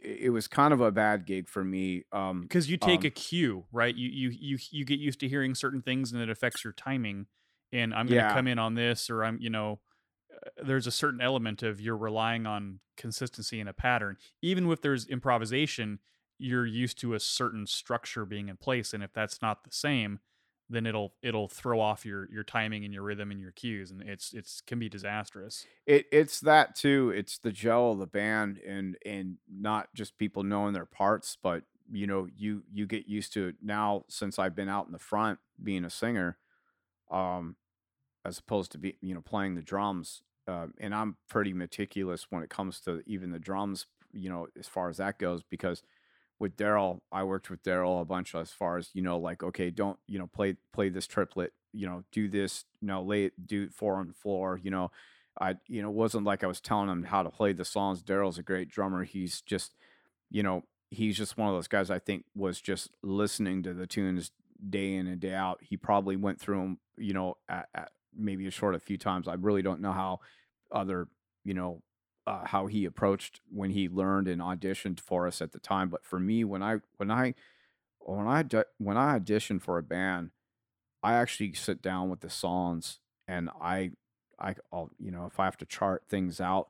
It 0.00 0.32
was 0.32 0.48
kind 0.48 0.72
of 0.74 0.80
a 0.80 0.90
bad 0.90 1.26
gig 1.26 1.48
for 1.48 1.64
me. 1.64 2.04
Um, 2.12 2.48
because 2.48 2.68
you 2.68 2.76
take 2.76 3.04
Um, 3.04 3.04
a 3.04 3.10
cue, 3.10 3.66
right? 3.72 3.94
You 3.94 4.08
you 4.08 4.30
you 4.30 4.58
you 4.70 4.84
get 4.84 4.98
used 4.98 5.20
to 5.20 5.28
hearing 5.28 5.54
certain 5.54 5.82
things, 5.82 6.12
and 6.12 6.20
it 6.20 6.30
affects 6.30 6.64
your 6.64 6.72
timing. 6.72 7.26
And 7.72 7.94
I'm 7.94 8.08
going 8.08 8.18
to 8.18 8.24
Yeah. 8.24 8.32
come 8.32 8.48
in 8.48 8.58
on 8.58 8.74
this, 8.74 9.08
or 9.08 9.22
I'm, 9.22 9.40
you 9.40 9.50
know, 9.50 9.80
there's 10.62 10.86
a 10.86 10.92
certain 10.92 11.20
element 11.20 11.62
of 11.62 11.80
you're 11.80 11.96
relying 11.96 12.46
on 12.46 12.80
consistency 12.96 13.60
and 13.60 13.68
a 13.68 13.72
pattern. 13.72 14.16
Even 14.42 14.70
if 14.70 14.80
there's 14.80 15.06
improvisation, 15.06 15.98
you're 16.38 16.66
used 16.66 16.98
to 17.00 17.14
a 17.14 17.20
certain 17.20 17.66
structure 17.66 18.24
being 18.24 18.48
in 18.48 18.56
place, 18.56 18.94
and 18.94 19.02
if 19.02 19.12
that's 19.12 19.42
not 19.42 19.64
the 19.64 19.70
same, 19.70 20.20
then 20.70 20.86
it'll 20.86 21.14
it'll 21.22 21.48
throw 21.48 21.80
off 21.80 22.06
your 22.06 22.30
your 22.30 22.44
timing 22.44 22.84
and 22.84 22.94
your 22.94 23.02
rhythm 23.02 23.30
and 23.30 23.40
your 23.40 23.50
cues, 23.50 23.90
and 23.90 24.02
it's 24.02 24.32
it's 24.32 24.60
can 24.60 24.78
be 24.78 24.88
disastrous. 24.88 25.66
It 25.86 26.06
it's 26.12 26.40
that 26.40 26.76
too. 26.76 27.12
It's 27.14 27.38
the 27.38 27.52
gel 27.52 27.92
of 27.92 27.98
the 27.98 28.06
band 28.06 28.58
and 28.58 28.96
and 29.04 29.38
not 29.50 29.92
just 29.94 30.16
people 30.16 30.44
knowing 30.44 30.72
their 30.72 30.86
parts, 30.86 31.36
but 31.42 31.64
you 31.92 32.06
know, 32.06 32.28
you 32.36 32.62
you 32.72 32.86
get 32.86 33.06
used 33.06 33.32
to 33.34 33.48
it 33.48 33.56
now 33.62 34.04
since 34.08 34.38
I've 34.38 34.54
been 34.54 34.68
out 34.68 34.86
in 34.86 34.92
the 34.92 34.98
front 34.98 35.40
being 35.62 35.84
a 35.84 35.90
singer, 35.90 36.38
um, 37.10 37.56
as 38.24 38.38
opposed 38.38 38.72
to 38.72 38.78
be 38.78 38.96
you 39.00 39.14
know 39.14 39.20
playing 39.20 39.56
the 39.56 39.62
drums. 39.62 40.22
Uh, 40.50 40.66
and 40.78 40.92
I'm 40.94 41.16
pretty 41.28 41.52
meticulous 41.52 42.26
when 42.30 42.42
it 42.42 42.50
comes 42.50 42.80
to 42.80 43.02
even 43.06 43.30
the 43.30 43.38
drums, 43.38 43.86
you 44.12 44.28
know, 44.28 44.48
as 44.58 44.66
far 44.66 44.88
as 44.88 44.96
that 44.96 45.18
goes, 45.18 45.42
because 45.48 45.82
with 46.40 46.56
Daryl, 46.56 47.00
I 47.12 47.22
worked 47.22 47.50
with 47.50 47.62
Daryl 47.62 48.00
a 48.00 48.04
bunch 48.04 48.34
as 48.34 48.50
far 48.50 48.76
as 48.76 48.90
you 48.92 49.02
know, 49.02 49.18
like 49.18 49.42
okay, 49.44 49.70
don't 49.70 49.98
you 50.08 50.18
know 50.18 50.26
play 50.26 50.56
play 50.72 50.88
this 50.88 51.06
triplet, 51.06 51.52
you 51.72 51.86
know, 51.86 52.02
do 52.10 52.28
this, 52.28 52.64
you 52.80 52.88
know, 52.88 53.02
lay 53.02 53.26
it, 53.26 53.46
do 53.46 53.68
four 53.68 53.96
on 53.96 54.08
the 54.08 54.14
floor, 54.14 54.58
you 54.60 54.70
know, 54.70 54.90
I 55.40 55.56
you 55.68 55.82
know 55.82 55.90
wasn't 55.90 56.24
like 56.24 56.42
I 56.42 56.48
was 56.48 56.60
telling 56.60 56.88
him 56.88 57.04
how 57.04 57.22
to 57.22 57.30
play 57.30 57.52
the 57.52 57.64
songs. 57.64 58.02
Daryl's 58.02 58.38
a 58.38 58.42
great 58.42 58.68
drummer. 58.68 59.04
He's 59.04 59.40
just 59.42 59.76
you 60.30 60.42
know 60.42 60.64
he's 60.90 61.16
just 61.16 61.38
one 61.38 61.48
of 61.48 61.54
those 61.54 61.68
guys. 61.68 61.90
I 61.90 62.00
think 62.00 62.24
was 62.34 62.60
just 62.60 62.90
listening 63.02 63.62
to 63.62 63.74
the 63.74 63.86
tunes 63.86 64.32
day 64.68 64.94
in 64.94 65.06
and 65.06 65.20
day 65.20 65.34
out. 65.34 65.58
He 65.62 65.76
probably 65.76 66.16
went 66.16 66.40
through 66.40 66.60
them, 66.60 66.78
you 66.96 67.14
know, 67.14 67.36
at, 67.48 67.68
at 67.74 67.92
maybe 68.16 68.46
a 68.46 68.50
short 68.50 68.74
a 68.74 68.80
few 68.80 68.98
times. 68.98 69.28
I 69.28 69.34
really 69.34 69.62
don't 69.62 69.80
know 69.80 69.92
how 69.92 70.20
other 70.72 71.08
you 71.44 71.54
know 71.54 71.82
uh, 72.26 72.46
how 72.46 72.66
he 72.66 72.84
approached 72.84 73.40
when 73.50 73.70
he 73.70 73.88
learned 73.88 74.28
and 74.28 74.40
auditioned 74.40 75.00
for 75.00 75.26
us 75.26 75.40
at 75.40 75.52
the 75.52 75.58
time. 75.58 75.88
But 75.88 76.04
for 76.04 76.18
me, 76.18 76.44
when 76.44 76.62
I 76.62 76.76
when 76.96 77.10
I 77.10 77.34
when 77.98 78.26
I 78.26 78.44
when 78.78 78.96
I 78.96 79.14
audition 79.14 79.58
for 79.58 79.78
a 79.78 79.82
band, 79.82 80.30
I 81.02 81.14
actually 81.14 81.54
sit 81.54 81.82
down 81.82 82.08
with 82.10 82.20
the 82.20 82.30
songs 82.30 83.00
and 83.26 83.50
I 83.60 83.92
I 84.38 84.54
I'll 84.72 84.90
you 84.98 85.10
know 85.10 85.26
if 85.26 85.40
I 85.40 85.44
have 85.44 85.56
to 85.58 85.66
chart 85.66 86.04
things 86.08 86.40
out, 86.40 86.68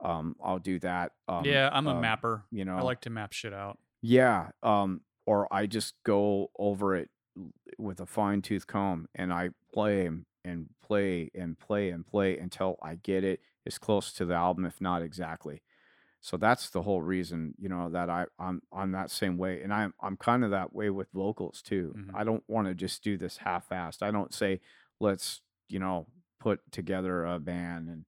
um, 0.00 0.36
I'll 0.42 0.58
do 0.58 0.78
that. 0.80 1.12
Um, 1.26 1.44
yeah, 1.44 1.70
I'm 1.72 1.86
a 1.86 1.94
um, 1.94 2.00
mapper. 2.00 2.44
You 2.50 2.64
know, 2.64 2.76
I 2.76 2.82
like 2.82 3.02
to 3.02 3.10
map 3.10 3.32
shit 3.32 3.54
out. 3.54 3.78
yeah, 4.02 4.48
um, 4.62 5.02
or 5.26 5.52
I 5.52 5.66
just 5.66 5.94
go 6.04 6.50
over 6.58 6.94
it 6.96 7.10
with 7.78 8.00
a 8.00 8.06
fine 8.06 8.42
tooth 8.42 8.66
comb 8.66 9.06
and 9.14 9.32
I 9.32 9.50
play 9.72 10.06
and, 10.06 10.24
and 10.44 10.68
play 10.82 11.30
and 11.34 11.58
play 11.58 11.90
and 11.90 12.06
play 12.06 12.38
until 12.38 12.78
I 12.82 12.96
get 12.96 13.24
it 13.24 13.40
as 13.66 13.78
close 13.78 14.12
to 14.14 14.24
the 14.24 14.34
album, 14.34 14.64
if 14.66 14.80
not 14.80 15.02
exactly. 15.02 15.62
So 16.20 16.36
that's 16.36 16.70
the 16.70 16.82
whole 16.82 17.02
reason, 17.02 17.54
you 17.58 17.68
know, 17.68 17.90
that 17.90 18.10
I 18.10 18.26
I'm 18.38 18.62
I'm 18.72 18.92
that 18.92 19.10
same 19.10 19.38
way, 19.38 19.62
and 19.62 19.72
I'm 19.72 19.94
I'm 20.00 20.16
kind 20.16 20.44
of 20.44 20.50
that 20.50 20.72
way 20.74 20.90
with 20.90 21.08
vocals 21.12 21.62
too. 21.62 21.96
Mhm. 21.96 22.10
I 22.14 22.24
don't 22.24 22.44
want 22.48 22.66
to 22.68 22.74
just 22.74 23.02
do 23.04 23.16
this 23.16 23.36
half-assed. 23.38 24.02
I 24.02 24.10
don't 24.10 24.34
say 24.34 24.60
let's 25.00 25.42
you 25.68 25.78
know 25.78 26.08
put 26.40 26.60
together 26.72 27.24
a 27.24 27.38
band 27.38 27.88
and 27.88 28.04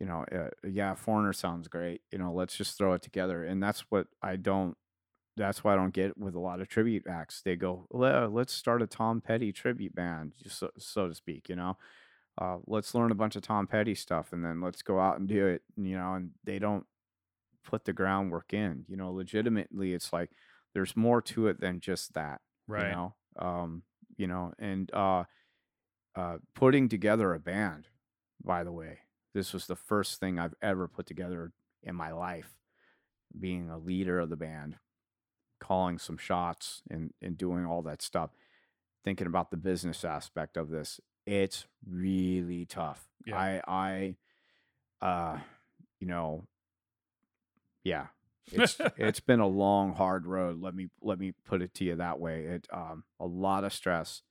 you 0.00 0.06
know 0.06 0.24
uh, 0.32 0.50
yeah, 0.68 0.94
Foreigner 0.94 1.32
sounds 1.32 1.68
great. 1.68 2.02
You 2.12 2.18
know, 2.18 2.32
let's 2.32 2.56
just 2.56 2.78
throw 2.78 2.94
it 2.94 3.02
together, 3.02 3.44
and 3.44 3.62
that's 3.62 3.82
what 3.90 4.08
I 4.22 4.36
don't. 4.36 4.76
That's 5.36 5.62
why 5.62 5.74
I 5.74 5.76
don't 5.76 5.92
get 5.92 6.16
with 6.16 6.34
a 6.34 6.40
lot 6.40 6.60
of 6.60 6.68
tribute 6.68 7.06
acts. 7.06 7.42
They 7.42 7.56
go, 7.56 7.86
let's 7.90 8.52
start 8.52 8.80
a 8.80 8.86
Tom 8.86 9.20
Petty 9.20 9.52
tribute 9.52 9.94
band, 9.94 10.32
so, 10.48 10.70
so 10.78 11.08
to 11.08 11.14
speak. 11.14 11.48
You 11.50 11.56
know, 11.56 11.76
uh, 12.40 12.58
let's 12.66 12.94
learn 12.94 13.10
a 13.10 13.16
bunch 13.16 13.36
of 13.36 13.42
Tom 13.42 13.66
Petty 13.66 13.94
stuff, 13.94 14.32
and 14.32 14.42
then 14.44 14.60
let's 14.62 14.82
go 14.82 14.98
out 14.98 15.18
and 15.18 15.28
do 15.28 15.46
it. 15.46 15.62
You 15.76 15.96
know, 15.96 16.14
and 16.14 16.30
they 16.44 16.58
don't 16.58 16.86
put 17.64 17.84
the 17.84 17.92
groundwork 17.92 18.54
in. 18.54 18.84
You 18.88 18.96
know, 18.96 19.12
legitimately, 19.12 19.92
it's 19.92 20.12
like 20.12 20.30
there's 20.72 20.96
more 20.96 21.20
to 21.22 21.48
it 21.48 21.60
than 21.60 21.80
just 21.80 22.14
that. 22.14 22.40
Right. 22.66 22.88
You 22.88 22.92
know, 22.92 23.14
um, 23.38 23.82
you 24.16 24.26
know, 24.26 24.52
and 24.58 24.90
uh, 24.94 25.24
uh, 26.14 26.38
putting 26.54 26.88
together 26.88 27.34
a 27.34 27.40
band. 27.40 27.88
By 28.42 28.64
the 28.64 28.72
way, 28.72 29.00
this 29.34 29.52
was 29.52 29.66
the 29.66 29.76
first 29.76 30.18
thing 30.18 30.38
I've 30.38 30.54
ever 30.62 30.88
put 30.88 31.06
together 31.06 31.52
in 31.82 31.94
my 31.94 32.12
life. 32.12 32.56
Being 33.38 33.68
a 33.68 33.76
leader 33.76 34.20
of 34.20 34.30
the 34.30 34.36
band, 34.36 34.76
calling 35.60 35.98
some 35.98 36.16
shots, 36.18 36.82
and 36.90 37.12
and 37.22 37.36
doing 37.36 37.64
all 37.66 37.82
that 37.82 38.02
stuff. 38.02 38.30
Thinking 39.04 39.26
about 39.26 39.50
the 39.50 39.56
business 39.56 40.04
aspect 40.04 40.56
of 40.56 40.68
this, 40.70 41.00
it's 41.26 41.66
really 41.88 42.64
tough. 42.64 43.08
Yeah. 43.24 43.38
I 43.38 44.16
I 45.00 45.06
uh 45.06 45.38
you 46.00 46.06
know 46.06 46.44
yeah 47.84 48.06
it's 48.52 48.78
it's 48.96 49.20
been 49.20 49.40
a 49.40 49.46
long 49.46 49.94
hard 49.94 50.26
road 50.26 50.60
let 50.60 50.74
me 50.74 50.88
let 51.02 51.18
me 51.18 51.32
put 51.44 51.60
it 51.62 51.74
to 51.74 51.84
you 51.84 51.96
that 51.96 52.18
way 52.18 52.44
it 52.44 52.66
um 52.72 53.04
a 53.20 53.26
lot 53.26 53.64
of 53.64 53.72
stress 53.72 54.22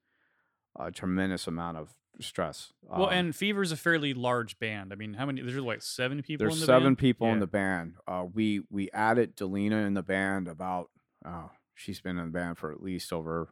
a 0.78 0.92
tremendous 0.92 1.46
amount 1.48 1.78
of 1.78 1.94
stress 2.20 2.72
well, 2.82 3.08
Um, 3.08 3.14
and 3.14 3.36
Fever's 3.36 3.72
a 3.72 3.78
fairly 3.78 4.14
large 4.14 4.58
band. 4.60 4.94
I 4.94 4.96
mean, 4.96 5.16
how 5.16 5.26
many? 5.26 5.42
There's 5.42 5.58
like 5.58 5.82
seven 5.82 6.22
people. 6.22 6.46
there's 6.46 6.56
in 6.56 6.60
the 6.62 6.66
seven 6.66 6.84
band? 6.90 6.98
people 7.00 7.28
in 7.32 7.40
the 7.40 7.48
band 7.48 7.96
uh 8.08 8.26
we 8.34 8.62
we 8.70 8.90
added 8.92 9.36
delina 9.36 9.86
in 9.86 9.94
the 9.94 10.04
band 10.04 10.48
about 10.48 10.90
oh 11.26 11.50
she's 11.74 12.00
been 12.02 12.18
in 12.18 12.26
the 12.26 12.32
band 12.32 12.58
for 12.58 12.72
at 12.72 12.82
least 12.82 13.12
over 13.12 13.50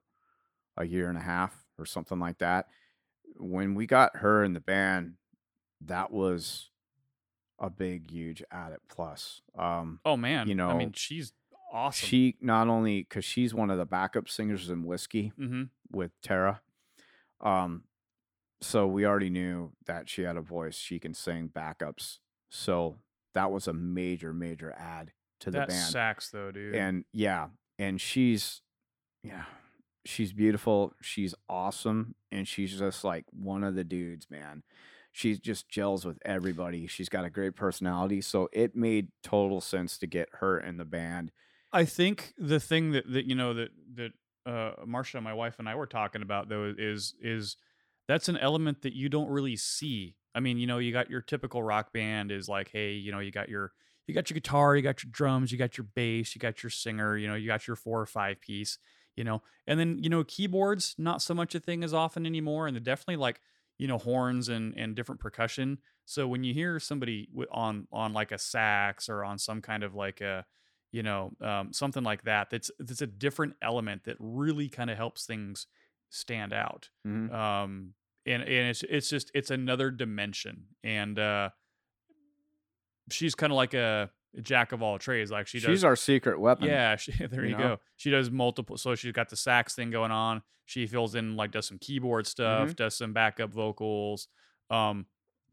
a 0.77 0.85
year 0.85 1.09
and 1.09 1.17
a 1.17 1.21
half 1.21 1.65
or 1.77 1.85
something 1.85 2.19
like 2.19 2.37
that 2.39 2.67
when 3.35 3.75
we 3.75 3.85
got 3.85 4.17
her 4.17 4.43
in 4.43 4.53
the 4.53 4.59
band 4.59 5.13
that 5.81 6.11
was 6.11 6.69
a 7.59 7.69
big 7.69 8.09
huge 8.11 8.43
added 8.51 8.79
plus 8.89 9.41
um 9.57 9.99
Oh 10.05 10.17
man, 10.17 10.47
you 10.47 10.55
know, 10.55 10.69
I 10.69 10.77
mean, 10.77 10.93
she's 10.93 11.33
awesome. 11.71 12.07
She 12.07 12.35
not 12.41 12.67
only 12.67 13.01
because 13.01 13.25
she's 13.25 13.53
one 13.53 13.69
of 13.69 13.77
the 13.77 13.85
backup 13.85 14.29
singers 14.29 14.69
in 14.69 14.83
Whiskey 14.83 15.31
hmm 15.37 15.63
with 15.91 16.11
Tara, 16.21 16.61
um, 17.41 17.83
so 18.61 18.87
we 18.87 19.05
already 19.05 19.29
knew 19.29 19.71
that 19.85 20.09
she 20.09 20.23
had 20.23 20.37
a 20.37 20.41
voice. 20.41 20.75
She 20.75 20.99
can 20.99 21.13
sing 21.13 21.49
backups, 21.53 22.19
so 22.49 22.97
that 23.33 23.51
was 23.51 23.67
a 23.67 23.73
major, 23.73 24.33
major 24.33 24.73
add 24.77 25.11
to 25.41 25.51
the 25.51 25.59
that 25.59 25.67
band. 25.69 25.91
sax 25.91 26.29
though, 26.29 26.51
dude. 26.51 26.75
And 26.75 27.05
yeah, 27.11 27.47
and 27.79 27.99
she's, 27.99 28.61
yeah, 29.23 29.45
she's 30.05 30.33
beautiful. 30.33 30.93
She's 31.01 31.33
awesome, 31.49 32.15
and 32.31 32.47
she's 32.47 32.77
just 32.77 33.03
like 33.03 33.25
one 33.31 33.63
of 33.63 33.75
the 33.75 33.83
dudes, 33.83 34.27
man. 34.29 34.63
She 35.11 35.37
just 35.37 35.69
gels 35.69 36.05
with 36.05 36.17
everybody. 36.25 36.87
She's 36.87 37.09
got 37.09 37.25
a 37.25 37.29
great 37.29 37.55
personality, 37.55 38.21
so 38.21 38.49
it 38.51 38.75
made 38.75 39.09
total 39.21 39.61
sense 39.61 39.97
to 39.99 40.07
get 40.07 40.27
her 40.39 40.59
in 40.59 40.77
the 40.77 40.85
band. 40.85 41.31
I 41.71 41.85
think 41.85 42.33
the 42.37 42.59
thing 42.59 42.91
that 42.91 43.11
that 43.11 43.25
you 43.25 43.35
know 43.35 43.53
that 43.53 43.69
that 43.95 44.11
uh 44.45 44.83
Marsha, 44.85 45.21
my 45.21 45.33
wife, 45.33 45.55
and 45.59 45.69
I 45.69 45.75
were 45.75 45.87
talking 45.87 46.21
about 46.21 46.49
though 46.49 46.73
is 46.77 47.13
is 47.21 47.57
that's 48.07 48.27
an 48.27 48.37
element 48.37 48.81
that 48.81 48.93
you 48.93 49.09
don't 49.09 49.29
really 49.29 49.55
see. 49.55 50.15
I 50.35 50.39
mean, 50.39 50.57
you 50.57 50.67
know, 50.67 50.79
you 50.79 50.91
got 50.91 51.09
your 51.09 51.21
typical 51.21 51.61
rock 51.61 51.93
band 51.93 52.31
is 52.31 52.49
like, 52.49 52.69
hey, 52.71 52.93
you 52.93 53.11
know, 53.11 53.19
you 53.19 53.31
got 53.31 53.49
your 53.49 53.71
you 54.07 54.13
got 54.13 54.29
your 54.29 54.35
guitar, 54.35 54.75
you 54.75 54.81
got 54.81 55.03
your 55.03 55.11
drums, 55.11 55.51
you 55.51 55.57
got 55.57 55.77
your 55.77 55.85
bass, 55.95 56.35
you 56.35 56.39
got 56.39 56.63
your 56.63 56.69
singer, 56.69 57.17
you 57.17 57.27
know, 57.27 57.35
you 57.35 57.47
got 57.47 57.67
your 57.67 57.75
four 57.75 58.01
or 58.01 58.05
five 58.05 58.41
piece, 58.41 58.77
you 59.15 59.23
know, 59.23 59.41
and 59.67 59.79
then 59.79 59.97
you 60.03 60.09
know, 60.09 60.23
keyboards 60.23 60.95
not 60.97 61.21
so 61.21 61.33
much 61.33 61.55
a 61.55 61.59
thing 61.59 61.83
as 61.83 61.93
often 61.93 62.25
anymore, 62.25 62.67
and 62.67 62.75
they're 62.75 62.81
definitely 62.81 63.17
like 63.17 63.41
you 63.77 63.87
know 63.87 63.97
horns 63.97 64.49
and 64.49 64.77
and 64.77 64.95
different 64.95 65.21
percussion. 65.21 65.79
So 66.05 66.27
when 66.27 66.43
you 66.43 66.53
hear 66.53 66.79
somebody 66.79 67.29
on 67.51 67.87
on 67.91 68.13
like 68.13 68.31
a 68.31 68.37
sax 68.37 69.09
or 69.09 69.23
on 69.23 69.37
some 69.39 69.61
kind 69.61 69.83
of 69.83 69.95
like 69.95 70.21
a 70.21 70.45
you 70.91 71.03
know 71.03 71.31
um, 71.41 71.73
something 71.73 72.03
like 72.03 72.23
that 72.23 72.49
that's 72.49 72.71
that's 72.79 73.01
a 73.01 73.07
different 73.07 73.55
element 73.61 74.03
that 74.03 74.17
really 74.19 74.69
kind 74.69 74.89
of 74.89 74.97
helps 74.97 75.25
things 75.25 75.67
stand 76.09 76.53
out 76.53 76.89
Mhm. 77.05 77.27
um 77.29 77.93
and 78.25 78.43
and 78.43 78.69
it's 78.69 78.83
it's 78.83 79.09
just 79.09 79.31
it's 79.33 79.49
another 79.49 79.89
dimension 79.89 80.67
and 80.83 81.17
uh 81.17 81.49
she's 83.11 83.35
kind 83.35 83.51
of 83.51 83.57
like 83.57 83.73
a 83.73 84.09
jack 84.41 84.71
of 84.71 84.81
all 84.81 84.97
trades 84.97 85.29
like 85.29 85.45
she 85.47 85.59
does 85.59 85.67
She's 85.69 85.83
our 85.83 85.95
secret 85.95 86.39
weapon. 86.39 86.67
yeah 86.67 86.95
she, 86.95 87.11
there 87.27 87.43
you 87.43 87.51
you, 87.51 87.57
know? 87.57 87.63
go 87.75 87.79
she 87.97 88.09
does 88.09 88.31
multiple 88.31 88.77
so 88.77 88.95
she's 88.95 89.11
got 89.11 89.29
the 89.29 89.35
sax 89.35 89.75
thing 89.75 89.91
going 89.91 90.11
on 90.11 90.41
she 90.65 90.87
fills 90.87 91.13
in 91.13 91.35
like 91.35 91.51
does 91.51 91.67
some 91.67 91.77
keyboard 91.77 92.25
stuff 92.25 92.69
Mhm. 92.69 92.75
does 92.75 92.95
some 92.95 93.13
backup 93.13 93.51
vocals 93.53 94.27
um 94.71 95.05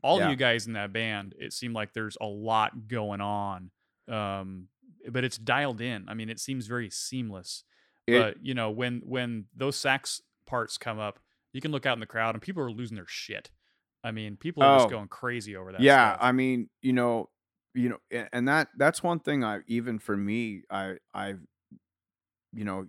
all 0.03 0.19
Yeah. 0.19 0.25
of 0.27 0.31
you 0.31 0.37
guys 0.37 0.67
in 0.67 0.73
that 0.75 0.93
band 0.95 1.35
it 1.39 1.53
seemed 1.53 1.75
like 1.75 1.93
there's 1.93 2.17
a 2.23 2.27
lot 2.27 2.89
going 2.89 3.21
on 3.21 3.71
um 4.09 4.69
but 5.11 5.25
it's 5.25 5.37
dialed 5.37 5.81
in 5.83 6.07
i 6.09 6.15
mean 6.15 6.31
it 6.31 6.41
seems 6.41 6.67
very 6.67 6.89
seamless 6.89 7.65
It- 8.07 8.19
but 8.19 8.37
you 8.45 8.55
know 8.55 8.71
when 8.71 9.03
when 9.05 9.45
those 9.55 9.77
sax 9.77 10.23
parts 10.47 10.79
come 10.79 10.99
up 10.99 11.19
you 11.53 11.61
can 11.61 11.71
look 11.71 11.85
out 11.85 11.95
in 11.95 12.01
the 12.01 12.07
crowd 12.07 12.35
and 12.35 12.41
people 12.41 12.63
are 12.63 12.71
losing 12.71 12.95
their 12.97 13.07
shit 13.07 13.51
i 14.03 14.11
mean 14.11 14.37
people 14.37 14.63
are 14.63 14.79
just 14.79 14.87
Oh. 14.87 14.91
going 14.91 15.09
crazy 15.09 15.55
over 15.55 15.73
that 15.73 15.83
yeah 15.83 16.13
stuff. 16.15 16.25
i 16.25 16.33
mean 16.33 16.71
you 16.81 16.93
know 16.95 17.29
you 17.75 17.89
know 17.89 17.99
and 18.33 18.49
that 18.49 18.69
that's 18.77 19.03
one 19.03 19.21
thing 19.21 19.45
i 19.45 19.61
even 19.67 19.99
for 19.99 20.17
me 20.17 20.63
i 20.71 20.97
i've 21.15 21.41
you 22.53 22.65
know 22.65 22.87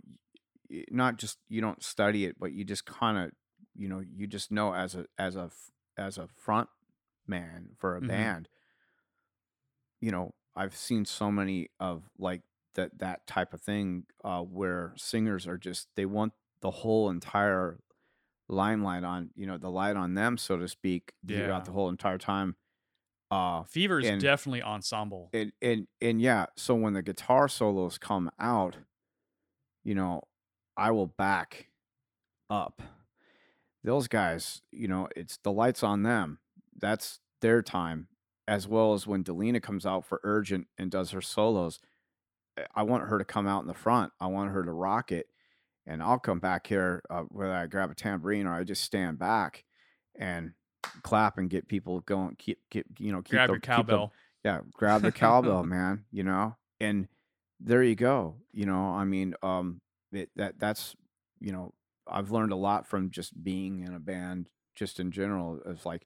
not 0.91 1.17
just 1.17 1.37
you 1.49 1.61
don't 1.61 1.83
study 1.83 2.25
it 2.25 2.35
but 2.39 2.51
you 2.53 2.63
just 2.63 2.85
kind 2.85 3.17
of 3.17 3.31
you 3.75 3.87
know 3.87 4.01
you 4.15 4.27
just 4.27 4.51
know 4.51 4.73
as 4.73 4.95
a 4.95 5.05
as 5.17 5.35
a 5.35 5.51
as 5.97 6.17
a 6.17 6.27
front 6.27 6.69
man 7.27 7.69
for 7.77 7.95
a 7.95 8.01
Mhm. 8.01 8.07
band 8.07 8.49
you 9.99 10.11
know 10.11 10.33
i've 10.55 10.75
seen 10.75 11.05
so 11.05 11.31
many 11.31 11.69
of 11.79 12.03
like 12.17 12.41
that 12.75 12.97
that 12.99 13.25
type 13.27 13.53
of 13.53 13.61
thing 13.61 14.05
uh 14.23 14.41
where 14.41 14.93
singers 14.97 15.47
are 15.47 15.57
just 15.57 15.87
they 15.95 16.05
want 16.05 16.33
the 16.61 16.71
whole 16.71 17.09
entire 17.09 17.79
limelight 18.49 19.03
on 19.03 19.31
you 19.35 19.47
know 19.47 19.57
the 19.57 19.69
light 19.71 19.95
on 19.97 20.15
them 20.15 20.37
so 20.37 20.57
to 20.57 20.67
speak 20.67 21.13
Yeah. 21.27 21.37
throughout 21.43 21.65
the 21.65 21.71
whole 21.71 21.89
entire 21.89 22.17
time 22.17 22.55
uh 23.31 23.63
fever's 23.63 24.05
and- 24.05 24.21
definitely 24.21 24.61
ensemble. 24.61 25.29
and 25.33 25.51
and 25.61 25.87
and 26.01 26.21
yeah 26.21 26.45
so 26.57 26.75
when 26.75 26.93
the 26.93 27.01
guitar 27.01 27.47
solos 27.47 27.97
come 27.97 28.29
out 28.39 28.75
you 29.83 29.95
know 29.95 30.21
i 30.77 30.91
will 30.91 31.07
back 31.07 31.67
up. 32.49 32.81
Those 33.83 34.07
guys 34.09 34.61
you 34.71 34.87
know 34.87 35.07
it's 35.15 35.37
the 35.37 35.51
lights 35.51 35.81
on 35.83 36.03
them. 36.03 36.39
That's 36.77 37.19
their 37.41 37.61
time 37.61 38.07
as 38.47 38.67
well 38.67 38.93
as 38.93 39.07
when 39.07 39.23
delina 39.23 39.61
comes 39.61 39.85
out 39.85 40.05
for 40.05 40.19
urgent 40.23 40.67
and 40.77 40.91
does 40.91 41.11
her 41.11 41.21
solos 41.21 41.79
I- 42.57 42.65
i 42.75 42.83
want 42.83 43.07
her 43.07 43.17
to 43.17 43.23
come 43.25 43.47
out 43.47 43.61
in 43.61 43.67
the 43.67 43.73
front. 43.73 44.11
I 44.19 44.27
want 44.27 44.51
her 44.51 44.63
to 44.63 44.71
rock 44.71 45.11
it 45.11 45.27
and 45.87 46.03
i'll 46.03 46.19
come 46.19 46.39
back 46.39 46.67
here 46.67 47.01
uh, 47.09 47.23
whether 47.29 47.53
i 47.53 47.65
grab 47.67 47.89
a 47.89 47.95
tambourine 47.95 48.45
or 48.45 48.53
i 48.53 48.63
just 48.63 48.83
stand 48.83 49.17
back 49.17 49.63
and 50.15 50.51
clap 51.03 51.37
and 51.37 51.49
get 51.49 51.67
people 51.67 51.99
going 52.01 52.35
keep 52.35 52.59
keep 52.69 52.85
you 52.99 53.11
know 53.11 53.21
keep 53.21 53.31
grab 53.33 53.47
the, 53.47 53.53
your 53.53 53.59
keep 53.59 53.67
the- 53.67 53.73
cowbell. 53.75 54.13
yeah 54.43 54.59
grab 54.73 55.01
the 55.01 55.11
cowbell 55.11 55.63
man 55.63 56.03
you 56.11 56.23
know 56.23 56.55
and 56.79 57.07
there 57.59 57.83
you 57.83 57.95
go 57.95 58.35
you 58.51 58.65
know 58.65 58.85
i 58.85 59.03
mean 59.03 59.33
um 59.43 59.79
it, 60.11 60.29
that 60.35 60.59
that's 60.59 60.95
you 61.39 61.51
know 61.51 61.73
i've 62.07 62.31
learned 62.31 62.51
a 62.51 62.55
lot 62.55 62.87
from 62.87 63.09
just 63.11 63.43
being 63.43 63.79
in 63.81 63.93
a 63.93 63.99
band 63.99 64.49
just 64.75 64.99
in 64.99 65.11
general 65.11 65.59
it's 65.65 65.85
like 65.85 66.05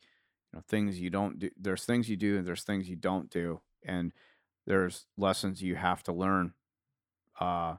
you 0.51 0.57
know 0.57 0.63
things 0.67 0.99
you 0.99 1.09
don't 1.09 1.39
do 1.39 1.49
there's 1.59 1.85
things 1.85 2.09
you 2.09 2.17
do 2.17 2.37
and 2.37 2.45
there's 2.45 2.63
things 2.63 2.89
you 2.89 2.95
don't 2.95 3.29
do 3.29 3.61
and 3.85 4.11
there's 4.67 5.05
lessons 5.17 5.61
you 5.61 5.75
have 5.75 6.03
to 6.03 6.11
learn 6.11 6.53
uh 7.39 7.75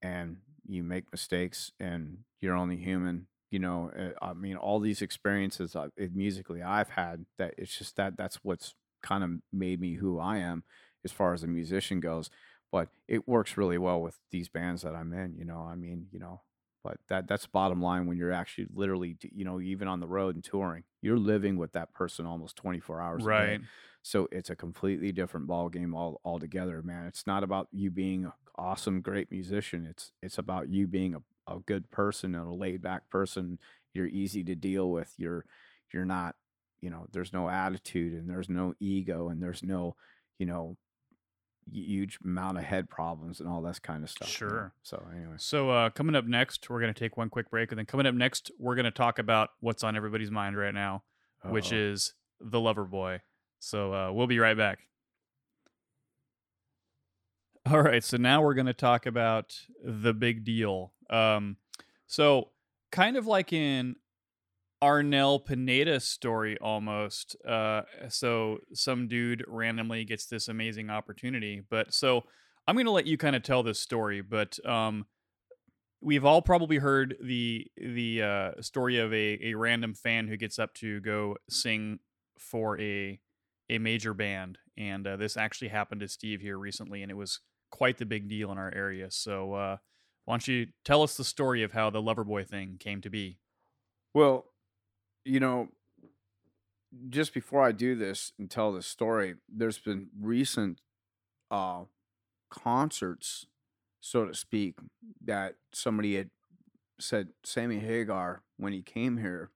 and 0.00 0.36
you 0.66 0.82
make 0.82 1.10
mistakes 1.10 1.72
and 1.80 2.18
you're 2.40 2.56
only 2.56 2.76
human 2.76 3.26
you 3.52 3.58
know 3.60 3.90
uh, 3.96 4.24
i 4.24 4.32
mean 4.32 4.56
all 4.56 4.80
these 4.80 5.02
experiences 5.02 5.76
uh, 5.76 5.88
it- 5.96 6.14
musically 6.16 6.62
i've 6.62 6.90
had 6.90 7.24
that 7.38 7.54
it's 7.58 7.76
just 7.78 7.96
that 7.96 8.16
that's 8.16 8.36
what's 8.42 8.74
kind 9.02 9.22
of 9.24 9.30
made 9.52 9.80
me 9.80 9.94
who 9.94 10.18
i 10.18 10.38
am 10.38 10.64
as 11.04 11.12
far 11.12 11.34
as 11.34 11.42
a 11.44 11.46
musician 11.46 12.00
goes 12.00 12.30
but 12.72 12.88
it 13.08 13.28
works 13.28 13.56
really 13.56 13.78
well 13.78 14.00
with 14.00 14.18
these 14.30 14.48
bands 14.48 14.82
that 14.82 14.94
i'm 14.94 15.12
in 15.12 15.36
you 15.36 15.44
know 15.44 15.60
i 15.60 15.74
mean 15.74 16.06
you 16.10 16.18
know 16.18 16.40
but 16.84 16.96
that 17.08 17.28
that's 17.28 17.46
bottom 17.46 17.80
line 17.82 18.06
when 18.06 18.16
you're 18.16 18.32
actually 18.32 18.66
literally 18.74 19.16
you 19.32 19.44
know 19.44 19.60
even 19.60 19.86
on 19.88 20.00
the 20.00 20.08
road 20.08 20.34
and 20.34 20.44
touring 20.44 20.84
you're 21.02 21.18
living 21.18 21.56
with 21.56 21.72
that 21.72 21.92
person 21.92 22.26
almost 22.26 22.56
24 22.56 23.00
hours 23.00 23.22
a 23.22 23.26
day. 23.26 23.32
Right. 23.32 23.60
so 24.02 24.28
it's 24.32 24.50
a 24.50 24.56
completely 24.56 25.12
different 25.12 25.46
ball 25.46 25.68
game 25.68 25.94
all 25.94 26.20
altogether 26.24 26.82
man 26.82 27.06
it's 27.06 27.26
not 27.26 27.44
about 27.44 27.68
you 27.72 27.90
being 27.90 28.24
an 28.24 28.32
awesome 28.56 29.00
great 29.00 29.30
musician 29.30 29.86
it's 29.88 30.12
it's 30.22 30.38
about 30.38 30.68
you 30.68 30.86
being 30.86 31.14
a, 31.14 31.18
a 31.46 31.58
good 31.58 31.90
person 31.90 32.34
and 32.34 32.46
a 32.46 32.54
laid 32.54 32.82
back 32.82 33.08
person 33.10 33.58
you're 33.94 34.06
easy 34.06 34.44
to 34.44 34.54
deal 34.54 34.90
with 34.90 35.12
you're 35.16 35.44
you're 35.92 36.04
not 36.04 36.34
you 36.80 36.90
know 36.90 37.06
there's 37.12 37.32
no 37.32 37.48
attitude 37.48 38.12
and 38.12 38.28
there's 38.28 38.48
no 38.48 38.74
ego 38.80 39.28
and 39.28 39.42
there's 39.42 39.62
no 39.62 39.96
you 40.38 40.46
know 40.46 40.76
huge 41.70 42.18
amount 42.24 42.58
of 42.58 42.64
head 42.64 42.88
problems 42.88 43.40
and 43.40 43.48
all 43.48 43.62
this 43.62 43.78
kind 43.78 44.02
of 44.02 44.10
stuff? 44.10 44.28
Sure. 44.28 44.72
so 44.82 45.02
anyway. 45.14 45.34
So 45.36 45.70
uh, 45.70 45.90
coming 45.90 46.14
up 46.14 46.26
next, 46.26 46.68
we're 46.68 46.80
gonna 46.80 46.94
take 46.94 47.16
one 47.16 47.28
quick 47.28 47.50
break, 47.50 47.70
and 47.70 47.78
then 47.78 47.86
coming 47.86 48.06
up 48.06 48.14
next, 48.14 48.50
we're 48.58 48.74
gonna 48.74 48.90
talk 48.90 49.18
about 49.18 49.50
what's 49.60 49.84
on 49.84 49.96
everybody's 49.96 50.30
mind 50.30 50.56
right 50.56 50.74
now, 50.74 51.02
which 51.44 51.72
Uh-oh. 51.72 51.92
is 51.92 52.14
the 52.40 52.58
Loverboy. 52.58 53.20
So 53.58 53.94
uh, 53.94 54.12
we'll 54.12 54.26
be 54.26 54.38
right 54.38 54.56
back. 54.56 54.80
All 57.70 57.80
right, 57.80 58.02
so 58.02 58.16
now 58.16 58.42
we're 58.42 58.54
gonna 58.54 58.74
talk 58.74 59.06
about 59.06 59.56
the 59.84 60.12
big 60.12 60.44
deal. 60.44 60.92
Um, 61.12 61.56
so 62.06 62.50
kind 62.90 63.16
of 63.16 63.26
like 63.26 63.52
in 63.52 63.96
Arnel 64.82 65.44
Pineda's 65.44 66.04
story 66.04 66.58
almost. 66.60 67.36
Uh, 67.46 67.82
so 68.08 68.58
some 68.74 69.06
dude 69.06 69.44
randomly 69.46 70.04
gets 70.04 70.26
this 70.26 70.48
amazing 70.48 70.90
opportunity. 70.90 71.62
But 71.70 71.94
so 71.94 72.24
I'm 72.66 72.74
going 72.74 72.86
to 72.86 72.92
let 72.92 73.06
you 73.06 73.16
kind 73.16 73.36
of 73.36 73.42
tell 73.42 73.62
this 73.62 73.78
story. 73.78 74.22
But 74.22 74.58
um, 74.66 75.06
we've 76.00 76.24
all 76.24 76.42
probably 76.42 76.78
heard 76.78 77.16
the 77.22 77.66
the 77.76 78.22
uh, 78.22 78.50
story 78.60 78.98
of 78.98 79.12
a, 79.12 79.38
a 79.42 79.54
random 79.54 79.94
fan 79.94 80.26
who 80.26 80.36
gets 80.36 80.58
up 80.58 80.74
to 80.74 81.00
go 81.00 81.36
sing 81.48 82.00
for 82.38 82.78
a 82.80 83.20
a 83.70 83.78
major 83.78 84.12
band, 84.12 84.58
and 84.76 85.06
uh, 85.06 85.16
this 85.16 85.36
actually 85.36 85.68
happened 85.68 86.00
to 86.00 86.08
Steve 86.08 86.40
here 86.40 86.58
recently, 86.58 87.02
and 87.02 87.10
it 87.10 87.16
was 87.16 87.40
quite 87.70 87.96
the 87.96 88.04
big 88.04 88.28
deal 88.28 88.50
in 88.52 88.58
our 88.58 88.72
area. 88.74 89.10
So 89.10 89.54
uh, 89.54 89.76
why 90.24 90.34
don't 90.34 90.48
you 90.48 90.68
tell 90.84 91.02
us 91.02 91.16
the 91.16 91.24
story 91.24 91.62
of 91.62 91.72
how 91.72 91.90
the 91.90 92.02
Loverboy 92.02 92.46
thing 92.46 92.76
came 92.78 93.00
to 93.00 93.10
be? 93.10 93.38
Well, 94.14 94.46
you 95.24 95.40
know, 95.40 95.68
just 97.08 97.32
before 97.34 97.62
I 97.62 97.72
do 97.72 97.94
this 97.94 98.32
and 98.38 98.50
tell 98.50 98.72
this 98.72 98.86
story, 98.86 99.36
there's 99.48 99.78
been 99.78 100.08
recent 100.20 100.80
uh 101.50 101.84
concerts, 102.50 103.46
so 104.00 104.26
to 104.26 104.34
speak, 104.34 104.78
that 105.24 105.56
somebody 105.72 106.16
had 106.16 106.30
said 107.00 107.28
Sammy 107.44 107.78
Hagar 107.78 108.42
when 108.58 108.72
he 108.72 108.82
came 108.82 109.16
here 109.16 109.50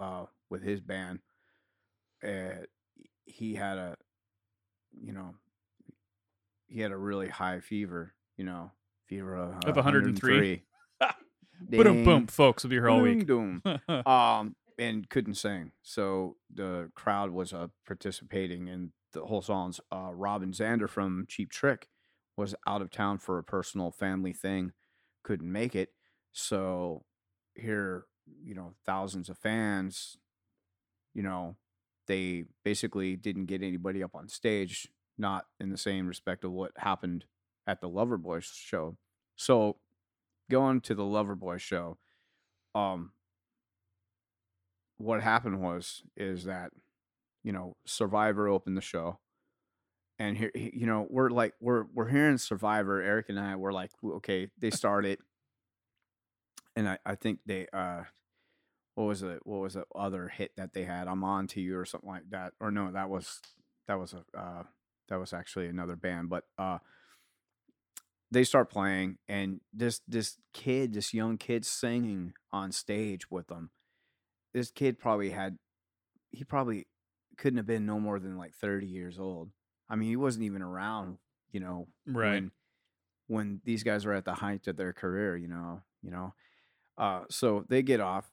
uh 0.00 0.26
with 0.50 0.62
his 0.62 0.80
band, 0.80 1.20
uh, 2.26 2.64
he 3.24 3.54
had 3.54 3.78
a 3.78 3.96
you 5.00 5.12
know 5.12 5.34
he 6.66 6.80
had 6.80 6.92
a 6.92 6.96
really 6.96 7.28
high 7.28 7.60
fever, 7.60 8.14
you 8.36 8.44
know, 8.44 8.72
fever 9.08 9.34
of, 9.36 9.50
uh, 9.64 9.68
Of 9.70 9.76
103. 9.76 10.62
103. 11.00 11.12
Boom, 11.82 12.04
boom, 12.04 12.26
folks 12.28 12.62
will 12.62 12.70
be 12.70 12.76
here 12.76 12.88
all 12.88 13.00
week. 13.00 13.26
Doom 13.26 13.62
um 14.06 14.54
and 14.78 15.08
couldn't 15.08 15.34
sing. 15.34 15.72
So 15.82 16.36
the 16.54 16.90
crowd 16.94 17.30
was 17.30 17.52
uh 17.52 17.66
participating 17.84 18.68
in 18.68 18.92
the 19.12 19.22
whole 19.24 19.42
songs. 19.42 19.80
Uh 19.90 20.10
robin 20.12 20.52
zander 20.52 20.88
from 20.88 21.26
cheap 21.28 21.50
trick 21.50 21.88
was 22.36 22.54
out 22.66 22.80
of 22.80 22.90
town 22.90 23.18
for 23.18 23.38
a 23.38 23.42
personal 23.42 23.90
family 23.90 24.32
thing. 24.32 24.72
Couldn't 25.24 25.50
make 25.50 25.74
it. 25.74 25.88
So 26.32 27.04
here 27.54 28.04
you 28.44 28.54
know 28.54 28.74
thousands 28.86 29.28
of 29.28 29.38
fans 29.38 30.18
you 31.14 31.22
know 31.22 31.56
they 32.06 32.44
basically 32.64 33.16
didn't 33.16 33.46
get 33.46 33.62
anybody 33.62 34.02
up 34.02 34.14
on 34.14 34.28
stage 34.28 34.86
not 35.16 35.46
in 35.58 35.70
the 35.70 35.78
same 35.78 36.06
respect 36.06 36.44
of 36.44 36.52
what 36.52 36.70
happened 36.76 37.24
at 37.68 37.80
the 37.80 37.88
loverboy 37.88 38.42
show. 38.42 38.96
So 39.36 39.76
going 40.50 40.80
to 40.80 40.94
the 40.94 41.02
loverboy 41.02 41.60
show 41.60 41.98
um 42.74 43.12
what 44.96 45.22
happened 45.22 45.60
was 45.60 46.02
is 46.16 46.44
that 46.44 46.70
you 47.42 47.52
know 47.52 47.76
survivor 47.86 48.48
opened 48.48 48.76
the 48.76 48.82
show 48.82 49.18
and 50.18 50.36
here 50.36 50.50
you 50.54 50.86
know 50.86 51.06
we're 51.08 51.30
like 51.30 51.54
we're 51.60 51.84
we're 51.94 52.08
hearing 52.08 52.38
survivor 52.38 53.00
eric 53.00 53.28
and 53.28 53.38
i 53.38 53.54
were 53.56 53.72
like 53.72 53.90
okay 54.04 54.48
they 54.58 54.70
started 54.70 55.18
and 56.76 56.88
i 56.88 56.98
i 57.06 57.14
think 57.14 57.38
they 57.46 57.66
uh 57.72 58.02
what 58.94 59.04
was 59.04 59.22
it 59.22 59.40
what 59.44 59.60
was 59.60 59.74
the 59.74 59.84
other 59.94 60.28
hit 60.28 60.50
that 60.56 60.72
they 60.72 60.84
had 60.84 61.06
i'm 61.06 61.22
on 61.24 61.46
to 61.46 61.60
you 61.60 61.78
or 61.78 61.84
something 61.84 62.10
like 62.10 62.28
that 62.30 62.52
or 62.60 62.70
no 62.70 62.90
that 62.90 63.08
was 63.08 63.40
that 63.86 63.98
was 63.98 64.14
a 64.14 64.38
uh 64.38 64.62
that 65.08 65.18
was 65.20 65.32
actually 65.32 65.68
another 65.68 65.96
band 65.96 66.28
but 66.28 66.44
uh 66.58 66.78
they 68.30 68.44
start 68.44 68.70
playing 68.70 69.18
and 69.28 69.60
this 69.72 70.00
this 70.06 70.36
kid 70.52 70.92
this 70.92 71.14
young 71.14 71.38
kid 71.38 71.64
singing 71.64 72.32
on 72.52 72.72
stage 72.72 73.30
with 73.30 73.46
them 73.48 73.70
this 74.52 74.70
kid 74.70 74.98
probably 74.98 75.30
had 75.30 75.58
he 76.30 76.44
probably 76.44 76.86
couldn't 77.36 77.56
have 77.58 77.66
been 77.66 77.86
no 77.86 77.98
more 78.00 78.18
than 78.18 78.36
like 78.36 78.54
30 78.54 78.86
years 78.86 79.18
old 79.18 79.50
i 79.88 79.96
mean 79.96 80.08
he 80.08 80.16
wasn't 80.16 80.44
even 80.44 80.62
around 80.62 81.18
you 81.52 81.60
know 81.60 81.86
Right. 82.06 82.32
when 82.34 82.50
when 83.28 83.60
these 83.64 83.82
guys 83.82 84.04
were 84.06 84.14
at 84.14 84.24
the 84.24 84.34
height 84.34 84.66
of 84.66 84.76
their 84.76 84.92
career 84.92 85.36
you 85.36 85.48
know 85.48 85.82
you 86.02 86.10
know 86.10 86.34
uh 86.98 87.22
so 87.30 87.64
they 87.68 87.82
get 87.82 88.00
off 88.00 88.30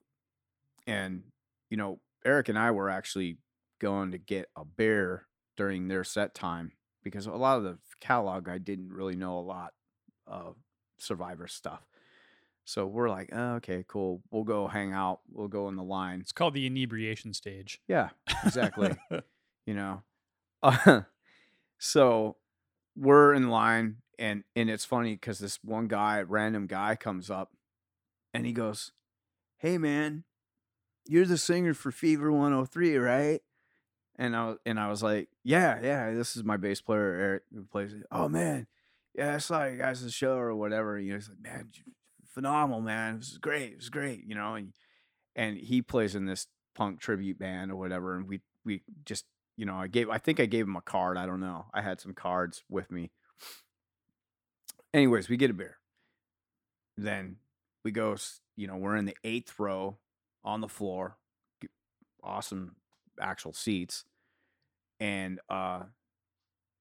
and 0.88 1.24
you 1.70 1.78
know 1.78 2.00
eric 2.26 2.50
and 2.50 2.58
i 2.60 2.72
were 2.72 2.90
actually 2.90 3.38
going 3.80 4.12
to 4.12 4.18
get 4.18 4.48
a 4.56 4.66
beer 4.66 5.28
during 5.58 5.88
their 5.88 6.04
set 6.04 6.34
time 6.34 6.72
because 7.04 7.28
a 7.28 7.32
lot 7.32 7.58
of 7.58 7.64
the 7.64 7.78
catalog 8.00 8.48
i 8.50 8.58
didn't 8.58 8.92
really 8.92 9.16
know 9.16 9.38
a 9.38 9.42
lot 9.42 9.74
of 10.28 10.56
survivor 10.98 11.48
stuff. 11.48 11.86
So 12.66 12.88
we're 12.88 13.10
like 13.10 13.30
oh, 13.32 13.56
okay 13.56 13.86
cool. 13.88 14.22
We'll 14.32 14.44
go 14.44 14.68
hang 14.68 14.92
out. 14.92 15.20
We'll 15.32 15.48
go 15.48 15.68
in 15.70 15.76
the 15.76 15.84
line. 15.84 16.20
It's 16.22 16.32
called 16.32 16.54
the 16.54 16.66
inebriation 16.66 17.34
stage. 17.34 17.80
yeah 17.88 18.10
exactly. 18.46 18.96
You 19.66 19.74
know? 19.74 20.04
Uh, 20.62 21.02
so 21.80 22.36
we're 22.96 23.34
in 23.34 23.50
line 23.50 23.98
and 24.20 24.44
and 24.56 24.70
it's 24.70 24.86
funny 24.86 25.14
because 25.14 25.40
this 25.40 25.60
one 25.64 25.88
guy 25.88 26.22
random 26.22 26.68
guy 26.68 26.96
comes 26.96 27.30
up 27.30 27.52
and 28.34 28.46
he 28.46 28.54
goes 28.54 28.92
hey 29.58 29.78
man 29.78 30.24
you're 31.08 31.26
the 31.26 31.38
singer 31.38 31.74
for 31.74 31.92
fever 31.92 32.32
103 32.32 32.98
right? 32.98 33.42
And 34.18 34.36
i 34.36 34.46
was 34.46 34.58
and 34.66 34.80
i 34.80 34.88
was 34.88 35.04
like 35.04 35.28
yeah 35.44 35.80
yeah 35.82 36.12
this 36.12 36.38
is 36.38 36.44
my 36.44 36.58
bass 36.58 36.80
player 36.80 37.14
eric 37.14 37.44
who 37.54 37.64
plays 37.64 37.92
it. 37.94 38.04
Oh 38.12 38.30
man 38.30 38.68
yeah 39.18 39.36
i 39.36 39.38
saw 39.38 39.66
you 39.66 39.78
guys 39.78 40.02
at 40.02 40.06
the 40.06 40.12
show 40.12 40.36
or 40.38 40.56
whatever 40.56 41.00
you 41.00 41.12
know 41.12 41.16
he's 41.16 41.30
like 41.30 41.42
man 41.42 41.70
phenomenal 42.34 42.82
man 42.82 43.18
this 43.18 43.30
is 43.30 43.38
great 43.38 43.72
it 43.72 43.78
was 43.78 43.90
great 43.90 44.24
you 44.26 44.36
know 44.36 44.56
and 44.56 44.74
and 45.36 45.58
he 45.58 45.82
plays 45.82 46.16
in 46.16 46.26
this 46.26 46.48
punk 46.76 47.00
tribute 47.00 47.40
band 47.40 47.72
or 47.72 47.76
whatever 47.76 48.16
and 48.16 48.28
we 48.28 48.42
we 48.66 48.82
just 49.06 49.26
you 49.58 49.66
know 49.66 49.76
i 49.76 49.88
gave 49.88 50.10
i 50.10 50.18
think 50.18 50.40
i 50.40 50.46
gave 50.46 50.66
him 50.66 50.76
a 50.76 50.82
card 50.82 51.18
i 51.18 51.26
don't 51.26 51.40
know 51.40 51.66
i 51.74 51.82
had 51.82 52.00
some 52.00 52.14
cards 52.14 52.64
with 52.70 52.92
me. 52.92 53.12
Anyways 54.94 55.28
we 55.30 55.38
get 55.38 55.52
a 55.52 55.54
beer. 55.54 55.78
Then 56.98 57.38
we 57.84 57.92
go 57.92 58.16
you 58.56 58.68
know 58.68 58.76
we're 58.78 58.96
in 58.96 59.06
the 59.06 59.18
eighth 59.24 59.54
row 59.58 59.98
on 60.44 60.62
the 60.62 60.68
floor 60.68 61.18
awesome 62.24 62.76
actual 63.22 63.54
seats 63.54 64.04
and 65.00 65.40
uh 65.50 65.84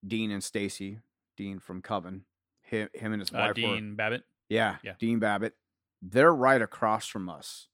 dean 0.06 0.30
and 0.30 0.42
stacy 0.42 0.98
dean 1.36 1.58
from 1.58 1.82
coven 1.82 2.24
him, 2.62 2.88
him 2.94 3.12
and 3.12 3.20
his 3.20 3.32
Uh, 3.32 3.36
wife 3.38 3.48
were 3.48 3.54
Dean 3.54 3.94
Babbitt. 3.94 4.24
yeah, 4.48 4.78
Yeah. 4.82 4.94
Dean 4.98 5.18
Babbitt. 5.18 5.56
They're 6.00 6.34
right 6.34 6.60
across 6.62 7.06
from 7.06 7.28
us, 7.28 7.68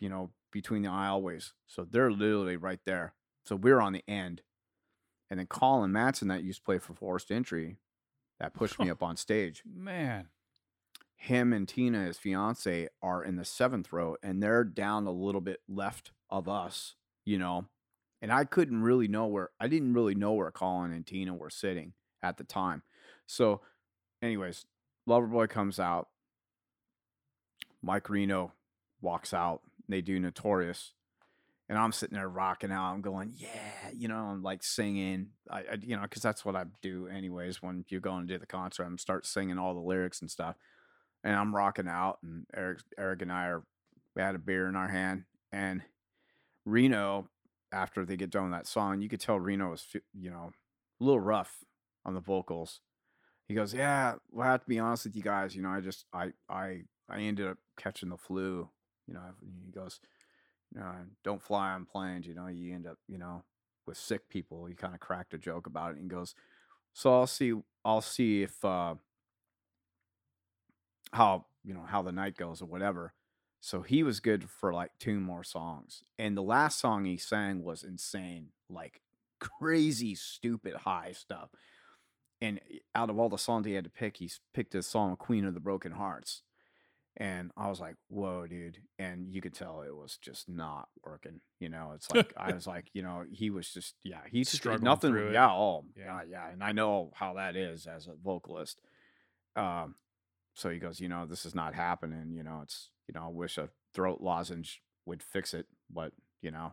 you 0.00 0.08
know, 0.08 0.32
between 0.52 0.82
the 0.82 0.88
aisleways. 0.88 1.52
So 1.66 1.84
they're 1.84 2.10
literally 2.10 2.56
right 2.56 2.80
there. 2.84 3.14
So 3.44 3.56
we're 3.56 3.80
on 3.80 3.92
the 3.92 4.04
end. 4.08 4.42
And 5.30 5.38
then 5.40 5.46
Colin 5.46 5.92
Matson, 5.92 6.28
that 6.28 6.42
used 6.44 6.60
to 6.60 6.64
play 6.64 6.78
for 6.78 6.94
Forest 6.94 7.30
Entry, 7.32 7.78
that 8.38 8.54
pushed 8.54 8.78
me 8.78 8.90
up 8.90 9.02
on 9.02 9.16
stage. 9.16 9.62
Man. 9.64 10.28
Him 11.16 11.52
and 11.52 11.66
Tina, 11.68 12.04
his 12.04 12.18
fiance, 12.18 12.88
are 13.02 13.24
in 13.24 13.36
the 13.36 13.44
seventh 13.44 13.92
row 13.92 14.16
and 14.22 14.42
they're 14.42 14.64
down 14.64 15.06
a 15.06 15.10
little 15.12 15.40
bit 15.40 15.62
left 15.68 16.12
of 16.30 16.48
us, 16.48 16.94
you 17.24 17.38
know. 17.38 17.68
And 18.22 18.32
I 18.32 18.44
couldn't 18.44 18.82
really 18.82 19.08
know 19.08 19.26
where, 19.26 19.50
I 19.60 19.68
didn't 19.68 19.94
really 19.94 20.14
know 20.14 20.32
where 20.34 20.50
Colin 20.50 20.92
and 20.92 21.06
Tina 21.06 21.34
were 21.34 21.50
sitting 21.50 21.94
at 22.28 22.36
the 22.36 22.44
time. 22.44 22.82
So, 23.26 23.60
anyways, 24.22 24.66
Loverboy 25.08 25.48
comes 25.48 25.78
out. 25.80 26.08
Mike 27.82 28.08
Reno 28.08 28.52
walks 29.00 29.32
out. 29.32 29.62
They 29.88 30.00
do 30.00 30.18
Notorious. 30.18 30.92
And 31.68 31.76
I'm 31.76 31.92
sitting 31.92 32.16
there 32.16 32.28
rocking 32.28 32.70
out. 32.70 32.92
I'm 32.92 33.00
going, 33.00 33.32
yeah, 33.36 33.90
you 33.92 34.06
know, 34.06 34.18
I'm 34.18 34.42
like 34.42 34.62
singing, 34.62 35.28
I, 35.50 35.58
I 35.58 35.78
you 35.80 35.96
know, 35.96 36.02
because 36.02 36.22
that's 36.22 36.44
what 36.44 36.54
I 36.54 36.64
do 36.80 37.08
anyways. 37.08 37.60
When 37.60 37.84
you're 37.88 38.00
going 38.00 38.26
to 38.26 38.32
do 38.34 38.38
the 38.38 38.46
concert, 38.46 38.84
I'm 38.84 38.98
start 38.98 39.26
singing 39.26 39.58
all 39.58 39.74
the 39.74 39.80
lyrics 39.80 40.20
and 40.20 40.30
stuff. 40.30 40.56
and 41.26 41.34
I'm 41.34 41.54
rocking 41.54 41.88
out, 41.88 42.18
and 42.22 42.46
Eric, 42.54 42.78
Eric 42.96 43.22
and 43.22 43.32
I 43.32 43.46
are 43.46 43.64
we 44.14 44.22
had 44.22 44.36
a 44.36 44.38
beer 44.38 44.68
in 44.68 44.76
our 44.76 44.88
hand, 44.88 45.24
and 45.52 45.82
Reno, 46.64 47.28
after 47.72 48.04
they 48.04 48.16
get 48.16 48.30
done 48.30 48.44
with 48.44 48.52
that 48.52 48.68
song, 48.68 49.02
you 49.02 49.08
could 49.08 49.20
tell 49.20 49.38
Reno 49.38 49.70
was, 49.70 49.84
you 50.14 50.30
know, 50.30 50.52
a 51.00 51.04
little 51.04 51.20
rough 51.20 51.64
on 52.06 52.14
the 52.14 52.20
vocals. 52.20 52.80
He 53.48 53.54
goes, 53.54 53.74
"Yeah, 53.74 54.14
well, 54.30 54.48
I 54.48 54.52
have 54.52 54.62
to 54.62 54.68
be 54.68 54.78
honest 54.78 55.04
with 55.04 55.16
you 55.16 55.22
guys. 55.22 55.54
You 55.54 55.62
know, 55.62 55.70
I 55.70 55.80
just, 55.80 56.06
I, 56.12 56.32
I, 56.48 56.82
I 57.10 57.20
ended 57.20 57.46
up 57.48 57.58
catching 57.76 58.08
the 58.08 58.16
flu. 58.16 58.70
You 59.06 59.14
know, 59.14 59.20
he 59.64 59.70
goes, 59.70 60.00
you 60.74 60.80
know, 60.80 60.92
don't 61.22 61.42
fly 61.42 61.72
on 61.72 61.84
planes. 61.84 62.26
You 62.26 62.34
know, 62.34 62.46
you 62.48 62.74
end 62.74 62.86
up, 62.86 62.98
you 63.06 63.18
know, 63.18 63.44
with 63.86 63.98
sick 63.98 64.28
people. 64.28 64.66
He 64.66 64.74
kind 64.74 64.94
of 64.94 65.00
cracked 65.00 65.34
a 65.34 65.38
joke 65.38 65.66
about 65.66 65.92
it 65.92 65.98
and 65.98 66.10
goes, 66.10 66.34
so 66.92 67.12
I'll 67.14 67.26
see, 67.26 67.52
I'll 67.84 68.00
see 68.00 68.42
if, 68.42 68.64
uh, 68.64 68.94
how, 71.12 71.46
you 71.64 71.74
know, 71.74 71.84
how 71.86 72.02
the 72.02 72.12
night 72.12 72.36
goes 72.36 72.60
or 72.60 72.66
whatever. 72.66 73.12
So 73.60 73.82
he 73.82 74.02
was 74.02 74.20
good 74.20 74.48
for 74.48 74.72
like 74.72 74.92
two 74.98 75.18
more 75.20 75.44
songs. 75.44 76.02
And 76.18 76.36
the 76.36 76.42
last 76.42 76.78
song 76.78 77.04
he 77.04 77.16
sang 77.16 77.62
was 77.62 77.82
insane, 77.82 78.48
like 78.68 79.00
crazy, 79.40 80.14
stupid 80.14 80.74
high 80.74 81.12
stuff. 81.12 81.50
And 82.40 82.60
eh, 82.70 82.78
out 82.94 83.10
of 83.10 83.18
all 83.18 83.28
the 83.28 83.38
songs 83.38 83.66
he 83.66 83.74
had 83.74 83.84
to 83.84 83.90
pick, 83.90 84.18
he 84.18 84.30
picked 84.54 84.72
his 84.72 84.86
song 84.86 85.16
Queen 85.16 85.44
of 85.44 85.54
the 85.54 85.60
Broken 85.60 85.92
Hearts. 85.92 86.42
And 87.18 87.50
I 87.56 87.68
was 87.70 87.80
like, 87.80 87.96
whoa, 88.08 88.46
dude. 88.46 88.76
And 88.98 89.32
you 89.32 89.40
could 89.40 89.54
tell 89.54 89.80
it 89.80 89.96
was 89.96 90.18
just 90.20 90.50
not 90.50 90.88
working. 91.02 91.40
You 91.60 91.70
know, 91.70 91.92
it's 91.94 92.10
like, 92.10 92.34
I 92.36 92.52
was 92.52 92.66
like, 92.66 92.90
you 92.92 93.02
know, 93.02 93.24
he 93.32 93.48
was 93.48 93.70
just, 93.70 93.94
yeah, 94.04 94.20
he's 94.30 94.50
Struggling 94.50 94.84
nothing. 94.84 95.12
through 95.12 95.28
it. 95.28 95.32
Yeah. 95.32 95.50
Oh, 95.50 95.84
Yeah. 95.96 96.04
yeah. 96.04 96.20
Yeah. 96.28 96.50
And 96.50 96.62
I 96.62 96.72
know 96.72 97.12
how 97.14 97.32
that 97.34 97.56
is 97.56 97.86
as 97.86 98.06
a 98.06 98.12
vocalist. 98.22 98.80
Um, 99.56 99.94
so 100.54 100.68
he 100.68 100.78
goes, 100.78 101.00
you 101.00 101.08
know, 101.08 101.24
this 101.24 101.46
is 101.46 101.54
not 101.54 101.74
happening. 101.74 102.32
You 102.34 102.42
know, 102.42 102.60
it's, 102.62 102.90
you 103.08 103.14
know, 103.14 103.24
I 103.26 103.30
wish 103.30 103.56
a 103.56 103.70
throat 103.94 104.20
lozenge 104.20 104.82
would 105.06 105.22
fix 105.22 105.54
it, 105.54 105.66
but 105.90 106.12
you 106.42 106.50
know, 106.50 106.72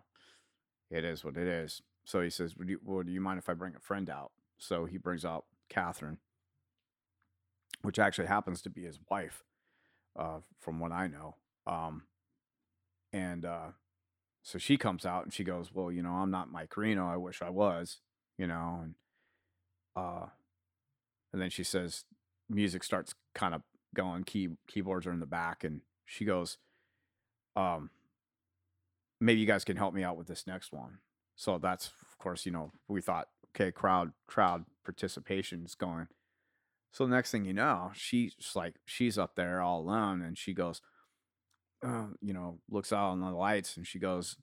it 0.91 1.05
is 1.05 1.24
what 1.24 1.38
it 1.38 1.47
is. 1.47 1.82
So 2.03 2.20
he 2.22 2.30
says, 2.30 2.57
would 2.57 2.68
you, 2.68 2.80
well, 2.84 3.03
do 3.03 3.11
you 3.14 3.22
mind 3.22 3.39
if 3.39 3.47
I 3.47 3.53
bring 3.53 3.76
a 3.76 3.80
friend 3.80 4.09
out? 4.09 4.32
So 4.57 4.84
he 4.86 4.97
brings 4.97 5.24
out 5.24 5.45
Catherine, 5.74 6.18
which 7.82 8.00
actually 8.00 8.28
happens 8.28 8.62
to 8.62 8.70
be 8.70 8.84
his 8.84 9.00
wife, 9.10 9.44
uh, 10.18 10.40
from 10.60 10.80
what 10.80 10.92
I 10.92 11.08
know. 11.08 11.36
Um, 11.66 12.04
and, 13.12 13.46
uh, 13.46 13.72
so 14.44 14.58
she 14.58 14.78
comes 14.78 15.06
out 15.06 15.24
and 15.24 15.34
she 15.34 15.44
goes, 15.44 15.74
well, 15.74 15.92
you 15.92 16.04
know, 16.04 16.12
I'm 16.12 16.32
not 16.32 16.52
Mike 16.52 16.76
Reno. 16.76 17.08
I 17.08 17.18
wish 17.18 17.42
I 17.42 17.50
was, 17.50 18.00
you 18.38 18.46
know, 18.46 18.82
and, 18.84 18.96
uh, 19.96 20.26
and 21.32 21.42
then 21.42 21.50
she 21.50 21.64
says, 21.64 22.04
music 22.50 22.84
starts 22.84 23.14
kind 23.34 23.56
of 23.56 23.62
going 23.94 24.24
key 24.24 24.50
keyboards 24.68 25.06
are 25.06 25.12
in 25.12 25.20
the 25.20 25.26
back 25.26 25.64
and 25.64 25.82
she 26.06 26.26
goes 26.26 26.58
um 27.56 27.90
maybe 29.22 29.40
you 29.40 29.46
guys 29.46 29.64
can 29.64 29.78
help 29.78 29.94
me 29.94 30.04
out 30.04 30.18
with 30.18 30.28
this 30.28 30.48
next 30.48 30.74
one 30.74 30.98
so 31.36 31.58
that's 31.58 31.88
of 31.88 32.18
course 32.18 32.46
you 32.46 32.52
know 32.52 32.72
we 32.88 33.02
thought 33.02 33.28
okay 33.56 33.72
crowd 33.72 34.12
crowd 34.28 34.66
participation 34.84 35.64
is 35.66 35.76
going 35.76 36.08
so 36.92 37.06
the 37.06 37.16
next 37.16 37.32
thing 37.32 37.46
you 37.46 37.54
know 37.54 37.92
she's 37.94 38.36
like 38.56 38.76
she's 38.86 39.18
up 39.18 39.36
there 39.36 39.62
all 39.62 39.82
alone 39.82 40.22
and 40.22 40.38
she 40.38 40.54
goes 40.54 40.82
uh, 41.86 42.06
you 42.22 42.34
know 42.34 42.60
looks 42.70 42.94
out 42.94 43.10
on 43.10 43.20
the 43.20 43.30
lights 43.30 43.78
and 43.78 43.86
she 43.86 44.00
goes 44.00 44.38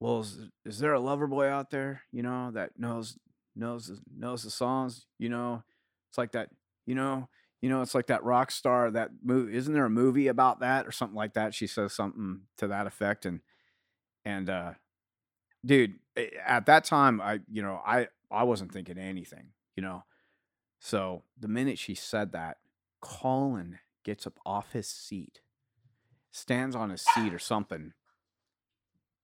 well 0.00 0.20
is, 0.20 0.38
is 0.64 0.78
there 0.78 0.92
a 0.92 1.00
lover 1.00 1.26
boy 1.26 1.48
out 1.48 1.70
there 1.70 2.02
you 2.12 2.22
know 2.22 2.50
that 2.50 2.70
knows 2.78 3.18
knows 3.54 4.00
knows 4.16 4.42
the 4.42 4.50
songs 4.50 5.06
you 5.18 5.28
know 5.28 5.62
it's 6.10 6.18
like 6.18 6.32
that 6.32 6.50
you 6.86 6.94
know 6.94 7.28
you 7.62 7.70
know, 7.70 7.82
it's 7.82 7.94
like 7.94 8.08
that 8.08 8.22
rock 8.22 8.50
star 8.50 8.90
that 8.90 9.10
movie. 9.24 9.56
Isn't 9.56 9.72
there 9.72 9.86
a 9.86 9.90
movie 9.90 10.28
about 10.28 10.60
that 10.60 10.86
or 10.86 10.92
something 10.92 11.16
like 11.16 11.34
that? 11.34 11.54
She 11.54 11.66
says 11.66 11.92
something 11.92 12.42
to 12.58 12.68
that 12.68 12.86
effect, 12.86 13.24
and 13.24 13.40
and 14.24 14.50
uh, 14.50 14.72
dude, 15.64 15.94
at 16.46 16.66
that 16.66 16.84
time, 16.84 17.20
I 17.20 17.40
you 17.50 17.62
know, 17.62 17.80
I 17.84 18.08
I 18.30 18.44
wasn't 18.44 18.72
thinking 18.72 18.98
anything, 18.98 19.48
you 19.76 19.82
know. 19.82 20.04
So 20.80 21.22
the 21.38 21.48
minute 21.48 21.78
she 21.78 21.94
said 21.94 22.32
that, 22.32 22.58
Colin 23.00 23.78
gets 24.04 24.26
up 24.26 24.38
off 24.44 24.72
his 24.72 24.88
seat, 24.88 25.40
stands 26.30 26.76
on 26.76 26.90
his 26.90 27.02
seat 27.02 27.32
or 27.32 27.38
something, 27.38 27.92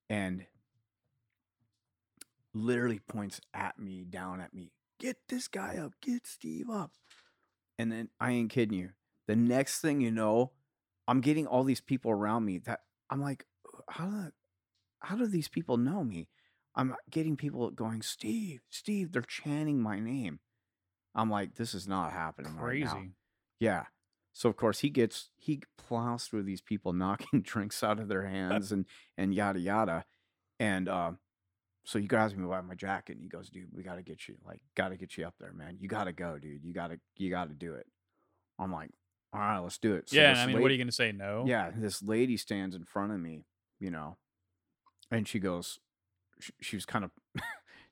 and 0.09 0.47
literally 2.55 3.01
points 3.01 3.41
at 3.55 3.79
me, 3.79 4.05
down 4.05 4.41
at 4.41 4.55
me. 4.55 4.73
Get 4.99 5.17
this 5.29 5.49
guy 5.49 5.77
up. 5.77 5.93
Get 6.01 6.27
Steve 6.27 6.71
up. 6.71 6.93
And 7.79 7.91
then 7.91 8.09
I 8.21 8.33
ain't 8.33 8.51
kidding 8.51 8.79
you. 8.79 8.91
The 9.27 9.37
next 9.37 9.81
thing 9.81 10.01
you 10.01 10.11
know, 10.11 10.53
I'm 11.09 11.21
getting 11.21 11.47
all 11.47 11.65
these 11.65 11.81
people 11.81 12.11
around 12.11 12.45
me 12.45 12.59
that 12.59 12.81
I'm 13.11 13.21
like, 13.21 13.47
how 13.89 14.07
do 14.07 14.33
how 15.01 15.17
do 15.17 15.27
these 15.27 15.49
people 15.49 15.77
know 15.77 16.05
me? 16.05 16.29
I'm 16.75 16.95
getting 17.11 17.37
people 17.37 17.71
going, 17.71 18.03
Steve, 18.03 18.61
Steve. 18.71 19.13
They're 19.13 19.23
chanting 19.23 19.81
my 19.81 20.01
name. 20.01 20.41
I'm 21.15 21.31
like, 21.31 21.57
this 21.57 21.75
is 21.75 21.87
not 21.87 22.13
happening. 22.13 22.57
right 22.57 22.81
now." 22.81 22.93
Crazy. 22.93 23.11
Yeah. 23.61 23.85
So 24.33 24.49
of 24.49 24.57
course 24.57 24.81
he 24.81 24.89
gets 24.89 25.31
he 25.37 25.63
plows 25.77 26.25
through 26.25 26.45
these 26.45 26.63
people 26.63 26.93
knocking 27.03 27.43
drinks 27.43 27.83
out 27.83 28.01
of 28.01 28.09
their 28.09 28.27
hands 28.27 28.73
and 28.73 28.87
and 29.19 29.35
yada 29.35 29.61
yada. 29.61 30.05
And 30.59 30.89
um 30.89 31.19
so 31.85 31.99
he 31.99 32.07
grabs 32.07 32.35
me 32.35 32.47
by 32.47 32.61
my 32.61 32.75
jacket 32.75 33.13
and 33.15 33.23
he 33.23 33.29
goes, 33.29 33.51
dude, 33.51 33.69
we 33.75 33.83
gotta 33.83 34.03
get 34.03 34.29
you 34.29 34.37
like 34.47 34.63
gotta 34.77 34.97
get 34.97 35.19
you 35.19 35.27
up 35.27 35.35
there, 35.39 35.53
man. 35.53 35.77
You 35.81 35.89
gotta 35.89 36.13
go, 36.13 36.39
dude. 36.39 36.65
You 36.65 36.73
gotta 36.73 36.99
you 37.17 37.29
gotta 37.29 37.53
do 37.55 37.75
it. 37.75 37.87
I'm 38.59 38.73
like, 38.73 38.91
all 39.33 39.41
right, 39.41 39.59
let's 39.59 39.79
do 39.79 39.95
it. 39.95 40.11
So 40.11 40.17
yeah, 40.17 40.35
I 40.43 40.47
mean, 40.47 40.61
what 40.61 40.71
are 40.71 40.75
you 40.75 40.79
going 40.79 40.89
to 40.89 40.93
say? 40.93 41.11
No. 41.11 41.45
yeah, 41.47 41.71
this 41.75 42.03
lady 42.03 42.37
stands 42.37 42.77
in 42.77 42.85
front 42.85 43.13
of 43.13 43.19
me, 43.21 43.47
you 43.81 43.91
know, 43.91 44.19
and 45.11 45.27
she 45.27 45.39
goes, 45.39 45.79
she 46.61 46.77
was 46.77 46.87
kind 46.87 47.05
of 47.05 47.11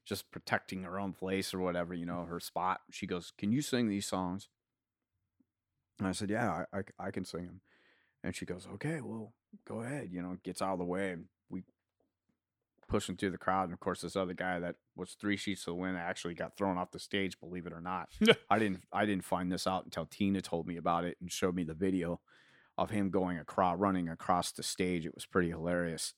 just 0.04 0.30
protecting 0.30 0.82
her 0.82 0.98
own 0.98 1.12
place 1.12 1.54
or 1.54 1.60
whatever, 1.60 1.94
you 1.94 2.06
know, 2.06 2.24
her 2.24 2.40
spot. 2.40 2.80
She 2.90 3.06
goes, 3.06 3.32
"Can 3.38 3.52
you 3.52 3.62
sing 3.62 3.88
these 3.88 4.06
songs?" 4.06 4.48
And 5.98 6.08
I 6.08 6.12
said, 6.12 6.30
"Yeah, 6.30 6.64
I, 6.72 6.78
I, 6.78 7.06
I 7.06 7.10
can 7.10 7.24
sing 7.24 7.46
them." 7.46 7.60
And 8.22 8.34
she 8.34 8.46
goes, 8.46 8.66
"Okay, 8.74 9.00
well, 9.00 9.32
go 9.66 9.80
ahead." 9.80 10.08
You 10.10 10.22
know, 10.22 10.36
gets 10.42 10.62
out 10.62 10.74
of 10.74 10.78
the 10.78 10.84
way, 10.84 11.12
and 11.12 11.26
we 11.48 11.62
pushing 12.88 13.16
through 13.16 13.30
the 13.30 13.38
crowd. 13.38 13.64
And 13.64 13.72
of 13.72 13.80
course, 13.80 14.00
this 14.00 14.16
other 14.16 14.34
guy 14.34 14.58
that 14.58 14.74
was 14.96 15.12
three 15.12 15.36
sheets 15.36 15.64
to 15.64 15.70
the 15.70 15.74
wind 15.74 15.96
actually 15.96 16.34
got 16.34 16.56
thrown 16.56 16.76
off 16.76 16.90
the 16.90 16.98
stage. 16.98 17.40
Believe 17.40 17.66
it 17.66 17.72
or 17.72 17.80
not, 17.80 18.08
I 18.50 18.58
didn't 18.58 18.82
I 18.92 19.06
didn't 19.06 19.24
find 19.24 19.50
this 19.50 19.66
out 19.66 19.84
until 19.84 20.06
Tina 20.06 20.42
told 20.42 20.66
me 20.66 20.76
about 20.76 21.04
it 21.04 21.16
and 21.20 21.30
showed 21.30 21.54
me 21.54 21.64
the 21.64 21.74
video 21.74 22.20
of 22.76 22.90
him 22.90 23.10
going 23.10 23.38
across 23.38 23.78
running 23.78 24.08
across 24.08 24.52
the 24.52 24.62
stage. 24.62 25.06
It 25.06 25.14
was 25.14 25.26
pretty 25.26 25.50
hilarious. 25.50 26.14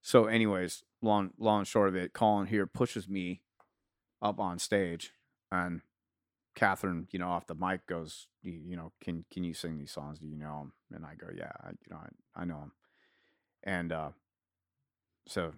So, 0.00 0.26
anyways, 0.26 0.84
long 1.02 1.30
long 1.38 1.60
and 1.60 1.66
short 1.66 1.88
of 1.88 1.96
it, 1.96 2.12
Colin 2.12 2.46
here 2.46 2.66
pushes 2.66 3.08
me 3.08 3.42
up 4.20 4.40
on 4.40 4.58
stage, 4.58 5.12
and 5.50 5.82
Catherine, 6.54 7.06
you 7.12 7.18
know, 7.18 7.28
off 7.28 7.46
the 7.46 7.54
mic 7.54 7.86
goes, 7.86 8.26
you, 8.42 8.52
you 8.52 8.76
know, 8.76 8.92
can 9.00 9.24
can 9.32 9.44
you 9.44 9.54
sing 9.54 9.78
these 9.78 9.92
songs? 9.92 10.18
Do 10.18 10.26
you 10.26 10.36
know 10.36 10.58
them? 10.58 10.72
And 10.92 11.04
I 11.04 11.14
go, 11.14 11.28
yeah, 11.34 11.52
I, 11.62 11.70
you 11.70 11.90
know, 11.90 11.98
I, 11.98 12.42
I 12.42 12.44
know 12.44 12.60
them. 12.60 12.72
And 13.62 13.92
uh, 13.92 14.10
so 15.26 15.52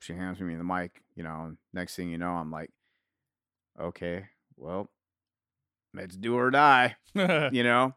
she 0.00 0.14
hands 0.14 0.40
me 0.40 0.54
the 0.54 0.64
mic, 0.64 1.02
you 1.14 1.22
know, 1.22 1.44
and 1.46 1.56
next 1.72 1.96
thing 1.96 2.08
you 2.10 2.18
know, 2.18 2.32
I'm 2.32 2.50
like, 2.50 2.70
okay, 3.80 4.26
well, 4.56 4.88
let's 5.94 6.16
do 6.16 6.36
or 6.36 6.50
die, 6.50 6.96
you 7.14 7.62
know. 7.62 7.94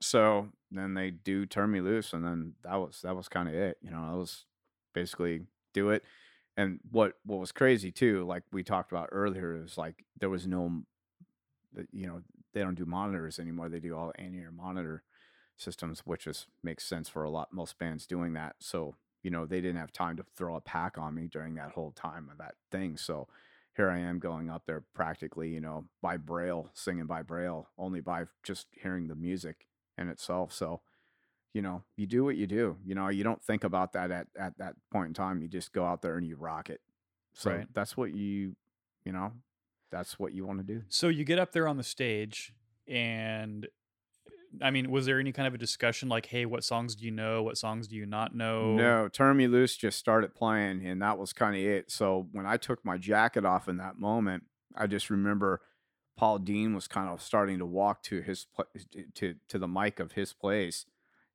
So 0.00 0.48
then 0.70 0.94
they 0.94 1.10
do 1.10 1.46
turn 1.46 1.70
me 1.70 1.80
loose, 1.80 2.12
and 2.12 2.24
then 2.24 2.54
that 2.64 2.76
was 2.76 3.00
that 3.02 3.16
was 3.16 3.28
kind 3.28 3.48
of 3.48 3.54
it, 3.54 3.78
you 3.82 3.90
know. 3.90 4.10
That 4.10 4.16
was 4.16 4.46
basically 4.94 5.42
do 5.72 5.90
it. 5.90 6.04
And 6.56 6.80
what 6.90 7.14
what 7.24 7.38
was 7.38 7.52
crazy 7.52 7.92
too, 7.92 8.24
like 8.24 8.42
we 8.52 8.62
talked 8.64 8.92
about 8.92 9.10
earlier, 9.12 9.62
is 9.62 9.78
like 9.78 10.04
there 10.18 10.30
was 10.30 10.46
no, 10.46 10.82
you 11.92 12.06
know, 12.06 12.22
they 12.52 12.60
don't 12.60 12.74
do 12.74 12.86
monitors 12.86 13.38
anymore. 13.38 13.68
They 13.68 13.80
do 13.80 13.96
all 13.96 14.12
in-ear 14.18 14.50
monitor 14.50 15.02
systems, 15.56 16.00
which 16.04 16.26
is 16.26 16.46
makes 16.62 16.84
sense 16.84 17.08
for 17.08 17.24
a 17.24 17.30
lot 17.30 17.52
most 17.52 17.78
bands 17.78 18.06
doing 18.06 18.32
that. 18.34 18.56
So 18.60 18.94
you 19.22 19.30
know 19.30 19.46
they 19.46 19.60
didn't 19.60 19.80
have 19.80 19.92
time 19.92 20.16
to 20.16 20.24
throw 20.36 20.56
a 20.56 20.60
pack 20.60 20.98
on 20.98 21.14
me 21.14 21.28
during 21.28 21.54
that 21.56 21.72
whole 21.72 21.92
time 21.92 22.28
of 22.30 22.38
that 22.38 22.54
thing. 22.70 22.96
So 22.96 23.28
here 23.78 23.90
I 23.90 23.98
am 24.00 24.18
going 24.18 24.50
up 24.50 24.64
there 24.66 24.82
practically, 24.92 25.50
you 25.50 25.60
know, 25.60 25.84
by 26.02 26.16
braille, 26.16 26.68
singing 26.74 27.06
by 27.06 27.22
braille, 27.22 27.68
only 27.78 28.00
by 28.00 28.24
just 28.42 28.66
hearing 28.72 29.06
the 29.06 29.14
music 29.14 29.68
in 29.96 30.08
itself. 30.08 30.52
So, 30.52 30.80
you 31.54 31.62
know, 31.62 31.82
you 31.96 32.06
do 32.06 32.24
what 32.24 32.36
you 32.36 32.46
do. 32.46 32.76
You 32.84 32.94
know, 32.94 33.08
you 33.08 33.24
don't 33.24 33.42
think 33.42 33.64
about 33.64 33.92
that 33.94 34.10
at, 34.10 34.26
at 34.38 34.56
that 34.58 34.74
point 34.92 35.08
in 35.08 35.14
time. 35.14 35.40
You 35.40 35.48
just 35.48 35.72
go 35.72 35.84
out 35.84 36.02
there 36.02 36.16
and 36.16 36.26
you 36.26 36.36
rock 36.36 36.70
it. 36.70 36.80
So 37.32 37.50
Right. 37.50 37.66
that's 37.72 37.96
what 37.96 38.12
you, 38.12 38.56
you 39.04 39.12
know, 39.12 39.32
that's 39.90 40.18
what 40.18 40.32
you 40.34 40.44
want 40.46 40.58
to 40.58 40.64
do. 40.64 40.82
So 40.88 41.08
you 41.08 41.24
get 41.24 41.38
up 41.38 41.52
there 41.52 41.66
on 41.68 41.76
the 41.76 41.82
stage, 41.82 42.52
and 42.86 43.66
I 44.62 44.70
mean, 44.70 44.90
was 44.90 45.06
there 45.06 45.20
any 45.20 45.32
kind 45.32 45.46
of 45.46 45.54
a 45.54 45.58
discussion 45.58 46.08
like, 46.08 46.26
"Hey, 46.26 46.44
what 46.46 46.64
songs 46.64 46.94
do 46.96 47.04
you 47.04 47.10
know? 47.10 47.42
What 47.42 47.58
songs 47.58 47.86
do 47.88 47.96
you 47.96 48.06
not 48.06 48.34
know?" 48.34 48.76
No, 48.76 49.08
Turn 49.08 49.36
Me 49.36 49.46
Loose 49.46 49.76
just 49.76 49.98
started 49.98 50.34
playing, 50.34 50.84
and 50.86 51.00
that 51.02 51.18
was 51.18 51.32
kind 51.32 51.54
of 51.54 51.62
it. 51.62 51.90
So 51.90 52.28
when 52.32 52.46
I 52.46 52.56
took 52.56 52.84
my 52.84 52.96
jacket 52.98 53.44
off 53.44 53.68
in 53.68 53.76
that 53.76 53.98
moment, 53.98 54.44
I 54.74 54.86
just 54.86 55.10
remember 55.10 55.60
Paul 56.16 56.38
Dean 56.38 56.74
was 56.74 56.88
kind 56.88 57.08
of 57.08 57.22
starting 57.22 57.58
to 57.58 57.66
walk 57.66 58.02
to 58.04 58.20
his 58.22 58.46
pla- 58.46 58.64
to 59.14 59.34
to 59.48 59.58
the 59.58 59.68
mic 59.68 60.00
of 60.00 60.12
his 60.12 60.32
place, 60.32 60.86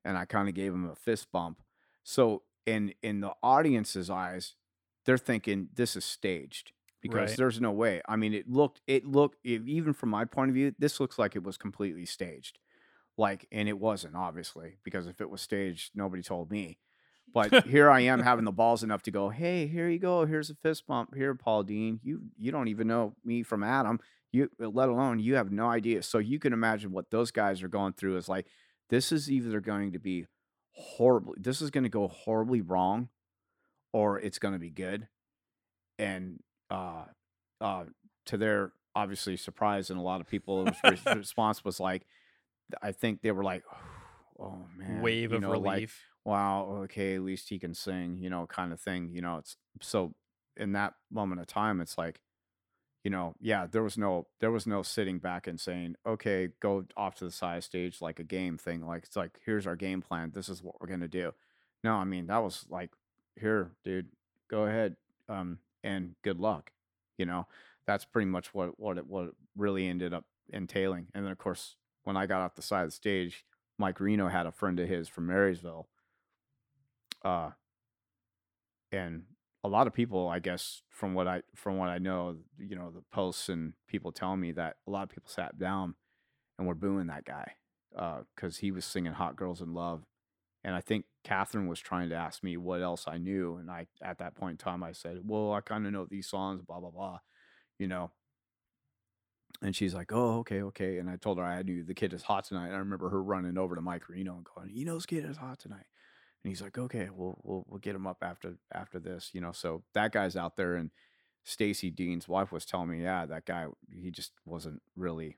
and 0.06 0.18
I 0.18 0.26
kind 0.26 0.48
of 0.50 0.56
gave 0.56 0.74
him 0.74 0.90
a 0.90 0.96
fist 0.96 1.32
bump. 1.32 1.62
So 2.04 2.44
in 2.66 2.94
in 3.02 3.22
the 3.22 3.34
audience's 3.44 4.10
eyes, 4.10 4.56
they're 5.06 5.18
thinking 5.18 5.70
this 5.76 5.96
is 5.96 6.06
staged 6.06 6.72
because 7.02 7.30
Right. 7.32 7.38
there's 7.38 7.60
no 7.62 7.72
way. 7.72 8.02
I 8.08 8.16
mean, 8.16 8.34
it 8.34 8.50
looked 8.50 8.82
it 8.88 9.06
looked 9.06 9.38
e- 9.46 9.60
even 9.66 9.94
from 9.94 10.10
my 10.10 10.26
point 10.26 10.50
of 10.50 10.56
view, 10.56 10.74
this 10.80 11.00
looks 11.00 11.18
like 11.20 11.36
it 11.36 11.44
was 11.44 11.58
completely 11.58 12.06
staged. 12.06 12.60
Like, 13.18 13.46
and 13.52 13.70
it 13.70 13.78
wasn't 13.78 14.16
obviously 14.16 14.78
because 14.84 15.06
if 15.08 15.22
it 15.22 15.30
was 15.30 15.42
staged, 15.42 15.92
nobody 15.96 16.24
told 16.24 16.50
me. 16.52 16.80
But 17.34 17.66
here 17.66 17.90
I 17.90 18.02
am 18.02 18.20
having 18.22 18.46
the 18.46 18.52
balls 18.52 18.84
enough 18.84 19.04
to 19.04 19.12
go, 19.12 19.30
hey, 19.30 19.68
here 19.68 19.88
you 19.90 20.00
go. 20.00 20.26
Here's 20.26 20.50
a 20.50 20.56
fist 20.56 20.86
bump. 20.88 21.16
Here, 21.16 21.34
Paul 21.36 21.64
Dean. 21.64 22.00
You 22.04 22.22
you 22.38 22.52
don't 22.52 22.68
even 22.70 22.88
know 22.88 23.16
me 23.24 23.44
from 23.44 23.64
Adam. 23.64 24.00
You 24.32 24.50
let 24.60 24.90
alone 24.90 25.20
you 25.20 25.36
have 25.36 25.52
no 25.52 25.68
idea. 25.68 26.02
So 26.04 26.18
you 26.18 26.40
can 26.40 26.54
imagine 26.54 26.92
what 26.92 27.12
those 27.12 27.32
guys 27.32 27.62
are 27.62 27.68
going 27.68 27.94
through 27.94 28.18
is 28.18 28.28
like, 28.28 28.48
this 28.94 29.12
is 29.12 29.32
either 29.32 29.60
going 29.60 29.92
to 29.94 30.00
be 30.00 30.28
horribly, 30.74 31.34
this 31.40 31.64
is 31.64 31.72
going 31.72 31.84
to 31.84 31.90
go 31.90 32.08
horribly 32.08 32.62
wrong, 32.62 33.10
or 33.92 34.20
it's 34.20 34.38
going 34.38 34.54
to 34.54 34.60
be 34.60 34.70
good. 34.70 35.08
And 35.98 36.44
uh 36.70 37.06
uh 37.60 37.86
to 38.28 38.38
their 38.38 38.72
obviously 38.96 39.36
surprise 39.36 39.90
and 39.90 40.00
a 40.00 40.04
lot 40.04 40.22
of 40.22 40.28
people's 40.28 40.70
re- 40.84 41.00
response 41.16 41.66
was 41.66 41.80
like 41.80 42.06
I 42.84 42.92
think 42.92 43.22
they 43.24 43.32
were 43.32 43.44
like, 43.44 43.64
oh 44.40 44.66
man, 44.78 45.02
Wave 45.02 45.32
you 45.32 45.38
of 45.38 45.42
know, 45.42 45.52
like, 45.52 45.76
relief. 45.76 46.02
wow, 46.24 46.82
okay, 46.84 47.16
at 47.16 47.22
least 47.24 47.50
he 47.50 47.58
can 47.58 47.74
sing, 47.74 48.18
you 48.20 48.30
know, 48.30 48.46
kind 48.46 48.72
of 48.72 48.80
thing. 48.80 49.10
You 49.12 49.22
know, 49.22 49.38
it's 49.38 49.58
so 49.82 50.14
in 50.56 50.74
that 50.74 50.94
moment 51.12 51.42
of 51.42 51.48
time, 51.48 51.82
it's 51.82 51.98
like, 51.98 52.20
you 53.04 53.10
know, 53.10 53.36
yeah, 53.42 53.68
there 53.70 53.84
was 53.84 53.98
no 53.98 54.28
there 54.40 54.52
was 54.52 54.66
no 54.66 54.82
sitting 54.82 55.20
back 55.20 55.46
and 55.46 55.60
saying, 55.60 55.96
okay, 56.06 56.50
go 56.62 56.86
off 56.96 57.16
to 57.16 57.26
the 57.26 57.32
side 57.32 57.64
stage 57.64 58.02
like 58.02 58.20
a 58.20 58.24
game 58.24 58.58
thing. 58.58 58.86
Like 58.86 59.04
it's 59.04 59.16
like, 59.18 59.40
here's 59.46 59.68
our 59.68 59.76
game 59.76 60.02
plan. 60.02 60.32
This 60.34 60.48
is 60.48 60.64
what 60.64 60.80
we're 60.80 60.88
gonna 60.88 61.10
do. 61.10 61.34
No, 61.84 61.96
I 61.96 62.06
mean 62.06 62.28
that 62.28 62.42
was 62.42 62.66
like, 62.70 62.92
here, 63.40 63.72
dude, 63.84 64.08
go 64.50 64.64
ahead, 64.64 64.96
um, 65.28 65.60
and 65.84 66.16
good 66.24 66.40
luck. 66.40 66.72
You 67.18 67.26
know, 67.26 67.48
that's 67.86 68.06
pretty 68.06 68.30
much 68.30 68.54
what 68.54 68.80
what 68.80 68.98
it 68.98 69.06
what 69.08 69.26
it 69.26 69.36
really 69.58 69.88
ended 69.88 70.14
up 70.14 70.26
entailing. 70.52 71.08
And 71.14 71.26
then 71.26 71.32
of 71.32 71.38
course, 71.38 71.76
when 72.06 72.16
I 72.16 72.26
got 72.26 72.42
off 72.42 72.56
the 72.56 72.62
side 72.62 72.84
of 72.84 72.90
the 72.90 72.96
stage, 72.96 73.44
Mike 73.78 74.00
Reno 74.00 74.30
had 74.30 74.46
a 74.46 74.52
friend 74.52 74.80
of 74.80 74.88
his 74.88 75.10
from 75.10 75.28
Marysville. 75.28 75.88
Uh 77.24 77.52
and 78.94 79.24
a 79.64 79.70
lot 79.70 79.88
of 79.88 79.94
people, 79.94 80.28
I 80.28 80.40
guess, 80.40 80.82
from 80.90 81.14
what 81.14 81.28
I 81.28 81.42
from 81.56 81.78
what 81.78 81.90
I 81.90 81.98
know, 81.98 82.38
you 82.58 82.76
know, 82.76 82.92
the 82.92 83.04
posts 83.12 83.50
and 83.50 83.74
people 83.88 84.12
telling 84.12 84.40
me 84.40 84.52
that 84.54 84.78
a 84.88 84.92
lot 84.92 85.04
of 85.04 85.10
people 85.10 85.30
sat 85.30 85.58
down 85.58 85.96
and 86.58 86.68
were 86.68 86.76
booing 86.76 87.08
that 87.08 87.26
guy 87.26 87.54
uh, 87.98 88.22
because 88.36 88.58
he 88.58 88.72
was 88.72 88.86
singing 88.86 89.14
"Hot 89.14 89.36
Girls 89.36 89.62
in 89.62 89.74
Love," 89.74 90.04
and 90.64 90.76
I 90.76 90.82
think 90.82 91.06
Catherine 91.24 91.68
was 91.68 91.80
trying 91.80 92.10
to 92.10 92.16
ask 92.16 92.44
me 92.44 92.58
what 92.58 92.82
else 92.82 93.06
I 93.08 93.18
knew, 93.18 93.58
and 93.58 93.72
I 93.72 93.88
at 94.02 94.20
that 94.20 94.36
point 94.36 94.54
in 94.54 94.58
time 94.58 94.84
I 94.84 94.92
said, 94.92 95.22
"Well, 95.26 95.54
I 95.54 95.62
kind 95.62 95.86
of 95.86 95.94
know 95.94 96.06
these 96.10 96.28
songs, 96.28 96.62
blah 96.62 96.80
blah 96.80 96.92
blah," 96.92 97.20
you 97.80 97.88
know. 97.88 98.12
And 99.62 99.76
she's 99.76 99.94
like, 99.94 100.12
"Oh, 100.12 100.40
okay, 100.40 100.62
okay." 100.64 100.98
And 100.98 101.10
I 101.10 101.16
told 101.16 101.38
her 101.38 101.44
I 101.44 101.62
knew 101.62 101.84
the 101.84 101.94
kid 101.94 102.14
is 102.14 102.24
hot 102.24 102.46
tonight. 102.46 102.68
And 102.68 102.76
I 102.76 102.80
remember 102.80 103.10
her 103.10 103.24
running 103.24 103.58
over 103.58 103.76
to 103.76 103.82
Mike 103.82 104.10
Reno 104.10 104.36
and 104.36 104.46
going, 104.46 104.70
"You 104.72 104.86
know, 104.86 104.96
this 104.96 105.06
kid 105.06 105.26
is 105.26 105.38
hot 105.38 105.60
tonight." 105.60 105.86
And 106.44 106.52
he's 106.52 106.62
like, 106.62 106.78
"Okay, 106.78 107.10
we'll 107.14 107.38
we'll 107.44 107.66
we'll 107.68 107.80
get 107.80 107.96
him 107.96 108.08
up 108.08 108.18
after 108.22 108.56
after 108.74 109.00
this." 109.00 109.32
You 109.34 109.42
know, 109.42 109.52
so 109.52 109.84
that 109.94 110.12
guy's 110.12 110.36
out 110.36 110.58
there, 110.58 110.76
and 110.76 110.92
Stacy 111.44 111.90
Dean's 111.90 112.28
wife 112.28 112.52
was 112.52 112.66
telling 112.66 112.90
me, 112.90 113.02
"Yeah, 113.04 113.26
that 113.26 113.46
guy, 113.46 113.68
he 113.94 114.12
just 114.12 114.34
wasn't 114.46 114.82
really, 114.96 115.38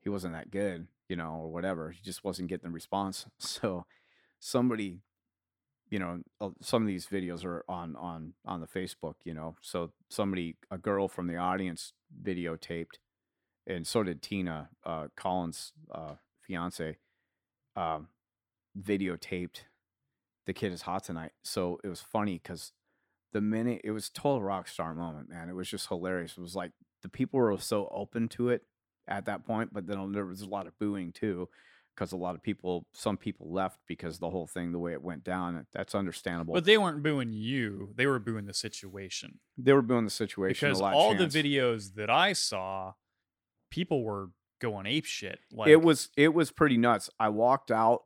he 0.00 0.08
wasn't 0.08 0.34
that 0.34 0.50
good, 0.50 0.88
you 1.08 1.16
know, 1.16 1.40
or 1.42 1.52
whatever. 1.52 1.90
He 1.90 2.00
just 2.02 2.24
wasn't 2.24 2.48
getting 2.48 2.68
the 2.68 2.74
response." 2.74 3.26
So 3.38 3.86
somebody 4.40 5.00
you 5.90 5.98
know 5.98 6.20
uh, 6.40 6.50
some 6.60 6.82
of 6.82 6.88
these 6.88 7.06
videos 7.06 7.44
are 7.44 7.64
on 7.68 7.96
on 7.96 8.32
on 8.44 8.60
the 8.60 8.66
facebook 8.66 9.14
you 9.24 9.34
know 9.34 9.56
so 9.60 9.92
somebody 10.08 10.56
a 10.70 10.78
girl 10.78 11.08
from 11.08 11.26
the 11.26 11.36
audience 11.36 11.92
videotaped 12.22 12.98
and 13.66 13.86
so 13.86 14.02
did 14.02 14.22
tina 14.22 14.68
uh 14.84 15.06
collins 15.16 15.72
uh 15.92 16.14
fiance 16.40 16.96
um 17.76 18.08
videotaped 18.78 19.62
the 20.46 20.52
kid 20.52 20.72
is 20.72 20.82
hot 20.82 21.04
tonight 21.04 21.32
so 21.42 21.80
it 21.84 21.88
was 21.88 22.00
funny 22.00 22.40
because 22.42 22.72
the 23.32 23.40
minute 23.40 23.80
it 23.84 23.90
was 23.90 24.08
total 24.10 24.42
rock 24.42 24.68
star 24.68 24.94
moment 24.94 25.28
man 25.28 25.48
it 25.48 25.54
was 25.54 25.68
just 25.68 25.88
hilarious 25.88 26.36
it 26.36 26.40
was 26.40 26.54
like 26.56 26.72
the 27.02 27.08
people 27.08 27.38
were 27.40 27.56
so 27.58 27.88
open 27.92 28.28
to 28.28 28.48
it 28.48 28.62
at 29.08 29.26
that 29.26 29.44
point 29.44 29.72
but 29.72 29.86
then 29.86 30.12
there 30.12 30.24
was 30.24 30.42
a 30.42 30.48
lot 30.48 30.66
of 30.66 30.78
booing 30.78 31.12
too 31.12 31.48
because 31.94 32.12
a 32.12 32.16
lot 32.16 32.34
of 32.34 32.42
people 32.42 32.86
some 32.92 33.16
people 33.16 33.52
left 33.52 33.78
because 33.86 34.18
the 34.18 34.30
whole 34.30 34.46
thing 34.46 34.72
the 34.72 34.78
way 34.78 34.92
it 34.92 35.02
went 35.02 35.22
down 35.22 35.66
that's 35.72 35.94
understandable 35.94 36.54
But 36.54 36.64
they 36.64 36.78
weren't 36.78 37.02
booing 37.02 37.32
you; 37.32 37.92
they 37.94 38.06
were 38.06 38.18
booing 38.18 38.46
the 38.46 38.54
situation. 38.54 39.38
they 39.56 39.72
were 39.72 39.82
booing 39.82 40.04
the 40.04 40.10
situation 40.10 40.68
Because 40.68 40.80
all 40.80 41.14
the 41.14 41.26
videos 41.26 41.94
that 41.94 42.10
I 42.10 42.32
saw, 42.32 42.94
people 43.70 44.02
were 44.02 44.30
going 44.60 44.86
ape 44.86 45.04
shit. 45.04 45.38
Like 45.52 45.68
it 45.68 45.82
was 45.82 46.08
it 46.16 46.32
was 46.34 46.50
pretty 46.50 46.76
nuts 46.78 47.10
i 47.20 47.28
walked 47.28 47.70
out 47.70 48.02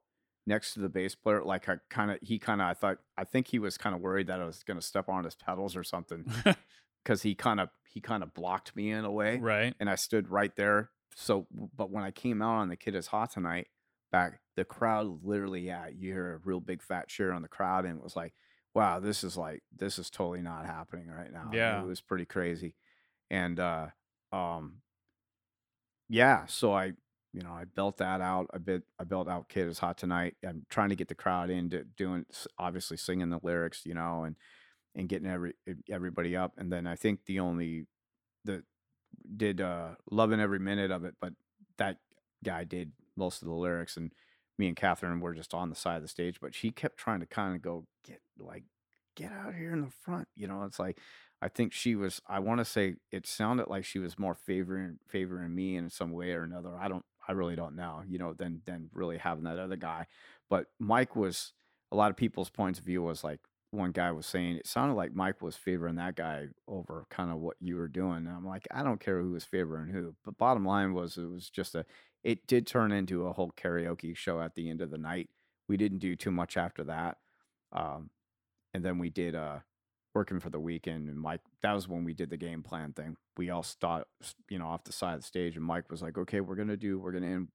next 0.48 0.74
to 0.74 0.80
the 0.80 0.88
bass 0.88 1.14
player 1.14 1.44
like 1.44 1.68
i 1.68 1.76
kind 1.90 2.10
of 2.10 2.18
he 2.22 2.38
kind 2.38 2.60
of 2.60 2.66
i 2.66 2.74
thought 2.74 2.98
i 3.16 3.22
think 3.22 3.48
he 3.48 3.58
was 3.58 3.76
kind 3.76 3.94
of 3.94 4.00
worried 4.00 4.26
that 4.26 4.40
i 4.40 4.44
was 4.44 4.62
going 4.64 4.78
to 4.78 4.84
step 4.84 5.08
on 5.08 5.24
his 5.24 5.34
pedals 5.34 5.76
or 5.76 5.84
something 5.84 6.24
because 7.04 7.22
he 7.22 7.34
kind 7.34 7.60
of 7.60 7.68
he 7.88 8.00
kind 8.00 8.22
of 8.22 8.34
blocked 8.34 8.76
me 8.76 8.90
in 8.90 9.04
a 9.04 9.10
way 9.10 9.38
right. 9.38 9.74
and 9.80 9.88
I 9.88 9.94
stood 9.94 10.28
right 10.28 10.54
there. 10.56 10.90
So, 11.16 11.46
but 11.74 11.90
when 11.90 12.04
I 12.04 12.10
came 12.10 12.42
out 12.42 12.58
on 12.58 12.68
the 12.68 12.76
kid 12.76 12.94
is 12.94 13.08
hot 13.08 13.32
tonight, 13.32 13.68
back 14.12 14.40
the 14.56 14.64
crowd 14.64 15.24
literally, 15.24 15.62
yeah, 15.62 15.86
you 15.88 16.12
hear 16.12 16.34
a 16.34 16.38
real 16.46 16.60
big 16.60 16.82
fat 16.82 17.08
cheer 17.08 17.32
on 17.32 17.42
the 17.42 17.48
crowd, 17.48 17.84
and 17.84 17.96
it 17.96 18.02
was 18.02 18.14
like, 18.14 18.34
wow, 18.74 19.00
this 19.00 19.24
is 19.24 19.36
like 19.36 19.62
this 19.76 19.98
is 19.98 20.10
totally 20.10 20.42
not 20.42 20.66
happening 20.66 21.08
right 21.08 21.32
now. 21.32 21.50
Yeah. 21.52 21.82
it 21.82 21.86
was 21.86 22.00
pretty 22.00 22.26
crazy, 22.26 22.76
and 23.30 23.58
uh, 23.58 23.86
um, 24.32 24.82
yeah, 26.08 26.46
so 26.46 26.72
I, 26.72 26.92
you 27.38 27.44
know, 27.44 27.52
I 27.52 27.64
built 27.64 27.98
that 27.98 28.20
out. 28.20 28.50
I 28.52 28.58
bit, 28.58 28.82
I 28.98 29.04
built 29.04 29.28
out 29.28 29.48
kid 29.48 29.68
is 29.68 29.78
hot 29.78 29.96
tonight. 29.96 30.34
I'm 30.44 30.66
trying 30.68 30.88
to 30.88 30.96
get 30.96 31.06
the 31.06 31.14
crowd 31.14 31.50
into 31.50 31.84
doing, 31.84 32.26
obviously 32.58 32.96
singing 32.96 33.30
the 33.30 33.38
lyrics, 33.40 33.82
you 33.86 33.94
know, 33.94 34.24
and 34.24 34.34
and 34.96 35.08
getting 35.08 35.28
every 35.28 35.54
everybody 35.88 36.36
up, 36.36 36.54
and 36.58 36.72
then 36.72 36.86
I 36.86 36.96
think 36.96 37.20
the 37.26 37.38
only 37.38 37.86
the 38.44 38.64
did 39.36 39.60
uh 39.60 39.90
loving 40.10 40.40
every 40.40 40.58
minute 40.58 40.90
of 40.90 41.04
it 41.04 41.14
but 41.20 41.32
that 41.76 41.98
guy 42.44 42.64
did 42.64 42.92
most 43.16 43.42
of 43.42 43.48
the 43.48 43.54
lyrics 43.54 43.96
and 43.96 44.12
me 44.58 44.68
and 44.68 44.76
catherine 44.76 45.20
were 45.20 45.34
just 45.34 45.54
on 45.54 45.70
the 45.70 45.76
side 45.76 45.96
of 45.96 46.02
the 46.02 46.08
stage 46.08 46.38
but 46.40 46.54
she 46.54 46.70
kept 46.70 46.96
trying 46.96 47.20
to 47.20 47.26
kind 47.26 47.54
of 47.54 47.62
go 47.62 47.86
get 48.04 48.20
like 48.38 48.64
get 49.16 49.32
out 49.32 49.54
here 49.54 49.72
in 49.72 49.80
the 49.80 49.90
front 50.02 50.28
you 50.36 50.46
know 50.46 50.62
it's 50.64 50.78
like 50.78 50.98
i 51.42 51.48
think 51.48 51.72
she 51.72 51.94
was 51.94 52.20
i 52.28 52.38
want 52.38 52.58
to 52.58 52.64
say 52.64 52.94
it 53.10 53.26
sounded 53.26 53.68
like 53.68 53.84
she 53.84 53.98
was 53.98 54.18
more 54.18 54.34
favoring 54.34 54.98
favoring 55.08 55.54
me 55.54 55.76
in 55.76 55.90
some 55.90 56.12
way 56.12 56.32
or 56.32 56.42
another 56.42 56.76
i 56.78 56.88
don't 56.88 57.04
i 57.28 57.32
really 57.32 57.56
don't 57.56 57.76
know 57.76 58.02
you 58.08 58.18
know 58.18 58.32
than 58.32 58.60
than 58.64 58.88
really 58.92 59.18
having 59.18 59.44
that 59.44 59.58
other 59.58 59.76
guy 59.76 60.06
but 60.48 60.66
mike 60.78 61.14
was 61.14 61.52
a 61.92 61.96
lot 61.96 62.10
of 62.10 62.16
people's 62.16 62.50
points 62.50 62.78
of 62.78 62.84
view 62.84 63.02
was 63.02 63.22
like 63.24 63.40
one 63.70 63.92
guy 63.92 64.10
was 64.10 64.26
saying 64.26 64.56
it 64.56 64.66
sounded 64.66 64.94
like 64.94 65.14
Mike 65.14 65.42
was 65.42 65.56
favoring 65.56 65.96
that 65.96 66.16
guy 66.16 66.46
over 66.66 67.04
kind 67.10 67.30
of 67.30 67.38
what 67.38 67.56
you 67.60 67.76
were 67.76 67.88
doing. 67.88 68.18
And 68.18 68.28
I'm 68.28 68.46
like, 68.46 68.66
I 68.70 68.82
don't 68.82 69.00
care 69.00 69.20
who 69.20 69.32
was 69.32 69.44
favoring 69.44 69.92
who. 69.92 70.14
But 70.24 70.38
bottom 70.38 70.64
line 70.64 70.94
was 70.94 71.18
it 71.18 71.28
was 71.28 71.50
just 71.50 71.74
a 71.74 71.84
it 72.24 72.46
did 72.46 72.66
turn 72.66 72.92
into 72.92 73.26
a 73.26 73.32
whole 73.32 73.52
karaoke 73.56 74.16
show 74.16 74.40
at 74.40 74.54
the 74.54 74.70
end 74.70 74.80
of 74.80 74.90
the 74.90 74.98
night. 74.98 75.28
We 75.68 75.76
didn't 75.76 75.98
do 75.98 76.16
too 76.16 76.30
much 76.30 76.56
after 76.56 76.84
that. 76.84 77.18
Um 77.72 78.10
and 78.72 78.84
then 78.84 78.98
we 78.98 79.10
did 79.10 79.34
uh 79.34 79.58
working 80.18 80.40
for 80.40 80.50
the 80.50 80.60
weekend 80.60 81.08
and 81.08 81.18
Mike 81.18 81.40
that 81.62 81.72
was 81.72 81.88
when 81.88 82.04
we 82.04 82.12
did 82.12 82.30
the 82.30 82.36
game 82.36 82.62
plan 82.62 82.92
thing. 82.92 83.16
We 83.36 83.50
all 83.50 83.62
stopped 83.62 84.06
you 84.48 84.58
know 84.58 84.66
off 84.66 84.84
the 84.84 84.92
side 84.92 85.14
of 85.14 85.20
the 85.20 85.26
stage 85.26 85.56
and 85.56 85.64
Mike 85.64 85.90
was 85.90 86.02
like, 86.02 86.18
"Okay, 86.18 86.40
we're 86.40 86.56
going 86.56 86.68
to 86.68 86.76
do 86.76 86.98
we're 86.98 87.12
going 87.12 87.24
to 87.24 87.30
end 87.30 87.48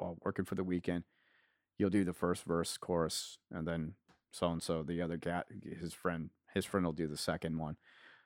uh, 0.00 0.12
working 0.24 0.44
for 0.44 0.54
the 0.54 0.64
weekend. 0.64 1.04
You'll 1.78 1.90
do 1.90 2.04
the 2.04 2.12
first 2.12 2.44
verse, 2.44 2.78
chorus, 2.78 3.38
and 3.52 3.66
then 3.66 3.94
so 4.36 4.50
and 4.50 4.62
so 4.62 4.82
the 4.82 5.00
other 5.00 5.16
guy 5.16 5.42
his 5.80 5.94
friend 5.94 6.30
his 6.54 6.64
friend 6.64 6.84
will 6.84 6.92
do 6.92 7.06
the 7.06 7.16
second 7.16 7.58
one 7.58 7.76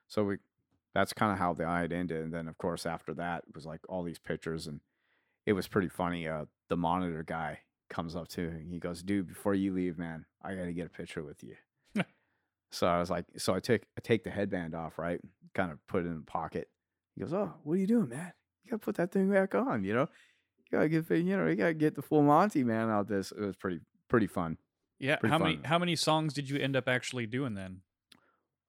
so 0.09 0.24
we 0.24 0.37
that's 0.93 1.12
kind 1.12 1.33
of 1.33 1.39
how 1.39 1.55
the 1.55 1.64
night 1.64 1.93
ended 1.93 2.24
and 2.24 2.35
then 2.35 2.49
of 2.49 2.59
course 2.59 2.85
after 2.85 3.14
that 3.14 3.45
it 3.49 3.55
was 3.55 3.64
like 3.64 3.81
all 3.89 4.03
these 4.03 4.18
pictures 4.18 4.66
and 4.66 4.81
it 5.47 5.53
was 5.53 5.68
pretty 5.68 5.89
funny 5.89 6.26
uh 6.26 6.45
the 6.68 6.76
monitor 6.76 7.22
guy 7.22 7.61
comes 7.89 8.16
up 8.16 8.28
to 8.28 8.51
me 8.51 8.64
he 8.68 8.78
goes 8.78 9.03
dude 9.03 9.28
before 9.28 9.55
you 9.55 9.72
leave 9.72 9.99
man 9.99 10.24
i 10.43 10.55
gotta 10.55 10.72
get 10.72 10.87
a 10.87 10.91
picture 10.91 11.22
with 11.22 11.43
you 11.45 11.55
so 12.71 12.87
i 12.87 12.99
was 12.99 13.11
like 13.11 13.25
so 13.37 13.55
i 13.55 13.61
take 13.61 13.83
i 13.97 14.01
take 14.01 14.25
the 14.25 14.31
headband 14.31 14.75
off 14.75 14.99
right? 14.99 15.21
Kind 15.55 15.73
of 15.73 15.79
put 15.89 16.05
it 16.05 16.09
in 16.09 16.16
the 16.16 16.23
pocket. 16.23 16.68
He 17.14 17.23
goes 17.23 17.33
oh 17.33 17.53
what 17.64 17.75
are 17.75 17.77
you 17.79 17.87
doing 17.87 18.09
man? 18.09 18.33
You 18.64 18.71
gotta 18.71 18.81
put 18.81 18.97
that 18.97 19.11
thing 19.12 19.31
back 19.31 19.55
on 19.55 19.83
you 19.85 19.95
know? 19.95 20.09
You 20.59 20.79
gotta 20.79 20.89
get 20.89 21.11
you 21.11 21.37
know 21.37 21.47
you 21.47 21.57
gotta 21.57 21.75
get 21.75 21.95
the 21.97 22.03
full 22.03 22.23
monty 22.23 22.62
man 22.64 22.89
out 22.89 23.09
this. 23.09 23.33
It 23.33 23.41
was 23.41 23.57
pretty 23.57 23.81
pretty 24.09 24.27
fun 24.29 24.59
Yeah. 24.99 25.16
Pretty 25.16 25.33
how 25.33 25.39
many 25.39 25.59
how 25.64 25.79
many 25.79 25.97
songs 25.97 26.35
did 26.35 26.49
you 26.49 26.59
end 26.59 26.77
up 26.77 26.89
actually 26.89 27.27
doing 27.27 27.55
then? 27.55 27.81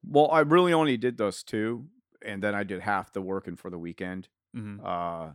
Well, 0.03 0.31
I 0.31 0.39
really 0.39 0.73
only 0.73 0.97
did 0.97 1.17
those 1.17 1.43
two, 1.43 1.85
and 2.25 2.41
then 2.41 2.55
I 2.55 2.63
did 2.63 2.81
half 2.81 3.13
the 3.13 3.21
working 3.21 3.55
for 3.55 3.69
the 3.69 3.77
weekend, 3.77 4.27
hmm 4.55 4.79
uh, 4.83 5.29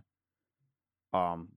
um, 1.13 1.51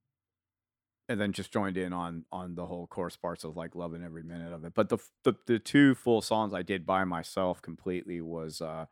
and 1.10 1.20
then 1.20 1.34
just 1.34 1.52
joined 1.52 1.76
in 1.76 1.92
on 1.92 2.24
on 2.32 2.54
the 2.56 2.68
whole 2.68 2.88
chorus 2.88 3.18
parts 3.18 3.44
of 3.44 3.58
like 3.58 3.76
loving 3.76 4.04
every 4.04 4.24
minute 4.24 4.54
of 4.54 4.64
it. 4.64 4.74
But 4.76 4.90
the 4.90 5.00
the 5.24 5.34
the 5.48 5.60
two 5.60 5.96
full 5.96 6.22
songs 6.22 6.54
I 6.54 6.62
did 6.62 6.86
by 6.86 7.04
myself 7.04 7.62
completely 7.62 8.22
was 8.22 8.62
uh, 8.62 8.86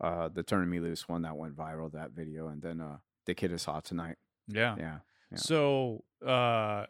uh, 0.00 0.28
the 0.28 0.42
"Turning 0.42 0.68
Me 0.68 0.80
Loose" 0.80 1.08
one 1.08 1.22
that 1.22 1.36
went 1.36 1.56
viral 1.56 1.90
that 1.92 2.10
video, 2.10 2.48
and 2.48 2.60
then 2.60 2.80
uh, 2.80 2.98
"The 3.26 3.34
Kid 3.34 3.52
Is 3.52 3.64
Hot 3.64 3.84
Tonight." 3.84 4.16
Yeah. 4.48 4.74
Yeah, 4.76 4.98
yeah. 5.30 5.38
So 5.38 6.02
uh, 6.26 6.86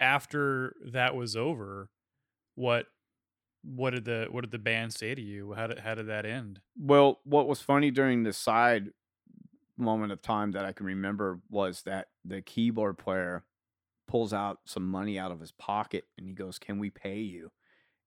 after 0.00 0.74
that 0.86 1.14
was 1.14 1.36
over, 1.36 1.90
what 2.54 2.86
what 3.62 3.90
did 3.90 4.06
the 4.06 4.28
what 4.30 4.40
did 4.40 4.52
the 4.52 4.58
band 4.58 4.94
say 4.94 5.14
to 5.14 5.22
you? 5.22 5.52
How 5.52 5.66
did 5.66 5.80
how 5.80 5.94
did 5.94 6.06
that 6.06 6.24
end? 6.24 6.60
Well, 6.78 7.20
what 7.24 7.46
was 7.46 7.60
funny 7.60 7.90
during 7.90 8.22
the 8.22 8.32
side 8.32 8.88
moment 9.76 10.12
of 10.12 10.22
time 10.22 10.52
that 10.52 10.64
I 10.64 10.72
can 10.72 10.86
remember 10.86 11.40
was 11.50 11.82
that 11.82 12.08
the 12.24 12.40
keyboard 12.40 12.96
player 12.98 13.44
pulls 14.08 14.32
out 14.32 14.60
some 14.64 14.88
money 14.88 15.18
out 15.18 15.30
of 15.30 15.40
his 15.40 15.52
pocket 15.52 16.04
and 16.16 16.26
he 16.26 16.32
goes, 16.32 16.58
"Can 16.58 16.78
we 16.78 16.90
pay 16.90 17.18
you?" 17.18 17.52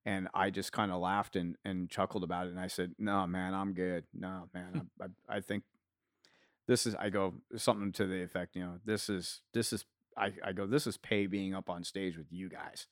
And 0.05 0.27
I 0.33 0.49
just 0.49 0.71
kind 0.71 0.91
of 0.91 0.99
laughed 0.99 1.35
and, 1.35 1.55
and 1.63 1.89
chuckled 1.89 2.23
about 2.23 2.47
it. 2.47 2.49
And 2.49 2.59
I 2.59 2.67
said, 2.67 2.95
"No, 2.97 3.25
man, 3.27 3.53
I'm 3.53 3.73
good. 3.73 4.05
No, 4.13 4.49
man, 4.53 4.89
I, 5.01 5.05
I, 5.05 5.37
I 5.37 5.41
think 5.41 5.63
this 6.67 6.85
is." 6.85 6.95
I 6.95 7.09
go 7.09 7.35
something 7.55 7.91
to 7.93 8.05
the 8.05 8.21
effect, 8.23 8.55
you 8.55 8.63
know, 8.63 8.79
this 8.83 9.09
is 9.09 9.41
this 9.53 9.71
is. 9.71 9.85
I, 10.17 10.33
I 10.43 10.51
go, 10.51 10.67
this 10.67 10.87
is 10.87 10.97
pay 10.97 11.25
being 11.25 11.55
up 11.55 11.69
on 11.69 11.85
stage 11.85 12.17
with 12.17 12.27
you 12.31 12.49
guys. 12.49 12.87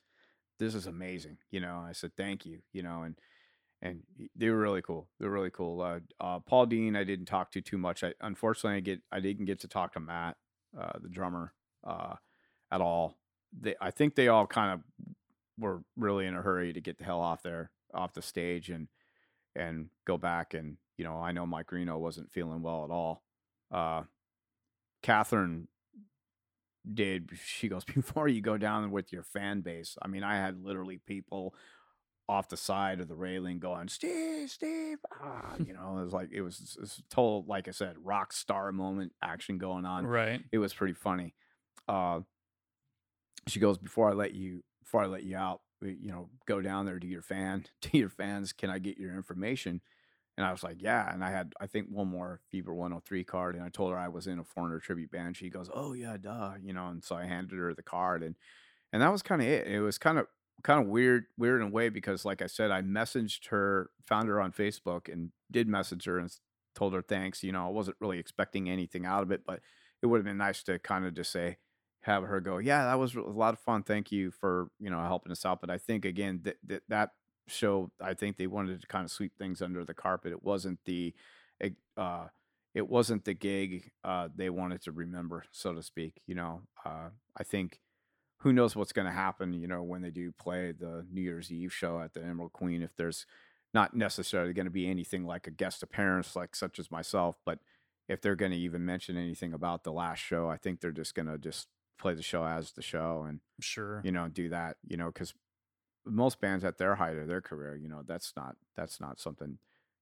This 0.58 0.74
is 0.74 0.88
amazing, 0.88 1.38
you 1.52 1.60
know. 1.60 1.84
I 1.86 1.92
said, 1.92 2.12
thank 2.16 2.46
you, 2.46 2.60
you 2.72 2.82
know, 2.82 3.04
and 3.04 3.16
and 3.82 4.04
they 4.36 4.50
were 4.50 4.58
really 4.58 4.82
cool. 4.82 5.08
They're 5.20 5.30
really 5.30 5.52
cool. 5.52 5.82
Uh, 5.82 6.00
uh, 6.20 6.40
Paul 6.40 6.66
Dean, 6.66 6.96
I 6.96 7.04
didn't 7.04 7.26
talk 7.26 7.52
to 7.52 7.62
too 7.62 7.78
much. 7.78 8.04
I 8.04 8.14
unfortunately 8.22 8.78
I 8.78 8.82
get 8.82 9.02
I 9.12 9.20
didn't 9.20 9.46
get 9.46 9.60
to 9.62 9.68
talk 9.68 9.94
to 9.94 10.00
Matt, 10.00 10.38
uh, 10.80 11.00
the 11.02 11.10
drummer, 11.10 11.54
uh, 11.84 12.16
at 12.72 12.82
all. 12.82 13.18
They, 13.60 13.76
I 13.82 13.92
think 13.92 14.16
they 14.16 14.28
all 14.28 14.48
kind 14.48 14.74
of 14.74 14.82
were 15.58 15.82
really 15.98 16.26
in 16.26 16.36
a 16.36 16.42
hurry 16.42 16.74
to 16.74 16.82
get 16.82 16.98
the 16.98 17.04
hell 17.04 17.20
off 17.20 17.44
there, 17.44 17.72
off 17.94 18.14
the 18.14 18.22
stage, 18.22 18.70
and 18.70 18.88
and 19.56 19.88
go 20.06 20.18
back. 20.18 20.54
And 20.54 20.78
you 20.98 21.04
know, 21.04 21.18
I 21.18 21.32
know 21.32 21.46
Mike 21.46 21.72
Reno 21.72 21.98
wasn't 21.98 22.32
feeling 22.32 22.62
well 22.62 22.84
at 22.84 22.92
all. 22.92 23.24
Uh, 23.72 24.04
Catherine 25.02 25.68
did. 26.92 27.32
She 27.44 27.68
goes 27.68 27.84
before 27.96 28.28
you 28.28 28.42
go 28.42 28.58
down 28.58 28.92
with 28.92 29.12
your 29.12 29.24
fan 29.24 29.62
base. 29.62 29.98
I 30.02 30.08
mean, 30.08 30.24
I 30.24 30.36
had 30.36 30.64
literally 30.64 31.00
people 31.06 31.56
off 32.30 32.48
the 32.48 32.58
side 32.58 33.00
of 33.00 33.08
the 33.08 33.16
railing 33.16 33.58
going, 33.58 33.88
Steve, 33.88 34.52
Steve, 34.52 35.00
ah, 35.20 35.56
you 35.58 35.74
know, 35.74 35.98
it 35.98 36.04
was 36.04 36.14
like 36.14 36.30
it 36.32 36.42
was, 36.42 36.76
it 36.78 36.82
was 36.82 37.02
total, 37.10 37.44
like 37.48 37.68
I 37.68 37.72
said, 37.72 37.96
rock 38.04 38.32
star 38.34 38.72
moment 38.72 39.14
action 39.20 39.58
going 39.58 39.84
on. 39.84 40.06
Right. 40.06 40.40
It 40.52 40.60
was 40.60 40.72
pretty 40.72 40.94
funny. 40.94 41.34
Uh, 41.88 42.20
she 43.52 43.60
goes, 43.60 43.78
before 43.78 44.10
I 44.10 44.14
let 44.14 44.34
you, 44.34 44.64
before 44.82 45.04
I 45.04 45.08
let 45.08 45.24
you 45.24 45.36
out, 45.36 45.62
uh, 45.84 45.88
you 45.88 46.12
know, 46.12 46.30
go 46.48 46.62
down 46.62 46.86
there 46.86 47.00
to 47.00 47.08
your 47.08 47.22
fan, 47.22 47.66
to 47.82 47.98
your 47.98 48.10
fans. 48.10 48.54
Can 48.54 48.70
I 48.70 48.80
get 48.80 48.98
your 48.98 49.14
information? 49.14 49.82
And 50.38 50.46
I 50.46 50.52
was 50.52 50.64
like, 50.64 50.82
yeah. 50.82 51.12
And 51.14 51.24
I 51.24 51.32
had, 51.32 51.54
I 51.60 51.68
think, 51.68 51.88
one 51.90 52.08
more 52.08 52.40
Fever 52.50 52.74
103 52.74 53.24
card. 53.26 53.56
And 53.56 53.64
I 53.64 53.70
told 53.70 53.92
her 53.92 53.98
I 53.98 54.08
was 54.08 54.26
in 54.26 54.40
a 54.40 54.44
foreigner 54.44 54.80
tribute 54.80 55.12
band. 55.12 55.36
She 55.36 55.50
goes, 55.50 55.70
oh 55.74 55.94
yeah, 55.94 56.16
duh, 56.16 56.54
you 56.62 56.72
know. 56.72 56.88
And 56.88 57.04
so 57.04 57.16
I 57.16 57.26
handed 57.26 57.60
her 57.60 57.74
the 57.74 57.84
card, 57.84 58.24
and 58.24 58.36
and 58.94 59.02
that 59.02 59.12
was 59.12 59.22
kind 59.22 59.42
of 59.42 59.48
it. 59.48 59.68
It 59.68 59.82
was 59.82 59.98
kind 59.98 60.18
of 60.18 60.28
kind 60.64 60.82
of 60.82 60.88
weird, 60.88 61.26
weird 61.38 61.62
in 61.62 61.68
a 61.68 61.72
way 61.72 61.90
because, 61.90 62.26
like 62.26 62.42
I 62.42 62.48
said, 62.48 62.72
I 62.72 62.82
messaged 62.82 63.48
her, 63.48 63.90
found 64.08 64.30
her 64.30 64.42
on 64.42 64.52
Facebook, 64.52 65.12
and 65.12 65.32
did 65.52 65.68
message 65.68 66.06
her 66.06 66.18
and 66.20 66.30
told 66.76 66.94
her 66.94 67.02
thanks. 67.02 67.44
You 67.44 67.52
know, 67.52 67.66
I 67.66 67.70
wasn't 67.70 67.98
really 68.00 68.20
expecting 68.20 68.70
anything 68.70 69.06
out 69.06 69.24
of 69.24 69.32
it, 69.32 69.42
but 69.46 69.60
it 70.02 70.06
would 70.06 70.18
have 70.18 70.26
been 70.26 70.38
nice 70.38 70.64
to 70.64 70.80
kind 70.80 71.06
of 71.06 71.14
just 71.14 71.32
say, 71.32 71.58
have 72.02 72.24
her 72.24 72.40
go, 72.40 72.58
yeah, 72.58 72.86
that 72.86 73.00
was 73.00 73.16
a 73.16 73.22
lot 73.22 73.54
of 73.54 73.60
fun. 73.60 73.84
Thank 73.84 74.12
you 74.12 74.32
for 74.32 74.70
you 74.80 74.90
know 74.90 75.02
helping 75.02 75.32
us 75.32 75.46
out. 75.46 75.62
But 75.62 75.70
I 75.70 75.78
think 75.78 76.06
again 76.06 76.42
that 76.44 76.58
that 76.68 76.84
that 76.88 77.10
show, 77.50 77.92
I 78.02 78.14
think 78.14 78.38
they 78.38 78.48
wanted 78.48 78.82
to 78.82 78.88
kind 78.88 79.06
of 79.06 79.12
sweep 79.12 79.38
things 79.38 79.62
under 79.62 79.84
the 79.84 79.94
carpet. 79.94 80.32
It 80.32 80.44
wasn't 80.44 80.80
the, 80.86 81.14
uh, 81.98 82.26
it 82.74 82.88
wasn't 82.88 83.26
the 83.26 83.34
gig 83.34 83.92
uh, 84.04 84.30
they 84.34 84.50
wanted 84.50 84.82
to 84.84 84.92
remember, 84.92 85.44
so 85.52 85.74
to 85.74 85.84
speak. 85.84 86.22
You 86.28 86.36
know, 86.36 86.62
uh, 86.86 87.10
I 87.36 87.44
think 87.44 87.80
who 88.38 88.54
knows 88.54 88.76
what's 88.76 88.94
going 88.94 89.08
to 89.08 89.14
happen. 89.14 89.54
You 89.54 89.68
know, 89.68 89.84
when 89.84 90.02
they 90.02 90.12
do 90.12 90.32
play 90.32 90.72
the 90.72 91.06
New 91.12 91.22
Year's 91.22 91.52
Eve 91.52 91.74
show 91.74 92.00
at 92.00 92.14
the 92.14 92.24
Emerald 92.24 92.54
Queen, 92.54 92.82
if 92.82 92.96
there's 92.96 93.26
not 93.74 93.96
necessarily 93.96 94.54
going 94.54 94.66
to 94.66 94.72
be 94.72 94.90
anything 94.90 95.26
like 95.26 95.48
a 95.48 95.52
guest 95.52 95.84
appearance, 95.84 96.36
like 96.36 96.56
such 96.56 96.80
as 96.80 96.90
myself, 96.90 97.38
but 97.46 97.60
if 98.08 98.22
they're 98.22 98.36
going 98.36 98.52
to 98.52 98.58
even 98.58 98.86
mention 98.86 99.18
anything 99.18 99.54
about 99.54 99.84
the 99.84 99.92
last 99.92 100.20
show, 100.20 100.50
I 100.50 100.58
think 100.58 100.80
they're 100.80 100.92
just 100.92 101.14
going 101.14 101.28
to 101.28 101.38
just 101.38 101.68
play 102.00 102.14
the 102.16 102.24
show 102.24 102.44
as 102.46 102.72
the 102.72 102.82
show 102.82 103.26
and 103.28 103.40
Sure. 103.60 104.02
you 104.04 104.12
know 104.12 104.28
do 104.28 104.50
that 104.50 104.78
you 104.88 104.98
know 104.98 105.08
because 105.08 105.34
most 106.06 106.40
bands 106.42 106.64
at 106.64 106.78
their 106.78 106.96
height 106.96 107.18
of 107.18 107.28
their 107.28 107.42
career 107.42 107.76
you 107.76 107.90
know 107.90 108.02
that's 108.08 108.34
not 108.36 108.56
that's 108.76 109.00
not 109.00 109.20
something 109.20 109.58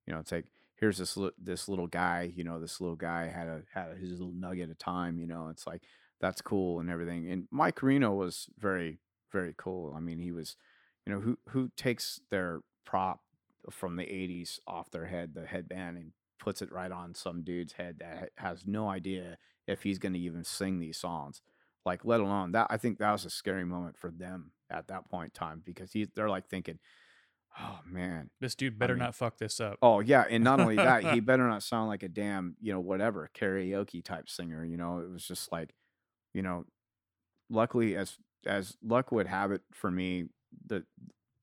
you 0.05 0.13
know 0.13 0.19
it's 0.19 0.31
like 0.31 0.45
here's 0.75 0.97
this 0.97 1.17
li- 1.17 1.31
this 1.41 1.67
little 1.67 1.87
guy 1.87 2.31
you 2.35 2.43
know 2.43 2.59
this 2.59 2.79
little 2.79 2.95
guy 2.95 3.27
had 3.27 3.47
a 3.47 3.61
had 3.73 3.97
his 3.97 4.11
little 4.11 4.33
nugget 4.33 4.69
of 4.69 4.77
time 4.77 5.19
you 5.19 5.27
know 5.27 5.49
it's 5.49 5.65
like 5.67 5.81
that's 6.21 6.41
cool 6.41 6.79
and 6.79 6.89
everything 6.89 7.29
and 7.29 7.47
mike 7.51 7.81
reno 7.81 8.13
was 8.13 8.47
very 8.59 8.99
very 9.31 9.53
cool 9.57 9.93
i 9.95 9.99
mean 9.99 10.19
he 10.19 10.31
was 10.31 10.55
you 11.05 11.13
know 11.13 11.19
who 11.19 11.37
who 11.49 11.69
takes 11.75 12.21
their 12.29 12.61
prop 12.85 13.21
from 13.69 13.97
the 13.97 14.03
80s 14.03 14.59
off 14.67 14.91
their 14.91 15.07
head 15.07 15.33
the 15.33 15.45
headband 15.45 15.97
and 15.97 16.11
puts 16.39 16.61
it 16.61 16.71
right 16.71 16.91
on 16.91 17.15
some 17.15 17.43
dude's 17.43 17.73
head 17.73 17.97
that 17.99 18.29
has 18.37 18.65
no 18.65 18.87
idea 18.87 19.37
if 19.67 19.83
he's 19.83 19.97
going 19.99 20.13
to 20.13 20.19
even 20.19 20.43
sing 20.43 20.79
these 20.79 20.97
songs 20.97 21.41
like 21.87 22.05
let 22.05 22.19
alone 22.19 22.51
that 22.51 22.67
i 22.69 22.77
think 22.77 22.99
that 22.99 23.11
was 23.11 23.25
a 23.25 23.29
scary 23.29 23.65
moment 23.65 23.97
for 23.97 24.11
them 24.11 24.51
at 24.69 24.87
that 24.89 25.09
point 25.09 25.31
in 25.33 25.39
time 25.39 25.61
because 25.65 25.91
he, 25.93 26.05
they're 26.15 26.29
like 26.29 26.47
thinking 26.47 26.77
oh 27.59 27.79
man 27.89 28.29
This 28.41 28.53
dude 28.53 28.77
better 28.77 28.93
mean- 28.93 29.03
not 29.05 29.15
fuck 29.15 29.37
this 29.37 29.59
up. 29.59 29.77
oh 29.81 29.99
yeah 30.01 30.25
and 30.29 30.43
not 30.43 30.59
only 30.59 30.75
that 30.75 31.03
he 31.05 31.19
better 31.31 31.47
not 31.47 31.63
sound 31.63 31.87
like 31.87 32.03
a 32.03 32.09
damn 32.09 32.55
you 32.61 32.71
know 32.73 32.79
whatever 32.79 33.29
karaoke 33.33 34.03
type 34.03 34.29
singer 34.29 34.63
you 34.63 34.77
know 34.77 34.99
it 34.99 35.09
was 35.09 35.25
just 35.27 35.51
like 35.51 35.73
you 36.33 36.41
know 36.43 36.65
luckily 37.49 37.95
as 37.95 38.17
as 38.45 38.77
luck 38.83 39.11
would 39.11 39.27
have 39.27 39.51
it 39.51 39.61
for 39.73 39.89
me 39.89 40.25
the 40.67 40.83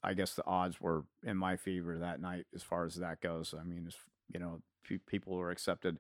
i 0.03 0.13
guess 0.15 0.35
the 0.35 0.47
odds 0.47 0.81
were 0.81 1.05
in 1.25 1.37
my 1.37 1.57
favor 1.57 1.99
that 1.99 2.21
night 2.21 2.45
as 2.55 2.63
far 2.63 2.85
as 2.85 2.97
that 2.97 3.21
goes 3.21 3.55
i 3.59 3.65
mean 3.65 3.85
as 3.87 3.97
you 4.33 4.39
know 4.39 4.61
pe- 4.87 4.99
people 5.07 5.35
were 5.35 5.51
accepted 5.51 5.99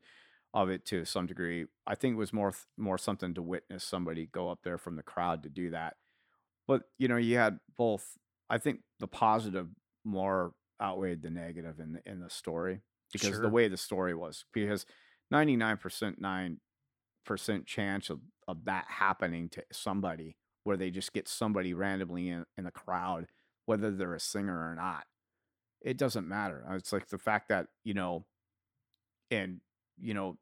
of 0.55 0.71
it 0.71 0.87
to 0.87 1.05
some 1.05 1.27
degree. 1.27 1.67
I 1.87 1.95
think 1.97 2.15
it 2.15 2.19
was 2.19 2.33
more 2.33 2.55
more 2.79 2.97
something 2.99 3.35
to 3.35 3.43
witness 3.43 3.85
somebody 3.85 4.27
go 4.27 4.49
up 4.51 4.61
there 4.65 4.79
from 4.79 4.97
the 4.97 5.03
crowd 5.03 5.43
to 5.43 5.51
do 5.51 5.71
that. 5.71 5.97
But 6.67 6.85
you 6.99 7.09
know 7.09 7.17
you 7.17 7.37
had 7.37 7.59
both 7.77 8.17
i 8.51 8.59
think 8.59 8.81
the 9.01 9.07
positive 9.09 9.69
more 10.05 10.53
outweighed 10.83 11.23
the 11.23 11.31
negative 11.31 11.81
in 11.81 11.93
the 11.95 12.01
in 12.11 12.21
the 12.21 12.31
story 12.31 12.83
because 13.13 13.31
Sure. 13.31 13.41
the 13.43 13.49
way 13.49 13.69
the 13.69 13.77
story 13.77 14.15
was 14.15 14.45
because 14.53 14.87
99% 15.33 16.19
9% 17.29 17.67
chance 17.67 18.11
of, 18.11 18.21
of 18.47 18.65
that 18.67 18.85
happening 18.89 19.49
to 19.49 19.65
somebody 19.73 20.37
where 20.65 20.77
they 20.77 20.91
just 20.91 21.13
get 21.15 21.27
somebody 21.29 21.73
randomly 21.75 22.29
in, 22.29 22.45
in 22.59 22.65
the 22.65 22.71
crowd 22.71 23.27
whether 23.67 23.91
they're 23.91 24.15
a 24.15 24.21
singer 24.21 24.71
or 24.71 24.75
not 24.75 25.05
it 25.81 25.99
doesn't 25.99 26.27
matter. 26.27 26.65
Uh, 26.69 26.75
it's 26.77 26.93
like 26.93 27.09
the 27.09 27.19
fact 27.19 27.49
that 27.51 27.67
you 27.85 27.95
know 27.95 28.25
and 29.31 29.61
you 29.99 30.15
know 30.15 30.37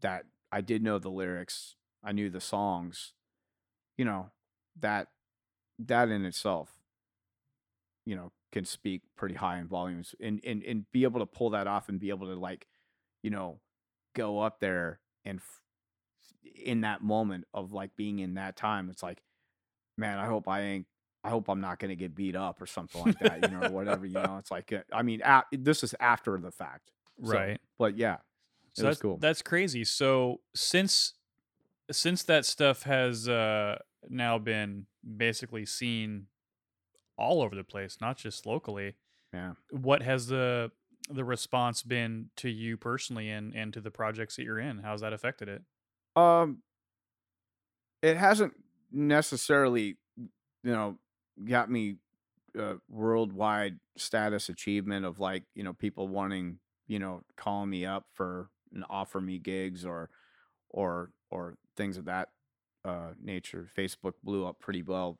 that 0.00 0.24
i 0.52 0.60
did 0.60 0.82
know 0.82 0.98
the 0.98 1.10
lyrics 1.10 1.76
i 2.04 2.12
knew 2.12 2.30
the 2.30 2.40
songs 2.40 3.12
you 3.96 4.04
know 4.04 4.30
that 4.78 5.08
that 5.78 6.08
in 6.08 6.24
itself 6.24 6.70
you 8.04 8.16
know 8.16 8.32
can 8.52 8.64
speak 8.64 9.02
pretty 9.16 9.34
high 9.34 9.58
in 9.58 9.66
volumes 9.66 10.14
and 10.20 10.40
and 10.44 10.62
and 10.62 10.90
be 10.92 11.04
able 11.04 11.20
to 11.20 11.26
pull 11.26 11.50
that 11.50 11.66
off 11.66 11.88
and 11.88 12.00
be 12.00 12.08
able 12.10 12.26
to 12.26 12.34
like 12.34 12.66
you 13.22 13.30
know 13.30 13.60
go 14.14 14.38
up 14.40 14.58
there 14.60 15.00
and 15.24 15.38
f- 15.38 15.62
in 16.64 16.80
that 16.80 17.02
moment 17.02 17.44
of 17.52 17.72
like 17.72 17.94
being 17.96 18.18
in 18.18 18.34
that 18.34 18.56
time 18.56 18.88
it's 18.90 19.02
like 19.02 19.22
man 19.96 20.18
i 20.18 20.26
hope 20.26 20.48
i 20.48 20.60
ain't 20.62 20.86
i 21.24 21.28
hope 21.28 21.48
i'm 21.48 21.60
not 21.60 21.78
going 21.78 21.90
to 21.90 21.96
get 21.96 22.14
beat 22.14 22.34
up 22.34 22.60
or 22.62 22.66
something 22.66 23.02
like 23.02 23.18
that 23.18 23.42
you 23.42 23.48
know 23.48 23.66
or 23.66 23.70
whatever 23.70 24.06
you 24.06 24.14
know 24.14 24.36
it's 24.38 24.50
like 24.50 24.72
uh, 24.72 24.78
i 24.92 25.02
mean 25.02 25.20
a 25.22 25.42
this 25.52 25.84
is 25.84 25.94
after 26.00 26.38
the 26.38 26.50
fact 26.50 26.90
So, 27.22 27.32
right. 27.32 27.60
but 27.78 27.96
yeah 27.98 28.16
So 28.78 28.86
that's 28.86 29.00
cool. 29.00 29.16
that's 29.18 29.42
crazy. 29.42 29.84
So 29.84 30.40
since 30.54 31.14
since 31.90 32.22
that 32.24 32.44
stuff 32.44 32.82
has 32.84 33.28
uh 33.28 33.78
now 34.08 34.38
been 34.38 34.86
basically 35.16 35.66
seen 35.66 36.26
all 37.16 37.42
over 37.42 37.54
the 37.56 37.64
place, 37.64 37.98
not 38.00 38.16
just 38.16 38.46
locally, 38.46 38.94
yeah 39.32 39.52
what 39.70 40.02
has 40.02 40.26
the 40.26 40.70
the 41.10 41.24
response 41.24 41.82
been 41.82 42.30
to 42.36 42.50
you 42.50 42.76
personally 42.76 43.30
and 43.30 43.54
and 43.54 43.72
to 43.72 43.80
the 43.80 43.90
projects 43.90 44.36
that 44.36 44.44
you're 44.44 44.58
in? 44.58 44.78
How's 44.78 45.00
that 45.00 45.12
affected 45.12 45.48
it? 45.48 45.62
Um, 46.16 46.62
it 48.02 48.16
hasn't 48.16 48.54
necessarily, 48.92 49.96
you 50.16 50.72
know, 50.72 50.98
got 51.44 51.70
me 51.70 51.96
uh, 52.58 52.74
worldwide 52.88 53.78
status 53.96 54.48
achievement 54.48 55.04
of 55.04 55.18
like 55.18 55.44
you 55.54 55.62
know 55.62 55.72
people 55.72 56.08
wanting 56.08 56.58
you 56.86 56.98
know 56.98 57.22
calling 57.36 57.70
me 57.70 57.84
up 57.84 58.06
for 58.12 58.48
and 58.72 58.84
offer 58.90 59.20
me 59.20 59.38
gigs 59.38 59.84
or 59.84 60.10
or 60.70 61.10
or 61.30 61.56
things 61.76 61.96
of 61.96 62.04
that 62.06 62.28
uh, 62.84 63.10
nature. 63.20 63.68
Facebook 63.76 64.14
blew 64.22 64.46
up 64.46 64.60
pretty 64.60 64.82
well 64.82 65.18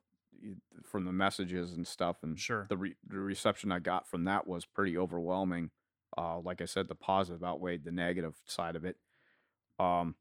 from 0.84 1.04
the 1.04 1.12
messages 1.12 1.72
and 1.72 1.86
stuff, 1.86 2.16
and 2.22 2.38
Sure. 2.38 2.66
the 2.68 2.76
re- 2.76 2.96
the 3.06 3.18
reception 3.18 3.72
I 3.72 3.78
got 3.80 4.06
from 4.08 4.24
that 4.24 4.46
was 4.46 4.64
pretty 4.64 4.96
overwhelming. 4.96 5.70
Uh, 6.16 6.38
like 6.40 6.60
I 6.60 6.64
said, 6.64 6.88
the 6.88 6.94
positive 6.94 7.42
outweighed 7.44 7.84
the 7.84 7.92
negative 7.92 8.34
side 8.46 8.76
of 8.76 8.84
it. 8.84 8.96
Um, 9.78 10.14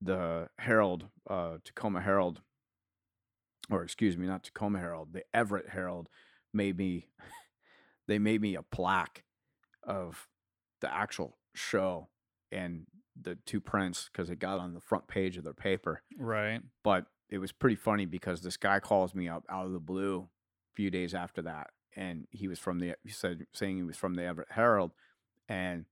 the 0.00 0.48
Herald, 0.58 1.06
uh, 1.28 1.58
Tacoma 1.64 2.00
Herald, 2.00 2.42
or 3.70 3.82
excuse 3.82 4.16
me, 4.16 4.26
not 4.26 4.44
Tacoma 4.44 4.78
Herald, 4.78 5.12
the 5.12 5.24
Everett 5.32 5.70
Herald 5.70 6.08
made 6.52 6.76
me, 6.76 7.08
they 8.08 8.18
made 8.18 8.40
me 8.42 8.54
a 8.54 8.62
plaque 8.62 9.24
of 9.82 10.28
the 10.80 10.92
actual 10.94 11.38
show 11.54 12.08
and 12.52 12.86
the 13.20 13.36
two 13.46 13.60
prints 13.60 14.10
because 14.12 14.28
it 14.30 14.38
got 14.38 14.58
on 14.58 14.74
the 14.74 14.80
front 14.80 15.06
page 15.06 15.36
of 15.36 15.44
their 15.44 15.54
paper 15.54 16.02
Right. 16.18 16.60
but 16.82 17.06
it 17.30 17.38
was 17.38 17.52
pretty 17.52 17.76
funny 17.76 18.06
because 18.06 18.42
this 18.42 18.56
guy 18.56 18.80
calls 18.80 19.14
me 19.14 19.28
up 19.28 19.44
out 19.48 19.66
of 19.66 19.72
the 19.72 19.78
blue 19.80 20.28
a 20.72 20.74
few 20.74 20.90
days 20.90 21.14
after 21.14 21.42
that 21.42 21.70
and 21.96 22.26
he 22.30 22.48
was 22.48 22.58
from 22.58 22.80
the 22.80 22.94
he 23.04 23.10
said 23.10 23.46
saying 23.52 23.76
he 23.76 23.82
was 23.82 23.96
from 23.96 24.14
the 24.14 24.24
Everett 24.24 24.50
Herald 24.50 24.92
and 25.48 25.84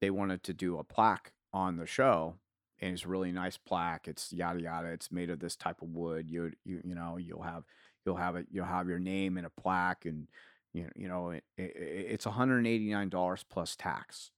they 0.00 0.10
wanted 0.10 0.42
to 0.44 0.52
do 0.54 0.78
a 0.78 0.84
plaque 0.84 1.32
on 1.52 1.76
the 1.76 1.86
show 1.86 2.36
and 2.80 2.94
it's 2.94 3.04
a 3.04 3.08
really 3.08 3.32
nice 3.32 3.58
plaque 3.58 4.08
it's 4.08 4.32
yada 4.32 4.60
yada 4.60 4.88
it's 4.88 5.12
made 5.12 5.28
of 5.30 5.40
this 5.40 5.56
type 5.56 5.82
of 5.82 5.88
wood 5.88 6.30
you 6.30 6.52
you 6.64 6.80
you 6.84 6.94
know 6.94 7.18
you'll 7.18 7.42
have 7.42 7.64
you'll 8.06 8.16
have 8.16 8.34
it 8.34 8.46
you'll 8.50 8.64
have 8.64 8.88
your 8.88 8.98
name 8.98 9.36
in 9.36 9.44
a 9.44 9.50
plaque 9.50 10.06
and 10.06 10.26
you 10.72 10.84
know, 10.84 10.90
you 10.96 11.06
know 11.08 11.30
it, 11.30 11.44
it, 11.58 11.72
it's 11.76 12.24
$189 12.24 13.44
plus 13.50 13.76
tax 13.76 14.30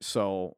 so 0.00 0.56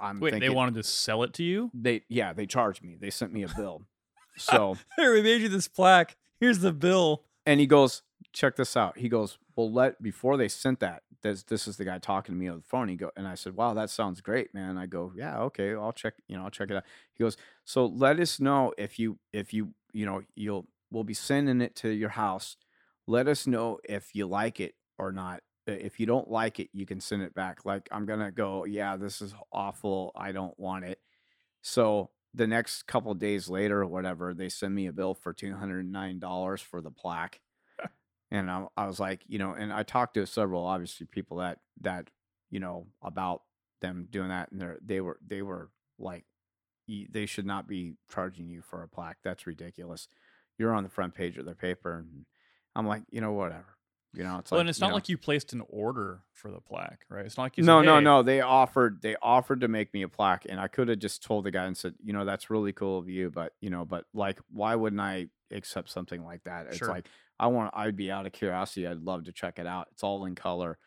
I'm 0.00 0.20
Wait, 0.20 0.32
thinking, 0.32 0.48
they 0.48 0.54
wanted 0.54 0.74
to 0.74 0.82
sell 0.82 1.22
it 1.22 1.32
to 1.34 1.42
you? 1.42 1.70
they 1.74 2.02
yeah 2.08 2.32
they 2.32 2.46
charged 2.46 2.82
me. 2.82 2.96
They 3.00 3.10
sent 3.10 3.32
me 3.32 3.42
a 3.42 3.48
bill. 3.48 3.82
So 4.36 4.76
Here, 4.96 5.12
we 5.12 5.20
made 5.22 5.42
you 5.42 5.48
this 5.50 5.68
plaque. 5.68 6.16
Here's 6.38 6.60
the 6.60 6.72
bill. 6.72 7.24
and 7.44 7.60
he 7.60 7.66
goes 7.66 8.02
check 8.32 8.56
this 8.56 8.76
out. 8.76 8.96
He 8.96 9.08
goes 9.08 9.38
well 9.56 9.70
let 9.70 10.00
before 10.02 10.36
they 10.36 10.48
sent 10.48 10.80
that 10.80 11.02
this 11.22 11.42
this 11.42 11.66
is 11.68 11.76
the 11.76 11.84
guy 11.84 11.98
talking 11.98 12.34
to 12.34 12.38
me 12.38 12.48
on 12.48 12.58
the 12.58 12.62
phone. 12.62 12.88
He 12.88 12.96
go 12.96 13.10
and 13.16 13.26
i 13.28 13.34
said 13.34 13.54
wow 13.56 13.74
that 13.74 13.90
sounds 13.90 14.20
great 14.20 14.54
man. 14.54 14.78
I 14.78 14.86
go 14.86 15.12
yeah 15.16 15.40
okay 15.42 15.74
i'll 15.74 15.92
check 15.92 16.14
you 16.28 16.36
know 16.36 16.44
i'll 16.44 16.50
check 16.50 16.70
it 16.70 16.76
out. 16.76 16.84
He 17.12 17.22
goes 17.24 17.36
so 17.64 17.84
let 17.86 18.18
us 18.20 18.40
know 18.40 18.72
if 18.78 18.98
you 18.98 19.18
if 19.32 19.52
you 19.52 19.74
you 19.92 20.06
know 20.06 20.22
you'll 20.34 20.66
we'll 20.90 21.04
be 21.04 21.14
sending 21.14 21.60
it 21.60 21.74
to 21.76 21.90
your 21.90 22.10
house. 22.10 22.56
Let 23.06 23.26
us 23.28 23.46
know 23.46 23.78
if 23.84 24.14
you 24.14 24.26
like 24.26 24.60
it 24.60 24.74
or 24.96 25.12
not 25.12 25.42
if 25.66 26.00
you 26.00 26.06
don't 26.06 26.30
like 26.30 26.58
it 26.58 26.68
you 26.72 26.86
can 26.86 27.00
send 27.00 27.22
it 27.22 27.34
back 27.34 27.64
like 27.64 27.88
i'm 27.92 28.06
gonna 28.06 28.30
go 28.30 28.64
yeah 28.64 28.96
this 28.96 29.20
is 29.20 29.34
awful 29.52 30.12
i 30.16 30.32
don't 30.32 30.58
want 30.58 30.84
it. 30.84 30.98
So 31.62 32.10
the 32.34 32.46
next 32.46 32.84
couple 32.86 33.12
days 33.14 33.48
later 33.48 33.82
or 33.82 33.86
whatever 33.86 34.32
they 34.34 34.48
send 34.48 34.74
me 34.74 34.86
a 34.86 34.92
bill 34.92 35.14
for 35.14 35.34
$209 35.34 36.60
for 36.62 36.80
the 36.80 36.90
plaque. 36.90 37.40
And 38.32 38.48
I, 38.48 38.66
I 38.76 38.86
was 38.86 39.00
like 39.00 39.22
you 39.26 39.40
know 39.40 39.54
and 39.54 39.72
i 39.72 39.82
talked 39.82 40.14
to 40.14 40.24
several 40.24 40.64
obviously 40.64 41.06
people 41.06 41.38
that 41.38 41.58
that 41.80 42.10
you 42.48 42.60
know 42.60 42.86
about 43.02 43.42
them 43.80 44.06
doing 44.08 44.28
that 44.28 44.52
and 44.52 44.60
they 44.60 44.68
they 44.84 45.00
were 45.00 45.18
they 45.26 45.42
were 45.42 45.70
like 45.98 46.24
they 46.86 47.26
should 47.26 47.46
not 47.46 47.66
be 47.68 47.94
charging 48.08 48.48
you 48.48 48.62
for 48.62 48.82
a 48.82 48.88
plaque 48.88 49.18
that's 49.22 49.46
ridiculous. 49.46 50.08
You're 50.58 50.74
on 50.74 50.84
the 50.84 50.90
front 50.90 51.14
page 51.14 51.38
of 51.38 51.44
their 51.44 51.54
paper 51.56 51.98
and 51.98 52.24
i'm 52.76 52.86
like 52.86 53.02
you 53.10 53.20
know 53.20 53.32
whatever 53.32 53.79
you 54.12 54.22
know 54.24 54.38
it's 54.38 54.50
well, 54.50 54.58
like 54.58 54.62
and 54.62 54.68
it's 54.70 54.80
not 54.80 54.88
know, 54.88 54.94
like 54.94 55.08
you 55.08 55.16
placed 55.16 55.52
an 55.52 55.62
order 55.68 56.22
for 56.32 56.50
the 56.50 56.60
plaque, 56.60 57.04
right? 57.08 57.24
It's 57.24 57.36
not 57.36 57.44
like 57.44 57.56
you 57.58 57.64
no 57.64 57.80
said, 57.80 57.86
no 57.86 57.98
"Hey, 57.98 58.04
no 58.04 58.22
they 58.22 58.40
offered 58.40 59.00
they 59.02 59.14
offered 59.22 59.60
to 59.60 59.68
make 59.68 59.92
me 59.94 60.02
a 60.02 60.08
plaque 60.08 60.46
and 60.48 60.58
i 60.58 60.66
could 60.68 60.88
have 60.88 60.98
just 60.98 61.22
told 61.22 61.44
the 61.44 61.50
guy 61.50 61.66
and 61.66 61.76
said 61.76 61.94
you 62.02 62.12
know 62.12 62.24
that's 62.24 62.50
really 62.50 62.72
cool 62.72 62.98
of 62.98 63.08
you 63.08 63.30
but 63.30 63.52
you 63.60 63.70
know 63.70 63.84
but 63.84 64.04
like 64.14 64.40
why 64.50 64.74
wouldn't 64.74 65.00
i 65.00 65.26
accept 65.52 65.88
something 65.90 66.24
like 66.24 66.42
that 66.44 66.66
it's 66.66 66.78
Sure. 66.78 66.88
like 66.88 67.06
i 67.38 67.46
want 67.46 67.72
i'd 67.76 67.96
be 67.96 68.10
out 68.10 68.26
of 68.26 68.32
curiosity 68.32 68.86
i'd 68.86 69.02
love 69.02 69.24
to 69.24 69.32
check 69.32 69.58
it 69.58 69.66
out 69.66 69.88
it's 69.92 70.02
all 70.02 70.24
in 70.24 70.34
color 70.34 70.78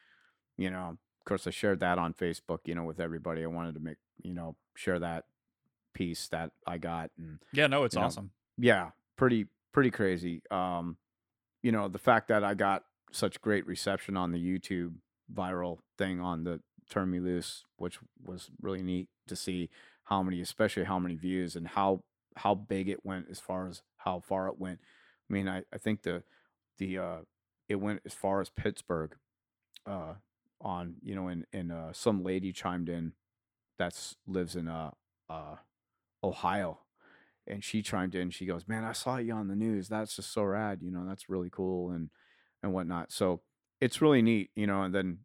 you 0.57 0.69
know 0.69 0.89
of 1.19 1.26
course 1.26 1.47
i 1.47 1.49
shared 1.49 1.80
that 1.82 1.97
on 1.97 2.13
facebook 2.13 2.59
you 2.65 2.76
know 2.76 2.84
with 2.84 2.99
everybody 2.99 3.43
i 3.43 3.47
wanted 3.47 3.74
to 3.76 3.80
make 3.80 3.97
you 4.21 4.34
know 4.34 4.55
share 4.76 4.99
that 4.99 5.26
piece 5.93 6.28
that 6.30 6.51
i 6.67 6.78
got 6.78 7.11
and 7.17 7.39
Yeah, 7.53 7.67
no, 7.67 7.84
it's 7.84 7.95
you 7.95 8.01
know, 8.01 8.07
awesome. 8.07 8.32
yeah 8.57 8.89
pretty 9.17 9.47
pretty 9.71 9.91
crazy 9.91 10.41
um 10.51 10.97
you 11.61 11.71
know 11.71 11.88
the 11.88 11.99
fact 11.99 12.28
that 12.30 12.43
i 12.43 12.53
got 12.53 12.84
such 13.14 13.41
great 13.41 13.66
reception 13.66 14.18
on 14.18 14.32
the 14.32 14.38
youtube 14.39 14.93
viral 15.34 15.80
thing 15.97 16.20
on 16.20 16.43
the 16.43 16.59
turn 16.89 17.09
me 17.09 17.20
loose 17.20 17.64
which 17.78 17.99
was 18.24 18.49
really 18.61 18.82
neat 18.82 19.07
to 19.28 19.36
see 19.36 19.70
how 20.05 20.22
many 20.22 20.41
especially 20.41 20.84
how 20.84 20.99
many 20.99 21.16
views 21.16 21.55
and 21.55 21.68
how 21.70 22.03
how 22.38 22.53
big 22.53 22.89
it 22.89 23.05
went 23.05 23.26
as 23.30 23.39
far 23.39 23.68
as 23.68 23.82
how 23.97 24.20
far 24.20 24.47
it 24.47 24.59
went 24.59 24.80
i 25.30 25.34
mean 25.34 25.47
i, 25.47 25.64
I 25.74 25.78
think 25.78 26.03
the 26.03 26.24
the 26.78 26.97
uh 26.97 27.18
it 27.70 27.76
went 27.76 28.01
as 28.05 28.14
far 28.14 28.41
as 28.41 28.49
pittsburgh 28.49 29.16
uh 29.86 30.16
on 30.61 30.95
you 31.01 31.16
know 31.16 31.28
and 31.28 31.45
and 31.53 31.72
uh 31.72 31.93
some 31.93 32.24
lady 32.24 32.51
chimed 32.51 32.89
in 32.89 33.14
that's 33.78 34.16
lives 34.28 34.55
in 34.55 34.68
uh 34.68 34.91
uh 35.30 35.55
ohio 36.24 36.80
and 37.47 37.64
she 37.64 37.82
chimed 37.82 38.16
in. 38.16 38.30
She 38.30 38.45
goes, 38.45 38.68
"Man, 38.68 38.84
I 38.84 38.93
saw 38.93 39.18
you 39.18 39.34
on 39.34 39.47
the 39.47 39.55
news. 39.55 39.89
That's 39.89 40.16
just 40.16 40.32
so 40.32 40.43
rad. 40.43 40.82
You 40.82 40.91
know, 40.91 41.05
that's 41.05 41.30
really 41.30 41.49
cool 41.49 41.91
and 41.91 42.09
and 42.64 42.74
whatnot." 42.74 43.11
So 43.11 43.41
it's 43.82 44.01
really 44.01 44.22
neat, 44.22 44.49
you 44.55 44.66
know. 44.66 44.84
And 44.84 44.95
then 44.95 45.20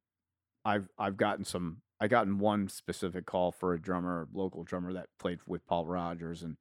I've 0.64 0.88
I've 0.98 1.16
gotten 1.16 1.44
some. 1.44 1.82
I 2.00 2.06
gotten 2.08 2.38
one 2.38 2.68
specific 2.68 3.26
call 3.26 3.50
for 3.50 3.74
a 3.74 3.80
drummer, 3.80 4.28
local 4.32 4.62
drummer 4.62 4.92
that 4.92 5.08
played 5.18 5.40
with 5.46 5.66
Paul 5.66 5.86
Rodgers, 5.86 6.42
and 6.42 6.56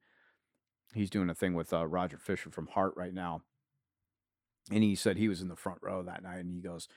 he's 0.94 1.10
doing 1.10 1.30
a 1.30 1.34
thing 1.34 1.54
with 1.54 1.72
uh, 1.72 1.86
Roger 1.86 2.18
Fisher 2.18 2.50
from 2.50 2.68
Heart 2.68 2.94
right 2.96 3.14
now. 3.14 3.42
And 4.70 4.82
he 4.82 4.94
said 4.94 5.16
he 5.16 5.28
was 5.28 5.40
in 5.40 5.48
the 5.48 5.56
front 5.56 5.78
row 5.82 6.02
that 6.02 6.22
night, 6.22 6.40
and 6.40 6.52
he 6.52 6.60
goes, 6.60 6.88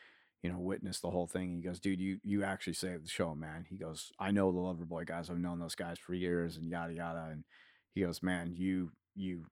you 0.43 0.51
know, 0.51 0.57
witnessed 0.57 1.01
the 1.01 1.11
whole 1.11 1.27
thing. 1.27 1.55
He 1.55 1.61
goes, 1.61 1.79
"Dude, 1.79 1.99
you 1.99 2.19
you 2.23 2.43
actually 2.43 2.73
saved 2.73 3.05
the 3.05 3.09
show, 3.09 3.35
man." 3.35 3.65
He 3.69 3.77
goes, 3.77 4.11
"I 4.19 4.31
know 4.31 4.51
the 4.51 4.57
Loverboy 4.57 5.05
guys. 5.05 5.29
I've 5.29 5.37
known 5.37 5.59
those 5.59 5.75
guys 5.75 5.99
for 5.99 6.13
years, 6.13 6.57
and 6.57 6.69
yada 6.69 6.93
yada." 6.93 7.27
And 7.31 7.43
he 7.93 8.01
goes, 8.01 8.23
"Man, 8.23 8.53
you 8.55 8.91
you 9.15 9.45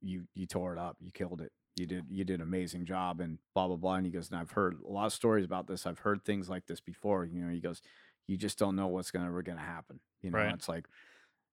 you 0.00 0.26
you 0.34 0.46
tore 0.46 0.72
it 0.72 0.78
up. 0.78 0.96
You 1.00 1.12
killed 1.12 1.40
it. 1.40 1.52
You 1.76 1.86
did 1.86 2.06
you 2.10 2.24
did 2.24 2.36
an 2.40 2.46
amazing 2.46 2.84
job." 2.86 3.20
And 3.20 3.38
blah 3.54 3.66
blah 3.66 3.76
blah. 3.76 3.94
And 3.94 4.06
he 4.06 4.12
goes, 4.12 4.30
"And 4.30 4.38
I've 4.38 4.52
heard 4.52 4.78
a 4.86 4.90
lot 4.92 5.06
of 5.06 5.12
stories 5.12 5.44
about 5.44 5.66
this. 5.66 5.86
I've 5.86 5.98
heard 6.00 6.24
things 6.24 6.48
like 6.48 6.66
this 6.66 6.80
before. 6.80 7.24
You 7.24 7.42
know." 7.44 7.52
He 7.52 7.60
goes, 7.60 7.82
"You 8.26 8.36
just 8.36 8.58
don't 8.58 8.76
know 8.76 8.86
what's 8.88 9.10
gonna 9.10 9.26
ever 9.26 9.42
gonna 9.42 9.60
happen. 9.60 10.00
You 10.22 10.30
know, 10.30 10.38
Right. 10.38 10.54
it's 10.54 10.68
like." 10.68 10.86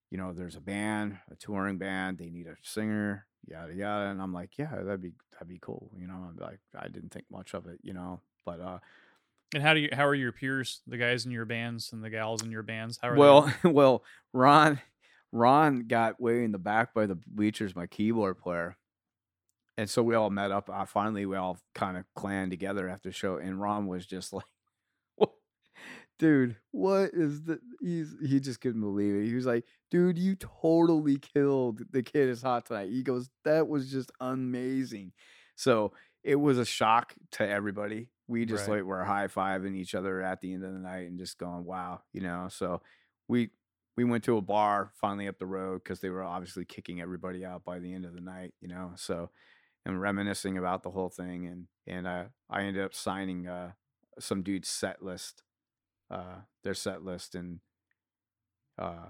You 0.09 0.17
know, 0.17 0.34
there's 0.34 0.57
a 0.57 0.59
band, 0.61 1.17
a 1.32 1.38
touring 1.38 1.78
band. 1.78 2.17
They 2.17 2.30
need 2.30 2.45
a 2.45 2.57
singer, 2.61 3.26
yada 3.47 3.74
yada. 3.74 4.09
And 4.09 4.22
I'm 4.22 4.34
like, 4.34 4.57
yeah, 4.57 4.76
that'd 4.76 5.01
be 5.01 5.13
that'd 5.32 5.47
be 5.47 5.57
cool. 5.61 5.89
You 5.97 6.05
know, 6.05 6.15
I'm 6.15 6.36
like, 6.38 6.59
I 6.78 6.89
didn't 6.89 7.11
think 7.13 7.28
much 7.32 7.53
of 7.53 7.65
it. 7.65 7.80
You 7.82 7.93
know, 7.93 8.19
but 8.45 8.59
uh, 8.59 8.80
And 9.53 9.63
how 9.63 9.74
do 9.74 9.80
you 9.80 9.88
how 9.93 10.05
are 10.05 10.13
your 10.13 10.34
peers, 10.34 10.82
the 10.86 10.97
guys 10.97 11.26
in 11.26 11.32
your 11.32 11.45
bands 11.45 11.93
and 11.93 12.03
the 12.03 12.09
gals 12.09 12.43
in 12.43 12.51
your 12.51 12.61
bands? 12.61 12.99
How 13.01 13.07
are 13.07 13.13
they? 13.13 13.19
Well, 13.22 13.53
well, 13.63 14.03
Ron, 14.34 14.82
Ron 15.32 15.88
got 15.88 16.19
way 16.19 16.43
in 16.43 16.51
the 16.51 16.57
back 16.59 16.93
by 16.93 17.05
the 17.05 17.15
bleachers, 17.15 17.74
my 17.74 17.88
keyboard 17.88 18.38
player, 18.38 18.76
and 19.82 19.89
so 19.89 20.03
we 20.03 20.15
all 20.15 20.29
met 20.29 20.51
up. 20.51 20.69
Uh, 20.69 20.86
finally, 20.86 21.25
we 21.25 21.38
all 21.38 21.59
kind 21.75 21.97
of 21.97 22.05
clan 22.15 22.49
together 22.49 22.89
after 22.89 23.09
the 23.09 23.13
show, 23.13 23.38
and 23.38 23.59
Ron 23.61 23.88
was 23.88 24.05
just 24.05 24.34
like, 24.34 24.45
"What, 25.15 25.34
dude? 26.19 26.57
What 26.71 27.11
is 27.13 27.43
the?" 27.43 27.59
He's 27.82 28.15
he 28.25 28.39
just 28.39 28.61
couldn't 28.61 28.82
believe 28.82 29.15
it. 29.15 29.25
He 29.27 29.36
was 29.36 29.45
like, 29.45 29.65
"Dude, 29.91 30.17
you 30.17 30.36
totally 30.36 31.17
killed 31.17 31.82
the 31.91 32.03
kid 32.03 32.29
is 32.29 32.41
hot 32.41 32.65
tonight." 32.67 32.89
He 32.91 33.03
goes, 33.03 33.29
"That 33.45 33.67
was 33.67 33.91
just 33.91 34.11
amazing." 34.19 35.13
So 35.55 35.93
it 36.23 36.36
was 36.36 36.57
a 36.57 36.65
shock 36.65 37.15
to 37.34 37.47
everybody. 37.47 38.11
We 38.27 38.45
just 38.45 38.67
Right. 38.67 38.69
like 38.69 38.84
were 38.84 39.03
high 39.03 39.27
fiving 39.27 39.75
each 39.75 39.95
other 39.95 40.21
at 40.21 40.41
the 40.41 40.53
end 40.53 40.63
of 40.63 40.73
the 40.73 40.79
night 40.79 41.07
and 41.09 41.19
just 41.19 41.38
going, 41.38 41.65
"Wow," 41.65 42.03
you 42.13 42.21
know. 42.21 42.47
So 42.49 42.82
we 43.27 43.51
we 43.97 44.03
went 44.03 44.23
to 44.25 44.38
a 44.38 44.41
bar 44.41 44.91
finally 44.95 45.27
up 45.27 45.38
the 45.39 45.45
road 45.45 45.84
because 45.84 45.99
they 45.99 46.09
were 46.09 46.23
obviously 46.23 46.65
kicking 46.65 47.01
everybody 47.01 47.45
out 47.45 47.63
by 47.65 47.79
the 47.79 47.93
end 47.93 48.05
of 48.05 48.13
the 48.13 48.21
night, 48.21 48.53
you 48.61 48.67
know. 48.67 48.93
So 48.95 49.32
and 49.86 49.99
reminiscing 50.01 50.57
about 50.57 50.84
the 50.84 50.91
whole 50.91 51.09
thing, 51.09 51.45
and 51.47 51.67
and 51.88 52.07
uh, 52.07 52.25
I 52.49 52.63
ended 52.63 52.84
up 52.84 52.93
signing 52.93 53.47
uh, 53.47 53.73
some 54.19 54.43
dude's 54.43 54.69
set 54.69 55.01
list, 55.03 55.43
uh, 56.09 56.41
their 56.63 56.73
set 56.75 57.03
list, 57.03 57.36
and 57.36 57.61
uh, 58.77 59.09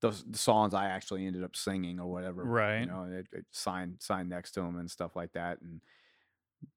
those 0.00 0.24
the 0.24 0.38
songs 0.38 0.74
I 0.74 0.86
actually 0.86 1.26
ended 1.26 1.44
up 1.44 1.56
singing 1.56 2.00
or 2.00 2.10
whatever, 2.10 2.44
Right. 2.44 2.80
You 2.80 2.86
know, 2.86 3.04
it, 3.04 3.28
it 3.32 3.46
signed 3.52 3.98
signed 4.00 4.28
next 4.28 4.52
to 4.52 4.60
them 4.60 4.78
and 4.78 4.90
stuff 4.90 5.16
like 5.16 5.32
that, 5.32 5.60
and 5.62 5.80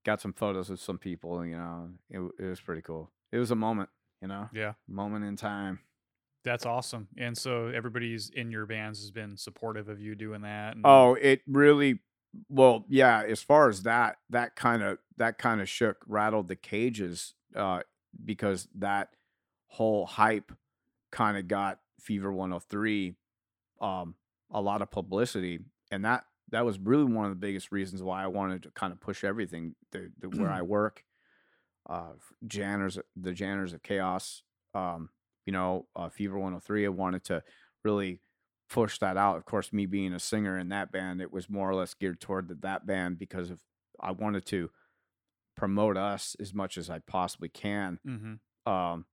got 0.05 0.21
some 0.21 0.33
photos 0.33 0.69
of 0.69 0.79
some 0.79 0.97
people. 0.97 1.45
You 1.45 1.57
know, 1.57 1.89
it 2.09 2.19
it 2.39 2.45
was 2.45 2.61
pretty 2.61 2.81
cool. 2.81 3.11
It 3.31 3.39
was 3.39 3.51
a 3.51 3.55
moment, 3.55 3.89
you 4.21 4.27
know, 4.27 4.49
yeah, 4.53 4.73
moment 4.87 5.25
in 5.25 5.35
time. 5.35 5.79
that's 6.43 6.65
awesome. 6.65 7.07
And 7.17 7.37
so 7.37 7.67
everybody's 7.67 8.29
in 8.29 8.51
your 8.51 8.65
bands 8.65 8.99
has 9.01 9.11
been 9.11 9.35
supportive 9.35 9.89
of 9.89 9.99
you 9.99 10.15
doing 10.15 10.41
that. 10.41 10.75
And, 10.75 10.85
Oh, 10.85 11.15
it 11.15 11.41
really 11.47 11.99
well, 12.49 12.85
yeah, 12.89 13.23
as 13.27 13.41
far 13.41 13.69
as 13.69 13.83
that 13.83 14.17
that 14.29 14.55
kind 14.55 14.83
of 14.83 14.97
that 15.17 15.37
kind 15.37 15.61
of 15.61 15.69
shook 15.69 16.03
rattled 16.07 16.47
the 16.47 16.55
cages 16.55 17.33
uh 17.55 17.81
because 18.23 18.67
that 18.75 19.09
whole 19.67 20.05
hype 20.05 20.51
kind 21.11 21.37
of 21.37 21.47
got 21.47 21.79
Fever 21.99 22.31
103 22.31 23.15
um, 23.81 24.15
a 24.51 24.61
lot 24.61 24.81
of 24.81 24.91
publicity, 24.91 25.59
and 25.91 26.05
that 26.05 26.25
that 26.51 26.65
was 26.65 26.79
really 26.79 27.03
one 27.03 27.25
of 27.25 27.31
the 27.31 27.35
biggest 27.35 27.71
reasons 27.71 28.03
why 28.03 28.23
I 28.23 28.27
wanted 28.27 28.63
to 28.63 28.71
kind 28.71 28.93
of 28.93 28.99
push 28.99 29.23
everything 29.23 29.75
the, 29.91 30.11
the 30.19 30.29
where 30.29 30.51
I 30.51 30.61
work, 30.61 31.03
uh, 31.89 32.13
Janitors, 32.45 32.99
the 33.15 33.33
Janitors 33.33 33.73
of 33.73 33.81
Chaos, 33.81 34.43
um, 34.73 35.09
you 35.45 35.51
know, 35.51 35.87
uh, 35.95 36.09
Fever 36.09 36.35
103. 36.35 36.85
I 36.85 36.89
wanted 36.89 37.23
to 37.25 37.43
really 37.83 38.19
push 38.69 38.97
that 38.99 39.17
out. 39.17 39.37
Of 39.37 39.45
course, 39.45 39.71
me 39.71 39.85
being 39.85 40.13
a 40.13 40.19
singer 40.19 40.57
in 40.57 40.69
that 40.69 40.91
band, 40.91 41.21
it 41.21 41.31
was 41.31 41.49
more 41.49 41.69
or 41.69 41.75
less 41.75 41.93
geared 41.93 42.19
toward 42.19 42.47
the, 42.47 42.55
that 42.55 42.85
band 42.85 43.19
because 43.19 43.49
of 43.49 43.61
I 43.99 44.11
wanted 44.11 44.45
to 44.47 44.69
promote 45.55 45.97
us 45.97 46.35
as 46.39 46.53
much 46.53 46.77
as 46.77 46.89
I 46.89 46.99
possibly 46.99 47.49
can. 47.49 47.99
Mm-hmm. 48.05 48.71
Um, 48.71 49.05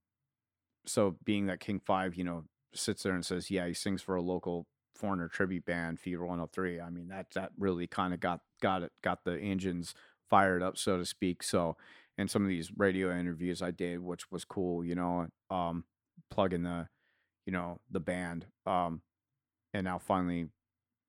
so 0.85 1.15
being 1.23 1.45
that 1.47 1.59
King 1.59 1.79
Five, 1.79 2.15
you 2.15 2.23
know, 2.23 2.43
sits 2.73 3.03
there 3.03 3.13
and 3.13 3.25
says, 3.25 3.49
"Yeah, 3.49 3.67
he 3.67 3.73
sings 3.73 4.01
for 4.01 4.15
a 4.15 4.21
local 4.21 4.67
foreigner 4.95 5.27
tribute 5.27 5.65
band, 5.65 5.99
Fever 5.99 6.25
103." 6.25 6.81
I 6.81 6.89
mean, 6.89 7.07
that 7.09 7.27
that 7.35 7.51
really 7.57 7.87
kind 7.87 8.13
of 8.13 8.19
got 8.19 8.41
got 8.61 8.83
it 8.83 8.91
got 9.01 9.23
the 9.23 9.39
engines 9.39 9.93
fired 10.29 10.63
up, 10.63 10.77
so 10.77 10.97
to 10.97 11.05
speak. 11.05 11.43
So, 11.43 11.77
and 12.17 12.29
some 12.29 12.41
of 12.41 12.49
these 12.49 12.71
radio 12.75 13.17
interviews 13.17 13.61
I 13.61 13.71
did, 13.71 13.99
which 13.99 14.31
was 14.31 14.45
cool, 14.45 14.83
you 14.83 14.95
know, 14.95 15.27
um, 15.49 15.85
plugging 16.31 16.63
the, 16.63 16.87
you 17.45 17.53
know, 17.53 17.79
the 17.91 17.99
band, 17.99 18.47
um, 18.65 19.01
and 19.73 19.83
now 19.85 19.99
finally, 19.99 20.49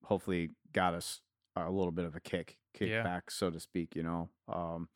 hopefully, 0.03 0.51
got 0.73 0.93
us 0.93 1.21
a 1.55 1.69
little 1.71 1.91
bit 1.91 2.05
of 2.05 2.15
a 2.15 2.19
kick, 2.19 2.57
kick 2.73 2.91
Yeah. 2.91 3.03
back, 3.03 3.31
so 3.31 3.49
to 3.49 3.59
speak. 3.59 3.95
You 3.95 4.03
know, 4.03 4.29
um, 4.47 4.89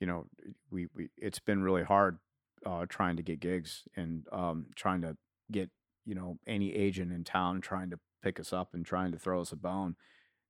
you 0.00 0.06
know, 0.06 0.26
we 0.70 0.88
we 0.94 1.08
it's 1.16 1.38
been 1.40 1.62
really 1.62 1.82
hard 1.84 2.18
uh, 2.66 2.86
trying 2.88 3.16
to 3.16 3.22
get 3.22 3.40
gigs 3.40 3.84
and 3.96 4.26
um, 4.32 4.66
trying 4.76 5.02
to 5.02 5.16
get 5.50 5.70
you 6.04 6.14
know 6.14 6.38
any 6.46 6.74
agent 6.74 7.12
in 7.12 7.24
town 7.24 7.60
trying 7.60 7.90
to 7.90 7.98
pick 8.22 8.40
us 8.40 8.52
up 8.52 8.74
and 8.74 8.84
trying 8.86 9.12
to 9.12 9.18
throw 9.18 9.40
us 9.40 9.52
a 9.52 9.56
bone 9.56 9.94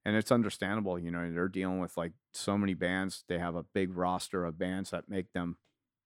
and 0.05 0.16
it's 0.16 0.33
understandable 0.33 0.99
you 0.99 1.11
know 1.11 1.31
they're 1.33 1.49
dealing 1.49 1.81
with 1.81 1.97
like 1.97 2.12
so 2.33 2.57
many 2.57 2.75
bands 2.75 3.25
they 3.29 3.39
have 3.39 3.57
a 3.57 3.64
big 3.75 3.97
roster 3.97 4.45
of 4.45 4.59
bands 4.59 4.91
that 4.91 5.09
make 5.09 5.33
them 5.33 5.57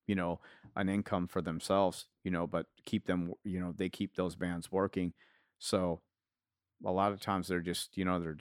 you 0.07 0.15
know 0.15 0.41
an 0.77 0.89
income 0.89 1.27
for 1.29 1.43
themselves 1.43 2.07
you 2.25 2.31
know 2.31 2.47
but 2.47 2.67
keep 2.85 3.07
them 3.07 3.33
you 3.45 3.61
know 3.61 3.73
they 3.77 3.89
keep 3.89 4.15
those 4.17 4.37
bands 4.37 4.73
working 4.73 5.13
so 5.59 6.01
a 6.85 6.91
lot 6.91 7.13
of 7.13 7.21
times 7.21 7.49
they're 7.49 7.61
just 7.61 7.97
you 7.97 8.05
know 8.05 8.19
they're 8.21 8.37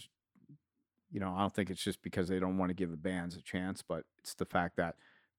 you 1.12 1.20
know 1.20 1.34
i 1.36 1.40
don't 1.40 1.54
think 1.54 1.70
it's 1.70 1.84
just 1.84 2.02
because 2.02 2.28
they 2.28 2.40
don't 2.40 2.58
want 2.58 2.70
to 2.70 2.74
give 2.76 2.92
the 2.92 2.98
bands 2.98 3.36
a 3.36 3.42
chance 3.42 3.82
but 3.82 4.04
it's 4.20 4.34
the 4.36 4.46
fact 4.46 4.78
that 4.78 4.96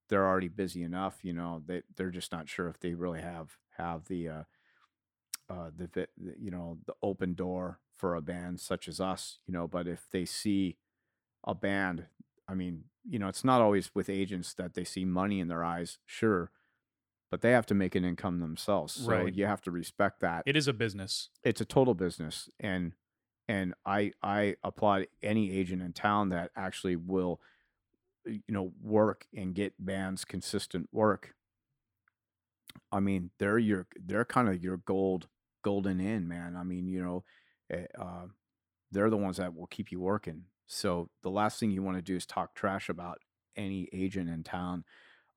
they're 0.09 0.27
already 0.27 0.49
busy 0.49 0.83
enough 0.83 1.19
you 1.23 1.33
know 1.33 1.63
they 1.67 1.83
they're 1.97 2.11
just 2.11 2.33
not 2.33 2.49
sure 2.49 2.69
if 2.69 2.79
they 2.81 2.95
really 2.95 3.21
have 3.21 3.57
have 3.77 4.05
the 4.07 4.29
uh 4.29 4.43
uh 5.49 5.71
the, 5.77 5.89
the 5.93 6.07
you 6.39 6.51
know 6.51 6.79
the 6.87 6.95
open 7.03 7.35
door 7.35 7.79
for 7.97 8.15
a 8.15 8.23
band 8.23 8.61
such 8.61 8.89
as 8.89 9.01
us 9.01 9.39
you 9.47 9.53
know 9.55 9.67
but 9.67 9.87
if 9.87 10.07
they 10.11 10.25
see 10.25 10.77
a 11.45 11.55
band 11.55 12.07
i 12.49 12.55
mean 12.55 12.85
you 13.09 13.19
know 13.19 13.29
it's 13.29 13.45
not 13.45 13.61
always 13.61 13.95
with 13.95 14.09
agents 14.09 14.55
that 14.55 14.75
they 14.75 14.85
see 14.85 15.05
money 15.05 15.41
in 15.41 15.49
their 15.49 15.65
eyes 15.65 15.99
sure 16.07 16.51
but 17.33 17.41
they 17.41 17.51
have 17.51 17.65
to 17.67 17.75
make 17.75 17.95
an 17.95 18.05
income 18.05 18.41
themselves 18.41 18.93
so 18.93 19.09
Right. 19.11 19.35
you 19.35 19.47
have 19.47 19.63
to 19.63 19.71
respect 19.71 20.21
that. 20.21 20.43
It 20.47 20.55
is 20.55 20.69
a 20.69 20.73
business. 20.75 21.31
it's 21.43 21.61
a 21.63 21.65
total 21.65 21.95
business 21.95 22.49
and 22.61 22.93
and 23.49 23.75
i 23.85 24.13
i 24.23 24.55
applaud 24.63 25.07
any 25.23 25.51
agent 25.51 25.83
in 25.83 25.93
town 25.93 26.29
that 26.29 26.51
actually 26.55 26.95
will 26.95 27.41
you 28.27 28.43
know 28.49 28.73
work 28.81 29.27
and 29.35 29.55
get 29.55 29.73
bands 29.85 30.25
consistent 30.25 30.89
work. 30.93 31.35
I 32.91 33.01
mean 33.01 33.31
they're 33.39 33.59
your 33.59 33.87
they're 33.97 34.25
kind 34.25 34.49
of 34.49 34.63
your 34.63 34.77
gold 34.77 35.29
golden 35.63 36.01
in 36.01 36.29
man. 36.29 36.57
I 36.57 36.63
mean 36.63 36.87
you 36.87 37.03
know 37.03 37.25
eh, 37.71 37.87
uh, 37.99 38.27
they're 38.91 39.11
the 39.11 39.17
ones 39.17 39.39
that 39.39 39.55
will 39.55 39.67
keep 39.69 39.91
you 39.91 40.01
working. 40.01 40.45
So 40.67 41.11
the 41.23 41.31
last 41.31 41.59
thing 41.59 41.71
you 41.71 41.83
want 41.83 41.97
to 41.97 42.03
do 42.03 42.17
is 42.17 42.27
talk 42.27 42.55
trash 42.55 42.89
about 42.89 43.19
any 43.57 43.89
agent 43.93 44.29
in 44.29 44.45
town 44.45 44.85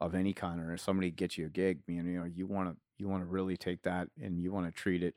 of 0.01 0.13
any 0.13 0.33
kind 0.33 0.59
or 0.59 0.73
if 0.73 0.79
somebody 0.79 1.09
gets 1.09 1.37
you 1.37 1.45
a 1.45 1.49
gig 1.49 1.79
you 1.87 2.03
know 2.03 2.25
you 2.25 2.45
want 2.45 2.69
to 2.69 2.75
you 2.97 3.07
want 3.07 3.21
to 3.21 3.27
really 3.27 3.57
take 3.57 3.81
that 3.83 4.07
and 4.21 4.41
you 4.41 4.51
want 4.51 4.65
to 4.65 4.71
treat 4.71 5.03
it 5.03 5.15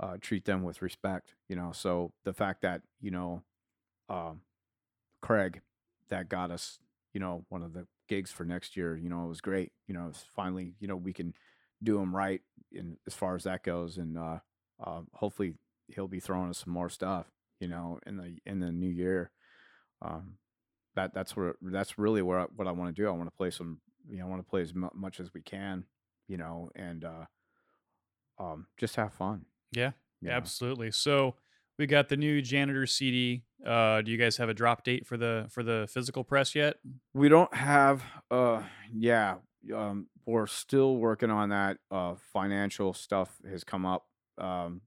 uh, 0.00 0.16
treat 0.20 0.44
them 0.44 0.62
with 0.62 0.82
respect, 0.82 1.34
you 1.48 1.56
know. 1.56 1.72
So 1.72 2.12
the 2.24 2.32
fact 2.32 2.62
that 2.62 2.82
you 3.00 3.10
know, 3.10 3.42
um, 4.08 4.42
Craig, 5.22 5.60
that 6.08 6.28
got 6.28 6.50
us, 6.50 6.78
you 7.12 7.20
know, 7.20 7.44
one 7.48 7.62
of 7.62 7.72
the 7.72 7.86
gigs 8.08 8.30
for 8.30 8.44
next 8.44 8.76
year, 8.76 8.96
you 8.96 9.08
know, 9.08 9.24
it 9.24 9.28
was 9.28 9.40
great. 9.40 9.72
You 9.86 9.94
know, 9.94 10.06
it's 10.08 10.24
finally, 10.34 10.74
you 10.80 10.88
know, 10.88 10.96
we 10.96 11.12
can 11.12 11.34
do 11.82 11.98
him 11.98 12.14
right 12.14 12.40
in 12.72 12.96
as 13.06 13.14
far 13.14 13.34
as 13.34 13.44
that 13.44 13.64
goes, 13.64 13.98
and 13.98 14.16
uh, 14.16 14.38
uh, 14.84 15.00
hopefully 15.14 15.54
he'll 15.88 16.08
be 16.08 16.20
throwing 16.20 16.50
us 16.50 16.58
some 16.58 16.72
more 16.72 16.90
stuff, 16.90 17.26
you 17.60 17.68
know, 17.68 17.98
in 18.06 18.16
the 18.16 18.36
in 18.46 18.60
the 18.60 18.72
new 18.72 18.90
year. 18.90 19.30
Um, 20.00 20.34
that 20.98 21.14
that's 21.14 21.36
where 21.36 21.54
that's 21.62 21.96
really 21.96 22.22
where 22.22 22.40
I, 22.40 22.46
what 22.56 22.66
I 22.66 22.72
want 22.72 22.94
to 22.94 23.02
do. 23.02 23.08
I 23.08 23.12
want 23.12 23.26
to 23.28 23.36
play 23.36 23.50
some, 23.50 23.78
you 24.10 24.18
know, 24.18 24.26
I 24.26 24.28
want 24.28 24.44
to 24.44 24.50
play 24.50 24.62
as 24.62 24.74
mu- 24.74 24.90
much 24.94 25.20
as 25.20 25.32
we 25.32 25.40
can, 25.40 25.84
you 26.26 26.36
know, 26.36 26.70
and 26.74 27.04
uh, 27.04 27.24
um, 28.38 28.66
just 28.76 28.96
have 28.96 29.12
fun. 29.12 29.44
Yeah, 29.72 29.92
know. 30.20 30.32
absolutely. 30.32 30.90
So 30.90 31.36
we 31.78 31.86
got 31.86 32.08
the 32.08 32.16
new 32.16 32.42
janitor 32.42 32.84
CD. 32.84 33.44
Uh, 33.64 34.02
do 34.02 34.10
you 34.10 34.18
guys 34.18 34.36
have 34.38 34.48
a 34.48 34.54
drop 34.54 34.82
date 34.82 35.06
for 35.06 35.16
the 35.16 35.46
for 35.50 35.62
the 35.62 35.88
physical 35.88 36.24
press 36.24 36.54
yet? 36.56 36.76
We 37.14 37.28
don't 37.28 37.54
have 37.54 38.02
uh 38.30 38.62
yeah, 38.92 39.36
um 39.74 40.08
we're 40.26 40.46
still 40.48 40.96
working 40.96 41.30
on 41.30 41.50
that. 41.50 41.78
Uh 41.92 42.14
financial 42.32 42.92
stuff 42.92 43.38
has 43.48 43.62
come 43.62 43.86
up 43.86 44.06
um 44.36 44.80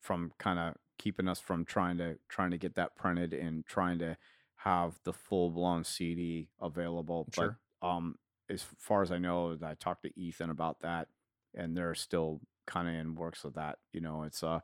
from 0.00 0.32
kind 0.38 0.58
of 0.58 0.74
keeping 0.98 1.28
us 1.28 1.38
from 1.38 1.64
trying 1.64 1.98
to 1.98 2.18
trying 2.28 2.50
to 2.50 2.58
get 2.58 2.74
that 2.74 2.96
printed 2.96 3.32
and 3.32 3.64
trying 3.64 4.00
to 4.00 4.16
have 4.64 4.98
the 5.04 5.12
full 5.12 5.50
blown 5.50 5.84
CD 5.84 6.48
available. 6.60 7.28
Sure. 7.32 7.58
But 7.80 7.86
um 7.88 8.16
as 8.50 8.64
far 8.78 9.02
as 9.02 9.10
I 9.10 9.18
know, 9.18 9.56
I 9.64 9.74
talked 9.74 10.02
to 10.02 10.10
Ethan 10.20 10.50
about 10.50 10.80
that 10.80 11.08
and 11.54 11.76
they're 11.76 11.94
still 11.94 12.40
kind 12.66 12.88
of 12.88 12.94
in 12.94 13.14
works 13.14 13.44
with 13.44 13.54
that. 13.54 13.78
You 13.92 14.00
know, 14.00 14.22
it's 14.24 14.42
uh 14.42 14.60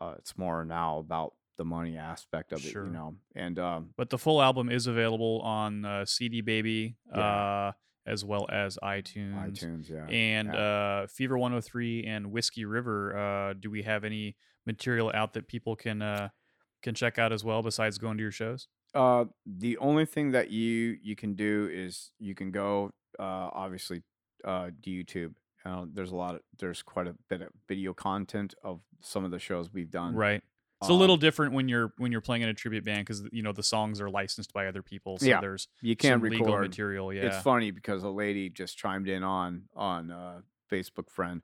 uh 0.00 0.14
it's 0.18 0.36
more 0.36 0.64
now 0.64 0.98
about 0.98 1.34
the 1.58 1.64
money 1.64 1.96
aspect 1.98 2.52
of 2.52 2.64
it, 2.64 2.72
you 2.74 2.86
know. 2.86 3.16
And 3.34 3.58
um 3.58 3.90
But 3.96 4.10
the 4.10 4.18
full 4.18 4.42
album 4.42 4.70
is 4.70 4.86
available 4.86 5.40
on 5.42 5.84
uh, 5.84 6.04
CD 6.04 6.40
Baby, 6.40 6.96
Yeah. 7.14 7.20
uh, 7.20 7.72
as 8.06 8.24
well 8.24 8.46
as 8.50 8.78
iTunes. 8.82 9.34
iTunes, 9.62 9.88
yeah. 9.88 10.06
And 10.08 10.48
yeah. 10.48 10.58
uh, 11.02 11.06
Fever 11.06 11.38
103 11.38 12.04
and 12.04 12.32
Whiskey 12.32 12.64
River. 12.64 13.16
Uh, 13.16 13.52
do 13.52 13.70
we 13.70 13.82
have 13.82 14.02
any 14.04 14.34
material 14.66 15.12
out 15.14 15.34
that 15.34 15.46
people 15.46 15.76
can 15.76 16.02
uh, 16.02 16.30
can 16.82 16.94
check 16.94 17.18
out 17.18 17.32
as 17.32 17.44
well 17.44 17.62
besides 17.62 17.98
going 17.98 18.16
to 18.16 18.22
your 18.22 18.32
shows? 18.32 18.66
Uh, 18.94 19.24
the 19.46 19.78
only 19.78 20.04
thing 20.06 20.32
that 20.32 20.50
you 20.50 20.98
you 21.02 21.16
can 21.16 21.34
do 21.34 21.68
is 21.72 22.10
you 22.18 22.34
can 22.34 22.50
go 22.50 22.92
uh 23.18 23.48
obviously 23.52 24.02
uh 24.44 24.70
to 24.82 24.90
YouTube. 24.90 25.34
Uh, 25.64 25.86
there's 25.92 26.10
a 26.10 26.16
lot 26.16 26.34
of 26.34 26.40
there's 26.58 26.82
quite 26.82 27.06
a 27.06 27.14
bit 27.28 27.40
of 27.40 27.48
video 27.68 27.94
content 27.94 28.54
of 28.64 28.80
some 29.00 29.24
of 29.24 29.30
the 29.30 29.38
shows 29.38 29.72
we've 29.72 29.90
done. 29.90 30.14
Right. 30.14 30.42
It's 30.80 30.88
a 30.90 30.92
Um, 30.92 30.98
little 30.98 31.16
different 31.16 31.54
when 31.54 31.68
you're 31.68 31.92
when 31.98 32.10
you're 32.10 32.20
playing 32.20 32.42
in 32.42 32.48
a 32.48 32.54
tribute 32.54 32.84
band 32.84 33.06
because 33.06 33.22
you 33.32 33.42
know 33.42 33.52
the 33.52 33.62
songs 33.62 34.00
are 34.00 34.10
licensed 34.10 34.52
by 34.52 34.66
other 34.66 34.82
people, 34.82 35.16
so 35.18 35.26
Yeah, 35.26 35.40
there's 35.40 35.68
You 35.80 35.94
can't 35.94 36.20
some 36.20 36.28
legal 36.28 36.46
record. 36.48 36.62
material. 36.62 37.12
Yeah, 37.12 37.26
It's 37.26 37.42
funny 37.42 37.70
because 37.70 38.02
a 38.02 38.08
lady 38.10 38.50
just 38.50 38.76
chimed 38.76 39.08
in 39.08 39.22
on 39.22 39.68
on 39.76 40.10
uh 40.10 40.40
Facebook 40.70 41.08
friend, 41.08 41.42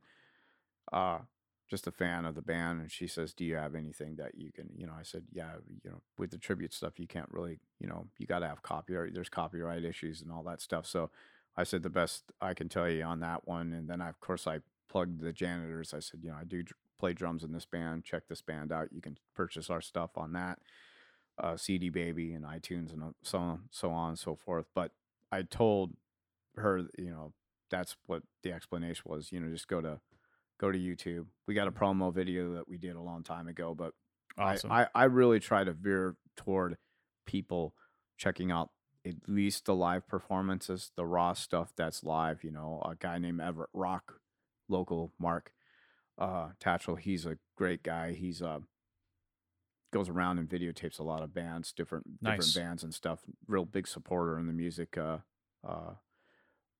uh, 0.92 1.20
just 1.68 1.86
a 1.86 1.92
fan 1.92 2.24
of 2.24 2.34
the 2.34 2.42
band, 2.42 2.80
and 2.80 2.90
she 2.90 3.06
says, 3.06 3.34
"Do 3.34 3.44
you 3.44 3.56
have 3.56 3.74
anything 3.74 4.16
that 4.16 4.34
you 4.36 4.50
can?" 4.52 4.70
You 4.74 4.86
know, 4.86 4.94
I 4.98 5.02
said, 5.02 5.24
"Yeah, 5.32 5.52
you 5.82 5.90
know, 5.90 6.02
with 6.16 6.30
the 6.30 6.38
tribute 6.38 6.72
stuff, 6.72 6.98
you 6.98 7.06
can't 7.06 7.30
really, 7.30 7.60
you 7.78 7.86
know, 7.88 8.08
you 8.18 8.26
got 8.26 8.40
to 8.40 8.48
have 8.48 8.62
copyright. 8.62 9.14
There's 9.14 9.28
copyright 9.28 9.84
issues 9.84 10.22
and 10.22 10.32
all 10.32 10.42
that 10.44 10.60
stuff." 10.60 10.86
So 10.86 11.10
I 11.56 11.64
said 11.64 11.82
the 11.82 11.90
best 11.90 12.32
I 12.40 12.54
can 12.54 12.68
tell 12.68 12.88
you 12.88 13.02
on 13.02 13.20
that 13.20 13.46
one, 13.46 13.72
and 13.72 13.88
then 13.88 14.00
I, 14.00 14.08
of 14.08 14.20
course 14.20 14.46
I 14.46 14.60
plugged 14.88 15.20
the 15.20 15.32
janitors. 15.32 15.92
I 15.92 16.00
said, 16.00 16.20
you 16.22 16.30
know, 16.30 16.36
I 16.40 16.44
do 16.44 16.64
play 16.98 17.12
drums 17.12 17.44
in 17.44 17.52
this 17.52 17.66
band. 17.66 18.04
Check 18.04 18.28
this 18.28 18.42
band 18.42 18.72
out. 18.72 18.92
You 18.92 19.02
can 19.02 19.18
purchase 19.34 19.70
our 19.70 19.80
stuff 19.80 20.10
on 20.16 20.32
that 20.32 20.58
uh, 21.38 21.56
CD 21.56 21.88
Baby 21.88 22.32
and 22.32 22.44
iTunes 22.44 22.92
and 22.92 23.02
uh, 23.02 23.06
so 23.22 23.38
on, 23.38 23.62
so 23.70 23.90
on 23.90 24.10
and 24.10 24.18
so 24.18 24.34
forth. 24.34 24.66
But 24.74 24.92
I 25.30 25.42
told 25.42 25.94
her, 26.56 26.84
you 26.98 27.10
know, 27.10 27.32
that's 27.70 27.96
what 28.06 28.22
the 28.42 28.52
explanation 28.52 29.04
was. 29.06 29.30
You 29.30 29.40
know, 29.40 29.50
just 29.50 29.68
go 29.68 29.80
to 29.80 30.00
go 30.58 30.70
to 30.70 30.78
YouTube. 30.78 31.26
We 31.46 31.54
got 31.54 31.68
a 31.68 31.72
promo 31.72 32.12
video 32.12 32.54
that 32.54 32.68
we 32.68 32.78
did 32.78 32.96
a 32.96 33.00
long 33.00 33.22
time 33.22 33.48
ago, 33.48 33.74
but 33.74 33.92
awesome. 34.36 34.70
I, 34.70 34.84
I 34.84 34.88
I 34.94 35.04
really 35.04 35.40
try 35.40 35.64
to 35.64 35.72
veer 35.72 36.16
toward 36.36 36.76
people 37.26 37.74
checking 38.16 38.50
out 38.50 38.70
at 39.06 39.14
least 39.26 39.64
the 39.64 39.74
live 39.74 40.06
performances, 40.08 40.90
the 40.96 41.06
raw 41.06 41.32
stuff 41.32 41.72
that's 41.76 42.04
live. 42.04 42.44
You 42.44 42.50
know, 42.50 42.82
a 42.84 42.94
guy 42.94 43.18
named 43.18 43.40
Everett 43.40 43.70
Rock, 43.72 44.20
local 44.68 45.12
Mark 45.18 45.52
uh, 46.18 46.48
Tatchell. 46.60 46.98
He's 46.98 47.24
a 47.26 47.38
great 47.56 47.82
guy. 47.82 48.12
He's 48.12 48.42
uh 48.42 48.60
goes 49.90 50.08
around 50.08 50.38
and 50.38 50.48
videotapes 50.48 50.98
a 50.98 51.02
lot 51.02 51.22
of 51.22 51.32
bands, 51.32 51.72
different 51.72 52.04
Nice. 52.20 52.46
different 52.46 52.66
bands 52.66 52.82
and 52.82 52.92
stuff. 52.92 53.20
Real 53.46 53.64
big 53.64 53.86
supporter 53.86 54.38
in 54.38 54.46
the 54.46 54.52
music 54.52 54.98
uh, 54.98 55.18
uh, 55.66 55.94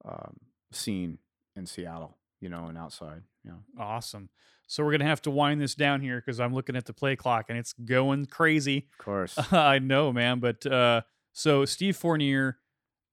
um, 0.04 0.36
scene 0.70 1.18
in 1.56 1.64
Seattle. 1.66 2.18
You 2.40 2.48
know, 2.48 2.66
and 2.66 2.78
outside. 2.78 3.22
Know. 3.44 3.60
Awesome. 3.78 4.28
So 4.66 4.84
we're 4.84 4.92
gonna 4.92 5.06
have 5.06 5.22
to 5.22 5.30
wind 5.30 5.60
this 5.60 5.74
down 5.74 6.00
here 6.00 6.20
because 6.20 6.40
I'm 6.40 6.54
looking 6.54 6.76
at 6.76 6.84
the 6.84 6.92
play 6.92 7.16
clock 7.16 7.46
and 7.48 7.58
it's 7.58 7.72
going 7.72 8.26
crazy. 8.26 8.88
Of 8.98 9.04
course. 9.04 9.38
I 9.52 9.78
know, 9.78 10.12
man. 10.12 10.40
But 10.40 10.66
uh, 10.66 11.02
so 11.32 11.64
Steve 11.64 11.96
Fournier, 11.96 12.58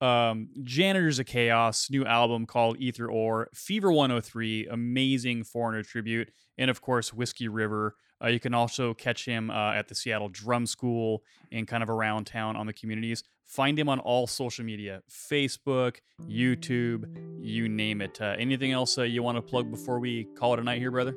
um, 0.00 0.50
Janitors 0.62 1.18
of 1.18 1.26
Chaos, 1.26 1.88
new 1.90 2.04
album 2.04 2.44
called 2.44 2.78
Ether 2.78 3.10
Ore, 3.10 3.48
Fever 3.54 3.90
103, 3.90 4.66
amazing 4.66 5.44
foreigner 5.44 5.82
tribute, 5.82 6.30
and 6.58 6.70
of 6.70 6.82
course 6.82 7.14
Whiskey 7.14 7.48
River. 7.48 7.96
Uh, 8.22 8.28
you 8.28 8.40
can 8.40 8.54
also 8.54 8.94
catch 8.94 9.24
him 9.24 9.50
uh, 9.50 9.72
at 9.72 9.88
the 9.88 9.94
Seattle 9.94 10.28
Drum 10.28 10.66
School 10.66 11.22
and 11.52 11.68
kind 11.68 11.82
of 11.82 11.90
around 11.90 12.26
town 12.26 12.56
on 12.56 12.66
the 12.66 12.72
communities. 12.72 13.22
Find 13.44 13.78
him 13.78 13.88
on 13.88 14.00
all 14.00 14.26
social 14.26 14.64
media 14.64 15.02
Facebook, 15.10 15.96
YouTube, 16.22 17.04
you 17.40 17.68
name 17.68 18.00
it. 18.00 18.20
Uh, 18.20 18.34
anything 18.38 18.72
else 18.72 18.98
uh, 18.98 19.02
you 19.02 19.22
want 19.22 19.36
to 19.36 19.42
plug 19.42 19.70
before 19.70 20.00
we 20.00 20.24
call 20.36 20.54
it 20.54 20.60
a 20.60 20.64
night 20.64 20.78
here, 20.78 20.90
brother? 20.90 21.14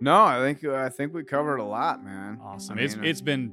No, 0.00 0.22
I 0.22 0.38
think 0.40 0.64
I 0.64 0.88
think 0.88 1.14
we 1.14 1.24
covered 1.24 1.58
a 1.58 1.64
lot, 1.64 2.04
man. 2.04 2.38
Awesome. 2.42 2.78
I 2.78 2.82
it's 2.82 2.96
mean, 2.96 3.04
it's 3.04 3.20
been 3.20 3.52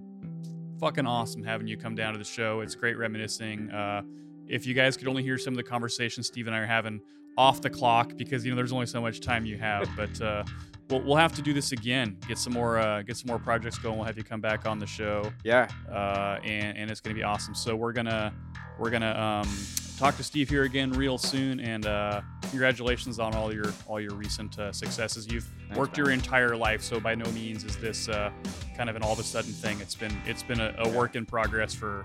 fucking 0.79 1.05
awesome 1.05 1.43
having 1.43 1.67
you 1.67 1.77
come 1.77 1.95
down 1.95 2.13
to 2.13 2.19
the 2.19 2.25
show. 2.25 2.61
It's 2.61 2.75
great 2.75 2.97
reminiscing. 2.97 3.69
Uh, 3.69 4.01
if 4.47 4.65
you 4.65 4.73
guys 4.73 4.97
could 4.97 5.07
only 5.07 5.21
hear 5.21 5.37
some 5.37 5.53
of 5.53 5.57
the 5.57 5.63
conversations 5.63 6.27
Steve 6.27 6.47
and 6.47 6.55
I 6.55 6.59
are 6.59 6.65
having 6.65 7.01
off 7.37 7.61
the 7.61 7.69
clock, 7.69 8.17
because 8.17 8.43
you 8.43 8.51
know 8.51 8.55
there's 8.55 8.73
only 8.73 8.87
so 8.87 8.99
much 8.99 9.21
time 9.21 9.45
you 9.45 9.57
have, 9.57 9.87
but 9.95 10.21
uh, 10.21 10.43
we'll 10.89 11.01
we'll 11.01 11.15
have 11.15 11.33
to 11.33 11.41
do 11.41 11.53
this 11.53 11.71
again. 11.71 12.17
Get 12.27 12.37
some 12.37 12.53
more 12.53 12.77
uh, 12.77 13.01
get 13.01 13.17
some 13.17 13.27
more 13.27 13.39
projects 13.39 13.77
going. 13.77 13.97
We'll 13.97 14.05
have 14.05 14.17
you 14.17 14.23
come 14.23 14.41
back 14.41 14.65
on 14.65 14.79
the 14.79 14.87
show, 14.87 15.31
yeah. 15.43 15.67
uh, 15.89 16.39
and 16.43 16.77
and 16.77 16.91
it's 16.91 17.01
gonna 17.01 17.15
be 17.15 17.23
awesome. 17.23 17.55
So 17.55 17.75
we're 17.75 17.93
gonna 17.93 18.33
we're 18.77 18.89
gonna 18.89 19.17
um, 19.17 19.49
talk 19.97 20.17
to 20.17 20.23
Steve 20.23 20.49
here 20.49 20.63
again 20.63 20.91
real 20.91 21.17
soon, 21.17 21.59
and 21.59 21.85
uh, 21.85 22.21
congratulations 22.49 23.19
on 23.19 23.35
all 23.35 23.53
your 23.53 23.71
all 23.87 23.99
your 23.99 24.13
recent 24.13 24.57
uh, 24.59 24.71
successes. 24.71 25.27
You've 25.31 25.43
Thanks, 25.43 25.77
worked 25.77 25.97
man. 25.97 26.05
your 26.05 26.13
entire 26.13 26.55
life, 26.55 26.81
so 26.81 26.99
by 26.99 27.15
no 27.15 27.29
means 27.31 27.63
is 27.63 27.77
this 27.77 28.09
uh, 28.09 28.31
kind 28.75 28.89
of 28.89 28.95
an 28.95 29.03
all 29.03 29.13
of 29.13 29.19
a 29.19 29.23
sudden 29.23 29.51
thing. 29.51 29.79
It's 29.79 29.95
been 29.95 30.15
it's 30.25 30.43
been 30.43 30.59
a, 30.59 30.73
a 30.79 30.89
work 30.89 31.15
in 31.15 31.25
progress 31.25 31.73
for 31.73 32.01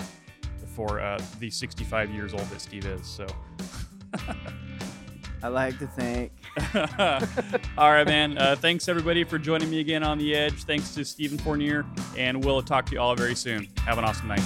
for 0.74 1.00
uh, 1.00 1.20
the 1.38 1.50
65 1.50 2.10
years 2.10 2.34
old 2.34 2.42
that 2.46 2.60
Steve 2.60 2.84
is. 2.86 3.06
So, 3.06 3.26
I 5.44 5.48
like 5.48 5.78
to 5.78 5.86
think. 5.86 6.32
all 7.76 7.90
right, 7.90 8.06
man. 8.06 8.38
Uh, 8.38 8.56
thanks 8.56 8.88
everybody 8.88 9.24
for 9.24 9.38
joining 9.38 9.68
me 9.68 9.80
again 9.80 10.02
on 10.02 10.16
the 10.16 10.34
Edge. 10.34 10.64
Thanks 10.64 10.94
to 10.94 11.04
Stephen 11.04 11.36
Fournier, 11.36 11.84
and 12.16 12.42
we'll 12.42 12.62
talk 12.62 12.86
to 12.86 12.92
you 12.92 13.00
all 13.00 13.14
very 13.14 13.34
soon. 13.34 13.68
Have 13.84 13.98
an 13.98 14.04
awesome 14.04 14.28
night. 14.28 14.40